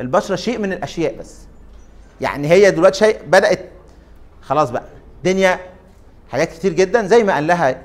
البشرة 0.00 0.36
شيء 0.36 0.58
من 0.58 0.72
الأشياء 0.72 1.16
بس. 1.18 1.38
يعني 2.20 2.48
هي 2.48 2.70
دلوقتي 2.70 2.98
شيء 2.98 3.22
بدأت 3.26 3.70
خلاص 4.42 4.70
بقى 4.70 4.84
دنيا 5.24 5.60
حاجات 6.32 6.52
كتير 6.52 6.72
جدا 6.72 7.06
زي 7.06 7.22
ما 7.24 7.34
قال 7.34 7.46
لها 7.46 7.82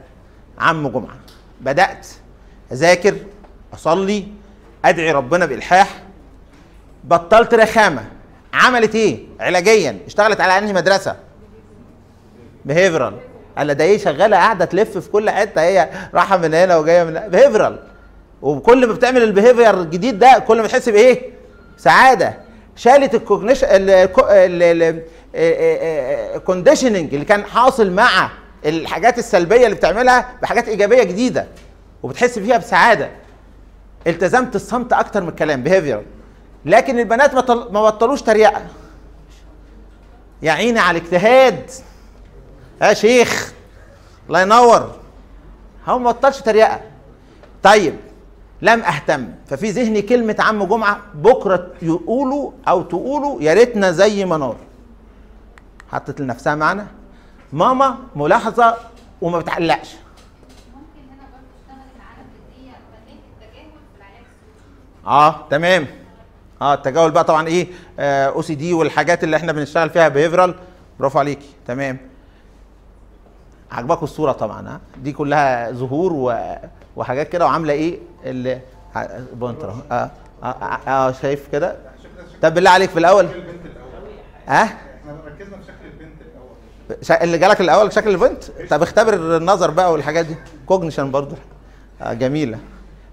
عم 0.60 0.88
جمعة. 0.88 1.18
بدأت 1.62 2.08
أذاكر 2.72 3.16
أصلي 3.74 4.28
أدعي 4.86 5.12
ربنا 5.12 5.46
بإلحاح. 5.46 6.04
بطلت 7.04 7.54
رخامة. 7.54 8.06
عملت 8.54 8.96
إيه؟ 8.96 9.20
علاجيا. 9.40 10.00
اشتغلت 10.08 10.42
على 10.42 10.58
أنهي 10.58 10.74
مدرسة؟ 10.74 11.16
behavioral 12.66 13.20
قال 13.58 13.74
ده 13.74 13.84
إيه 13.84 13.98
شغالة 13.98 14.38
قاعدة 14.38 14.66
تلف 14.66 14.98
في 14.98 15.10
كل 15.10 15.30
حتة 15.30 15.62
هي 15.62 15.90
رايحة 16.14 16.38
من 16.38 16.54
هنا 16.54 16.78
وجاية 16.78 17.04
من 17.04 17.20
behavioral 17.28 17.80
وكل 18.42 18.88
ما 18.88 18.94
بتعمل 18.94 19.24
ال 19.24 19.30
behavior 19.30 19.82
الجديد 19.82 20.20
ده 20.20 20.40
كل 20.48 20.62
ما 20.62 20.68
تحس 20.68 20.90
بإيه؟ 20.90 21.22
سعادة. 21.78 22.38
شالت 22.76 23.16
ال 23.16 23.21
cognition 23.21 23.68
ال 26.36 26.42
conditioning 26.42 27.14
اللي 27.14 27.26
كان 27.26 27.46
حاصل 27.46 27.92
مع 27.92 28.30
الحاجات 28.66 29.20
السلبية 29.20 29.66
اللي 29.66 29.76
بتعملها 29.76 30.30
بحاجات 30.42 30.68
إيجابية 30.68 31.04
جديدة 31.04 31.48
وبتحس 32.04 32.40
فيها 32.40 32.58
بسعادة. 32.58 33.10
التزمت 34.08 34.56
الصمت 34.56 34.94
أكتر 34.94 35.22
من 35.22 35.30
الكلام 35.30 35.64
بيهيفير 35.64 36.02
لكن 36.66 37.00
البنات 37.00 37.36
ما 37.52 37.84
بطلوش 37.84 38.22
تريقة. 38.22 38.62
يا 40.42 40.52
عيني 40.52 40.80
على 40.80 40.98
الاجتهاد. 40.98 41.72
يا 42.84 42.94
شيخ 42.94 43.54
الله 44.28 44.42
ينور. 44.42 44.92
هو 45.88 46.00
ما 46.00 46.12
بطلش 46.12 46.42
تريقة. 46.42 46.82
طيب 47.64 47.96
لم 48.62 48.80
أهتم. 48.80 49.28
ففي 49.48 49.72
ذهني 49.72 50.02
كلمة 50.02 50.36
عم 50.40 50.64
جمعة 50.64 51.00
بكرة 51.14 51.68
يقولوا 51.82 52.52
أو 52.68 52.82
تقولوا 52.82 53.42
يا 53.42 53.54
ريتنا 53.54 53.92
زي 53.92 54.26
منار 54.26 54.56
حطت 55.92 56.22
لنفسها 56.22 56.56
معنى. 56.56 56.84
ماما 57.54 57.98
ملاحظة 58.16 58.78
وما 59.22 59.40
بتعلقش. 59.40 59.96
آه 65.08 65.48
تمام. 65.50 65.88
آه 66.62 66.74
التجاهل 66.74 67.12
بقى 67.12 67.24
طبعا 67.24 67.48
إيه؟ 67.48 67.68
OCD 68.00 68.74
والحاجات 68.74 69.24
اللي 69.24 69.38
إحنا 69.38 69.52
بنشتغل 69.52 69.90
فيها 69.90 70.08
behavioral 70.08 70.56
برافو 71.00 71.20
عليكي. 71.20 71.50
تمام. 71.68 72.13
عجبكم 73.74 74.04
الصورة 74.04 74.32
طبعا 74.32 74.68
ها؟ 74.70 74.80
دي 74.98 75.12
كلها 75.12 75.72
ظهور 75.72 76.14
و... 76.14 76.36
وحاجات 76.96 77.30
كده 77.30 77.46
وعاملة 77.46 77.74
إيه؟ 77.74 78.00
ال 78.26 78.62
pointer 79.34 79.70
أهو. 79.70 79.80
آه 79.92 80.12
آه, 80.44 80.48
آه, 80.48 80.80
آه 80.88 81.12
شايف 81.12 81.48
كده؟ 81.52 81.76
طب 82.42 82.54
بالله 82.54 82.70
عليك 82.70 82.90
في 82.90 83.00
الأول؟ 83.00 83.28
ها؟ 84.48 84.64
إحنا 84.64 84.74
في 85.26 85.64
شكل 85.68 85.86
البنت 85.86 86.22
الأول. 86.22 87.22
اللي 87.24 87.38
جالك 87.38 87.62
الأول 87.62 87.94
شكل 87.94 88.10
البنت؟ 88.10 88.44
طب 88.70 88.82
اختبر 88.82 89.14
النظر 89.38 89.72
بقى 89.72 89.92
والحاجات 89.92 90.26
دي. 90.26 90.36
كوجنيشن 90.66 91.12
برضو. 91.12 91.36
آه 92.02 92.14
جميلة. 92.14 92.60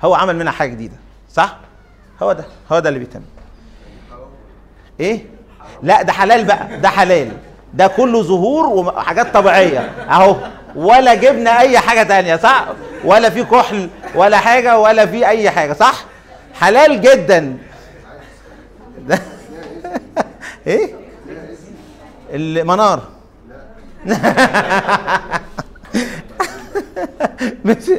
هو 0.02 0.14
عمل 0.14 0.36
منها 0.36 0.52
حاجة 0.52 0.70
جديدة 0.70 0.96
صح؟ 1.32 1.56
هو 2.22 2.32
ده 2.32 2.44
هو 2.72 2.78
ده 2.78 2.88
اللي 2.88 2.98
بيتم. 3.00 3.20
إيه؟ 5.00 5.24
لا 5.82 6.02
ده 6.02 6.12
حلال 6.12 6.44
بقى 6.44 6.80
ده 6.80 6.88
حلال. 6.88 7.32
ده 7.74 7.86
كله 7.86 8.22
ظهور 8.22 8.66
وحاجات 8.66 9.34
طبيعية. 9.34 9.78
أهو. 10.10 10.36
ولا 10.76 11.14
جبنا 11.14 11.58
أي 11.60 11.78
حاجة 11.78 12.02
تانية 12.02 12.36
صح؟ 12.36 12.66
ولا 13.04 13.30
في 13.30 13.44
كحل 13.44 13.90
ولا 14.14 14.36
حاجة 14.38 14.78
ولا 14.78 15.06
في 15.06 15.26
أي 15.26 15.50
حاجة 15.50 15.72
صح؟ 15.72 16.04
حلال 16.54 17.00
جدا. 17.00 17.56
ده 19.08 19.18
إيه؟ 20.66 20.94
المنار. 22.30 23.00
مش 27.64 27.76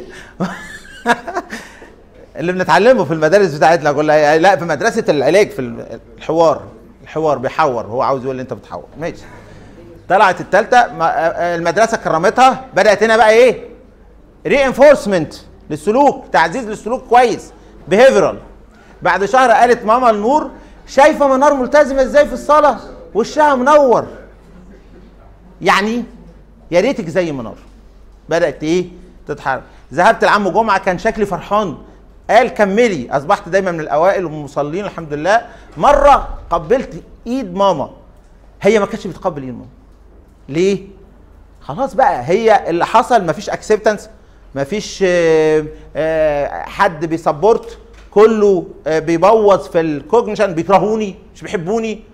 اللي 2.36 2.52
بنتعلمه 2.52 3.04
في 3.04 3.12
المدارس 3.14 3.54
بتاعتنا 3.54 3.92
كلها. 3.92 4.38
لا 4.38 4.56
في 4.56 4.64
مدرسة 4.64 5.04
العلاج 5.08 5.50
في 5.50 5.86
الحوار. 6.18 6.62
الحوار 7.02 7.38
بيحور. 7.38 7.86
هو 7.86 8.02
عاوز 8.02 8.24
يقول 8.24 8.40
أنت 8.40 8.52
بتحور. 8.52 8.84
ماشي. 9.00 9.22
طلعت 10.08 10.40
الثالثه 10.40 10.78
المدرسة 11.54 11.96
كرمتها 11.96 12.64
بدأت 12.76 13.02
هنا 13.02 13.16
بقى 13.16 13.30
إيه؟ 13.30 13.68
reinforcement 14.46 15.34
للسلوك 15.70 16.24
تعزيز 16.32 16.68
للسلوك 16.68 17.02
كويس 17.02 17.52
behavioral 17.88 18.38
بعد 19.02 19.24
شهر 19.24 19.50
قالت 19.50 19.84
ماما 19.84 20.10
النور 20.10 20.50
شايفة 20.86 21.36
منار 21.36 21.54
ملتزمة 21.54 22.02
إزاي 22.02 22.26
في 22.26 22.32
الصلاة؟ 22.32 22.78
وشها 23.14 23.54
منور. 23.54 24.06
يعني 25.60 26.04
يا 26.70 26.80
ريتك 26.80 27.08
زي 27.08 27.32
منار. 27.32 27.56
بدأت 28.28 28.62
إيه؟ 28.62 28.86
تتحرك. 29.28 29.62
ذهبت 29.94 30.24
لعم 30.24 30.48
جمعة 30.48 30.78
كان 30.78 30.98
شكلي 30.98 31.26
فرحان. 31.26 31.76
قال 32.30 32.48
كملي. 32.48 33.08
أصبحت 33.10 33.48
دايما 33.48 33.70
من 33.70 33.80
الأوائل 33.80 34.24
والمصلين 34.24 34.84
الحمد 34.84 35.12
لله. 35.12 35.46
مرة 35.76 36.28
قبلت 36.50 37.02
إيد 37.26 37.54
ماما. 37.54 37.90
هي 38.62 38.78
ما 38.78 38.86
كانتش 38.86 39.06
بتقبل 39.06 39.42
إيد 39.42 39.52
ماما. 39.52 39.66
ليه؟ 40.48 40.86
خلاص 41.60 41.94
بقى 41.94 42.22
هي 42.28 42.70
اللي 42.70 42.86
حصل 42.86 43.26
مفيش 43.26 43.50
acceptance 43.50 44.10
مفيش 44.54 45.04
آه، 45.06 45.64
آه، 45.96 46.62
حد 46.62 47.04
بي 47.04 47.20
support 47.20 47.78
كله 48.10 48.66
آه، 48.86 48.98
بيبوظ 48.98 49.68
في 49.68 49.80
ال 49.80 49.87
cognition 49.87 50.54
بيكرهوني 50.54 51.14
مش 51.34 51.42
بيحبوني. 51.42 52.04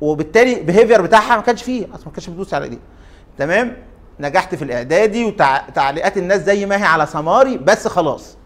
وبالتالي 0.00 0.58
ال 0.60 0.65
behavior 0.65 1.02
بتاعها 1.02 1.36
ما 1.36 1.42
كانش 1.42 1.62
فيه 1.62 1.86
أصلا 1.94 2.06
ما 2.06 2.12
كانش 2.12 2.28
بتدوس 2.28 2.54
على 2.54 2.68
دي. 2.68 2.78
تمام؟ 3.38 3.76
نجحت 4.20 4.54
في 4.54 4.62
الإعدادي 4.64 5.24
وتعليقات 5.24 6.16
الناس 6.16 6.40
زي 6.42 6.66
ما 6.66 6.76
هي 6.76 6.82
على 6.82 7.06
سماري 7.06 7.56
بس 7.58 7.88
خلاص. 7.88 8.36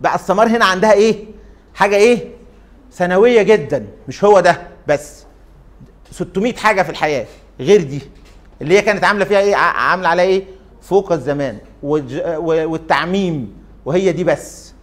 بقى 0.00 0.14
السمار 0.14 0.48
هنا 0.48 0.64
عندها 0.64 0.92
إيه؟ 0.92 1.24
حاجة 1.74 1.96
إيه؟ 1.96 2.28
ثانويه 2.92 3.42
جدا 3.42 3.86
مش 4.08 4.24
هو 4.24 4.40
ده 4.40 4.62
بس. 4.88 5.24
600 6.12 6.54
حاجة 6.54 6.82
في 6.82 6.90
الحياة 6.90 7.26
غير 7.60 7.82
دي. 7.82 8.00
اللي 8.62 8.78
هي 8.78 8.82
كانت 8.82 9.04
عاملة 9.04 9.24
فيها 9.24 9.38
إيه؟ 9.40 9.56
عاملة 9.56 10.08
عليها 10.08 10.24
إيه؟ 10.24 10.44
فوق 10.82 11.12
الزمان 11.12 11.58
والتعميم 11.82 13.64
وهي 13.84 14.12
دي 14.12 14.24
بس. 14.24 14.74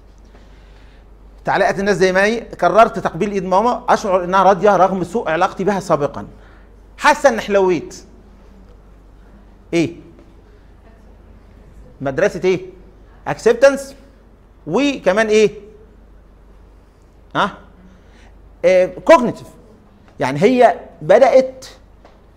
تعليقات 1.45 1.79
الناس 1.79 1.97
زي 1.97 2.11
ما 2.11 2.23
هي 2.23 2.39
قررت 2.39 2.99
تقبيل 2.99 3.31
إيد 3.31 3.45
ماما 3.45 3.83
أشعر 3.89 4.23
إنها 4.23 4.43
راضية 4.43 4.77
رغم 4.77 5.03
سوء 5.03 5.29
علاقتي 5.29 5.63
بها 5.63 5.79
سابقا. 5.79 6.27
حاسة 6.97 7.29
ان 7.29 7.41
حلويت. 7.41 8.03
إيه؟ 9.73 9.95
مدرسة 12.01 12.41
إيه؟ 12.43 12.61
اكسبتنس 13.27 13.95
وكمان 14.67 15.27
إيه؟ 15.27 15.51
ها؟ 17.35 17.57
كوجنيتيف 19.05 19.47
يعني 20.19 20.41
هي 20.43 20.79
بدأت 21.01 21.65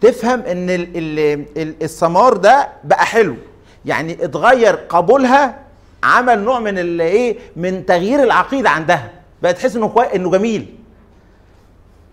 تفهم 0.02 0.40
إن 0.40 0.70
ال 0.70 0.96
ال 0.96 1.18
ال 1.56 1.74
السمار 1.82 2.36
ده 2.36 2.68
بقى 2.84 3.06
حلو. 3.06 3.36
يعني 3.84 4.24
اتغير 4.24 4.74
قبولها 4.74 5.58
عمل 6.02 6.38
نوع 6.44 6.60
من 6.60 6.78
الايه 6.78 7.36
من 7.56 7.86
تغيير 7.86 8.22
العقيدة 8.22 8.70
عندها. 8.70 9.10
بقت 9.42 9.56
تحس 9.58 9.76
إنه 9.76 9.88
كوي... 9.88 10.14
إنه 10.16 10.30
جميل. 10.30 10.74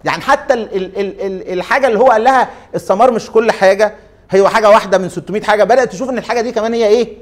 يعني 0.06 0.22
حتى 0.22 0.54
ال 0.54 0.76
ال 0.76 1.00
ال 1.00 1.22
ال 1.22 1.54
الحاجة 1.54 1.88
اللي 1.88 2.00
هو 2.00 2.08
قال 2.12 2.24
لها 2.24 2.50
السمار 2.76 3.12
مش 3.12 3.32
كل 3.32 3.52
حاجة 3.52 3.94
هي 4.32 4.48
حاجة 4.50 4.70
واحدة 4.70 4.98
من 4.98 5.10
600 5.10 5.42
حاجة 5.42 5.64
بدأت 5.64 5.92
تشوف 5.92 6.10
إن 6.10 6.18
الحاجة 6.18 6.42
دي 6.42 6.52
كمان 6.52 6.74
هي 6.74 6.88
إيه 6.88 7.18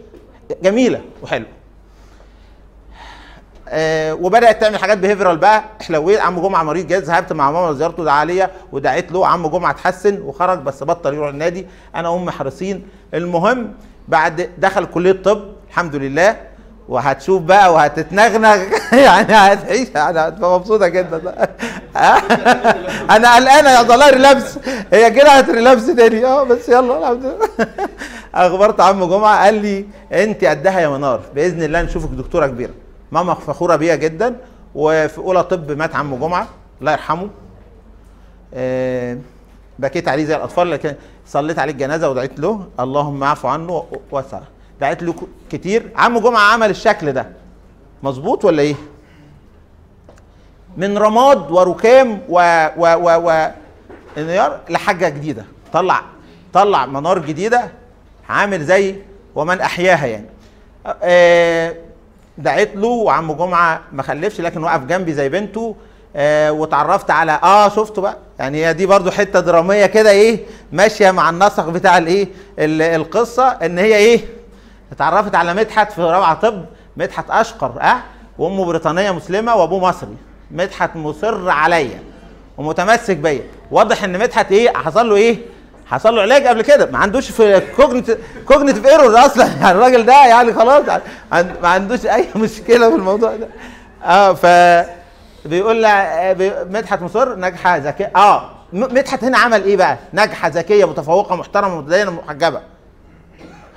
جميلة 0.63 1.01
وحلوة. 1.23 1.47
آه 3.69 4.13
وبدأت 4.13 4.61
تعمل 4.61 4.77
حاجات 4.79 4.97
behavioral 4.97 5.37
بقى. 5.37 5.63
احلويت 5.87 6.19
عم 6.19 6.39
جمعة 6.41 6.63
مريض 6.63 6.87
جاي 6.87 6.99
ذهبت 6.99 7.33
مع 7.33 7.51
ماما 7.51 7.73
زيارته 7.73 8.11
عليا 8.11 8.49
ودعيت 8.71 9.11
له. 9.11 9.27
عم 9.27 9.47
جمعة 9.47 9.71
اتحسن 9.71 10.21
وخرج 10.21 10.59
بس 10.59 10.83
بطل 10.83 11.13
يروح 11.13 11.29
النادي. 11.29 11.67
أنا 11.95 12.15
ام 12.15 12.29
حريصين. 12.29 12.87
المهم 13.13 13.73
بعد 14.07 14.49
دخل 14.57 14.85
كلية 14.85 15.23
طب 15.23 15.41
الحمد 15.69 15.95
لله. 15.95 16.37
وهتشوف 16.89 17.41
بقى 17.41 17.73
وهتتنغنغ. 17.73 18.57
يعني 19.07 19.33
هتعيش. 19.33 19.87
يعني 19.95 20.19
هتبقى 20.19 20.59
مبسوطة 20.59 20.87
جدا. 20.87 21.17
أنا 23.15 23.35
قلقانه 23.35 23.69
يا 23.69 23.81
ضلال 23.81 24.13
relapse. 24.13 24.59
هي 24.93 25.11
كده 25.11 25.29
هت 25.29 25.41
relapse 25.41 25.85
تاني. 25.85 26.25
آه 26.25 26.43
بس 26.43 26.69
يلا 26.69 26.97
الحمد 26.99 27.23
لله. 27.25 27.67
أخبرت 28.35 28.81
عم 28.81 29.05
جمعة 29.05 29.43
قال 29.43 29.53
لي 29.53 29.85
انت 30.13 30.45
قدها 30.45 30.79
يا 30.79 30.89
منار. 30.89 31.21
بإذن 31.35 31.63
الله 31.63 31.81
نشوفك 31.81 32.09
دكتورة 32.09 32.47
كبيرة. 32.47 32.71
ماما 33.11 33.33
فخورة 33.33 33.75
بيا 33.75 33.95
جدا 33.95 34.35
وفي 34.75 35.17
أولى 35.17 35.43
طب 35.43 35.71
مات 35.71 35.95
عم 35.95 36.15
جمعة 36.15 36.47
الله 36.79 36.91
يرحمه. 36.91 37.29
آه، 38.53 39.17
بكيت 39.79 40.07
عليه 40.07 40.25
زي 40.25 40.35
الأطفال 40.35 40.71
لكن 40.71 40.95
صليت 41.27 41.59
عليه 41.59 41.71
الجنازة 41.73 42.09
ودعيت 42.09 42.39
له 42.39 42.67
اللهم 42.79 43.23
اعفو 43.23 43.47
عنه 43.47 43.85
وسع 44.11 44.39
دعيت 44.81 45.03
له 45.03 45.15
كتير. 45.51 45.91
عم 45.95 46.19
جمعة 46.19 46.53
عمل 46.53 46.69
الشكل 46.69 47.11
ده. 47.11 47.27
مظبوط 48.03 48.45
ولا 48.45 48.61
إيه؟ 48.61 48.75
من 50.77 50.97
رماد 50.97 51.51
وركام 51.51 52.21
و 52.29 52.67
و 52.77 52.85
و 52.85 53.27
و 53.29 53.51
انهيار 54.17 54.59
لحاجة 54.69 55.09
جديدة. 55.09 55.45
طلع 55.73 56.01
طلع 56.53 56.85
منار 56.85 57.19
جديدة 57.19 57.71
عامل 58.29 58.63
زي 58.65 58.95
ومن 59.35 59.61
أحياها 59.61 60.05
يعني. 60.05 60.25
آه، 61.03 61.75
دعيت 62.37 62.75
له 62.75 62.87
وعم 62.87 63.31
جمعة 63.33 63.81
ما 63.91 64.03
خلفش 64.03 64.41
لكن 64.41 64.63
وقف 64.63 64.81
جنبي 64.83 65.13
زي 65.13 65.29
بنته 65.29 65.75
آه 66.15 66.51
واتعرفت 66.51 67.11
على 67.11 67.39
آه 67.43 67.69
شفتوا 67.69 68.03
بقى. 68.03 68.17
يعني 68.39 68.65
هي 68.65 68.73
دي 68.73 68.85
برضو 68.85 69.11
حتة 69.11 69.39
درامية 69.39 69.85
كده 69.85 70.09
إيه 70.11 70.39
ماشية 70.71 71.11
مع 71.11 71.29
النسق 71.29 71.69
بتاع 71.69 71.97
الإيه 71.97 72.27
ال- 72.59 72.81
القصة 72.81 73.47
إن 73.47 73.77
هي 73.77 73.95
إيه 73.95 74.19
اتعرفت 74.91 75.35
على 75.35 75.53
مدحت 75.53 75.91
في 75.91 76.01
رابعه 76.01 76.33
طب 76.33 76.65
مدحت 76.97 77.25
أشقر 77.29 77.81
آه 77.81 77.95
وأمه 78.37 78.65
بريطانية 78.65 79.11
مسلمة 79.11 79.55
وأبوه 79.55 79.79
مصري. 79.89 80.15
مدحت 80.51 80.95
مصر 80.95 81.49
عليا 81.49 81.99
ومتمسك 82.57 83.17
بيا. 83.17 83.41
واضح 83.71 84.03
إن 84.03 84.19
مدحت 84.19 84.51
إيه 84.51 84.69
حصل 84.73 85.09
له 85.09 85.15
إيه 85.15 85.37
حصل 85.89 86.15
له 86.15 86.21
علاج 86.21 86.47
قبل 86.47 86.61
كده. 86.61 86.85
ما 86.91 86.97
عندوش 86.97 87.31
في 87.31 87.61
cognitive 88.45 88.85
error 88.85 89.25
أصلا. 89.25 89.45
يعني 89.61 89.71
الراجل 89.71 90.05
ده 90.05 90.25
يعني 90.25 90.53
خلاص. 90.53 90.83
ما 91.31 91.67
عندوش 91.67 92.05
أي 92.05 92.25
مشكلة 92.35 92.89
في 92.89 92.95
الموضوع 92.95 93.35
ده. 93.35 93.47
آه 94.03 94.33
ف 94.33 94.45
بيقول 95.45 95.81
بي- 96.33 96.63
مدحت 96.69 97.01
مصر 97.01 97.35
ناجحة 97.35 97.77
ذكية. 97.77 98.11
آه 98.15 98.51
مدحت 98.73 99.23
هنا 99.23 99.37
عمل 99.37 99.63
إيه 99.63 99.77
بقى؟ 99.77 99.97
ناجحة 100.13 100.47
ذكية 100.47 100.85
متفوقة 100.85 101.35
محترمة 101.35 101.81
متدينه 101.81 102.11
محجبة. 102.11 102.61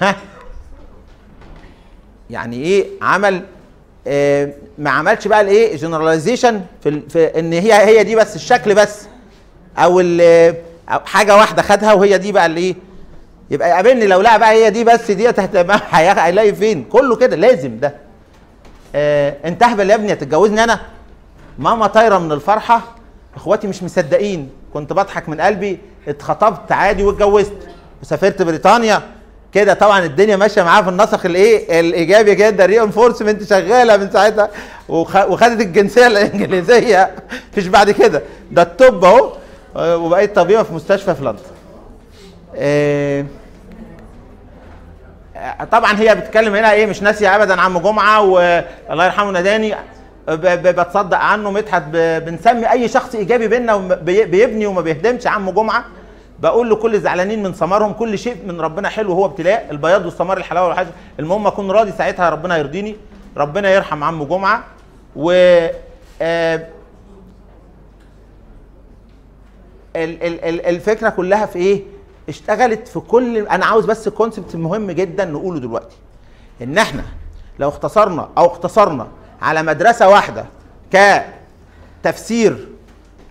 ها؟ 0.01 0.17
يعني 2.31 2.57
إيه؟ 2.65 2.87
عمل 3.03 3.43
آه 4.07 4.53
ما 4.79 4.91
عملش 4.91 5.29
بقى 5.29 5.41
الإيه؟ 5.41 5.77
جنراليزيشن 5.77 6.61
في, 6.83 7.01
في 7.09 7.39
إن 7.39 7.53
هي 7.53 7.73
هي 7.73 8.05
دي 8.05 8.17
بس 8.17 8.37
الشكل 8.37 8.75
بس. 8.75 9.07
أو 9.79 10.01
حاجة 10.91 11.37
واحدة 11.37 11.63
خدها 11.63 11.93
وهي 11.93 12.19
دي 12.19 12.33
بقى 12.33 12.47
اللي 12.47 12.61
إيه؟ 12.61 12.75
يبقى 13.51 13.69
يقابلني. 13.71 14.07
لو 14.07 14.21
لقى 14.21 14.39
بقى 14.39 14.53
هي 14.53 14.71
دي 14.71 14.85
بس 14.85 15.11
ديت 15.11 15.41
هتبقى 15.41 15.81
هيلاقي 15.91 16.55
فين؟ 16.55 16.85
كله 16.85 17.17
كده 17.17 17.37
لازم 17.37 17.79
ده. 17.79 17.95
آه 18.95 19.37
انت 19.45 19.63
اهبل 19.63 19.91
يا 19.91 19.95
ابني 19.95 20.13
هتتجوزني 20.13 20.65
أنا؟ 20.65 20.81
ماما 21.59 21.87
طايرة 21.87 22.19
من 22.19 22.33
الفرحة. 22.33 22.81
إخواتي 23.37 23.67
مش 23.67 23.83
مصدقين. 23.83 24.51
كنت 24.75 24.93
بضحك 24.93 25.29
من 25.29 25.41
قلبي. 25.41 25.79
اتخطبت 26.09 26.73
عادي 26.73 27.03
واتجوزت. 27.05 27.53
وسافرت 28.03 28.43
بريطانيا. 28.43 29.03
كده 29.53 29.75
طبعا 29.75 30.05
الدنيا 30.05 30.37
ماشية 30.37 30.63
معاه 30.63 30.83
في 30.83 30.89
النسق 30.89 31.27
الإيه؟ 31.27 31.81
الإيجابي 31.81 32.35
جدا 32.35 32.67
ري 32.67 32.83
انفورسمنت 32.83 33.43
شغالة 33.43 33.97
من 33.97 34.11
ساعتها. 34.11 34.49
وخ- 34.89 35.29
وخدت 35.29 35.61
الجنسية 35.61 36.07
الإنجليزية. 36.07 37.11
مفيش 37.53 37.67
بعد 37.67 37.91
كده. 37.91 38.23
ده 38.51 38.63
الطب 38.63 39.05
أهو. 39.05 39.33
وبقيت 39.77 40.37
طبيبة 40.37 40.63
في 40.63 40.75
مستشفى 40.75 41.15
في 41.15 41.25
لندن. 41.25 41.39
آه، 42.57 43.25
آه، 45.37 45.65
طبعا 45.65 45.99
هي 46.01 46.15
بتتكلم 46.15 46.55
هنا 46.55 46.73
إيه 46.73 46.87
مش 46.87 47.03
ناسية 47.03 47.37
ابدا 47.37 47.61
عم 47.61 47.79
جمعة 47.79 48.21
والله 48.23 49.05
يرحمه 49.05 49.31
ناداني. 49.31 49.75
ب- 50.29 50.33
ب- 50.47 50.81
بتصدق 50.81 51.17
عنه 51.19 51.51
مدحت 51.51 51.83
بنسمي 51.95 52.71
أي 52.71 52.89
شخص 52.89 53.15
إيجابي 53.15 53.49
بينا 53.49 53.77
بيبني 54.05 54.67
وما 54.67 54.81
بيهدمش 54.81 55.27
عم 55.27 55.51
جمعة. 55.51 55.85
بقول 56.41 56.71
لكل 56.71 56.95
الزعلانين 56.95 57.43
من 57.43 57.53
ثمارهم 57.53 57.93
كل 57.93 58.19
شيء 58.19 58.37
من 58.47 58.61
ربنا 58.61 58.89
حلو 58.89 59.13
هو 59.13 59.25
ابتلاء 59.25 59.67
البياض 59.71 60.05
والثمار 60.05 60.37
الحلاوة 60.39 60.69
والحاجة 60.69 60.89
المهم 61.19 61.47
أكون 61.47 61.71
راضي 61.71 61.93
ساعتها 61.93 62.31
ربنا 62.31 62.57
يرضيني 62.57 62.97
ربنا 63.37 63.71
يرحم 63.71 64.05
عم 64.05 64.25
جمعة. 64.25 64.65
و 65.17 65.31
آه، 65.33 65.71
ال- 66.21 66.21
ال- 66.23 66.61
ال- 66.61 66.67
الفكرة 69.97 71.09
كلها 71.09 71.47
في 71.47 71.59
إيه؟ 71.59 71.83
اشتغلت 72.29 72.89
في 72.89 73.01
كل 73.01 73.37
أنا 73.47 73.67
عاوز 73.67 73.85
بس 73.85 74.09
كونسبت 74.09 74.57
مهم 74.57 74.91
جدا 74.91 75.25
نقوله 75.25 75.61
دلوقتي. 75.61 75.97
إن 76.63 76.79
إحنا 76.79 77.05
لو 77.59 77.69
اختصرنا 77.69 78.29
أو 78.39 78.47
اختصرنا 78.47 79.09
على 79.43 79.63
مدرسة 79.63 80.09
واحدة 80.09 80.47
كتفسير 82.03 82.69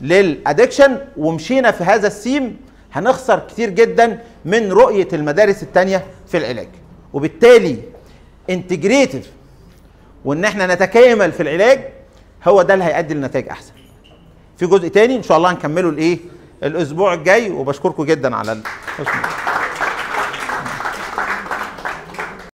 لل 0.02 0.19
addiction 0.19 0.98
ومشينا 1.18 1.72
في 1.72 1.84
هذا 1.84 2.08
السيم 2.08 2.58
هنخسر 2.94 3.40
كتير 3.40 3.70
جدا 3.70 4.20
من 4.46 4.72
رؤية 4.72 5.08
المدارس 5.14 5.64
التانية 5.64 6.06
في 6.28 6.38
العلاج. 6.38 6.68
وبالتالي 7.14 7.78
integrated 8.50 9.26
وإن 10.26 10.46
إحنا 10.46 10.74
نتكامل 10.76 11.32
في 11.32 11.44
العلاج 11.44 11.80
هو 12.48 12.62
ده 12.62 12.74
اللي 12.74 12.86
هيؤدي 12.86 13.14
لنتائج 13.14 13.50
أحسن. 13.50 13.72
في 14.58 14.66
جزء 14.68 14.88
تاني 14.88 15.16
إن 15.16 15.24
شاء 15.24 15.38
الله 15.38 15.52
هنكمله 15.52 15.90
الايه 15.90 16.18
الأسبوع 16.64 17.14
الجاي 17.14 17.52
وبشكركم 17.52 18.04
جدا 18.04 18.36
على 18.36 18.58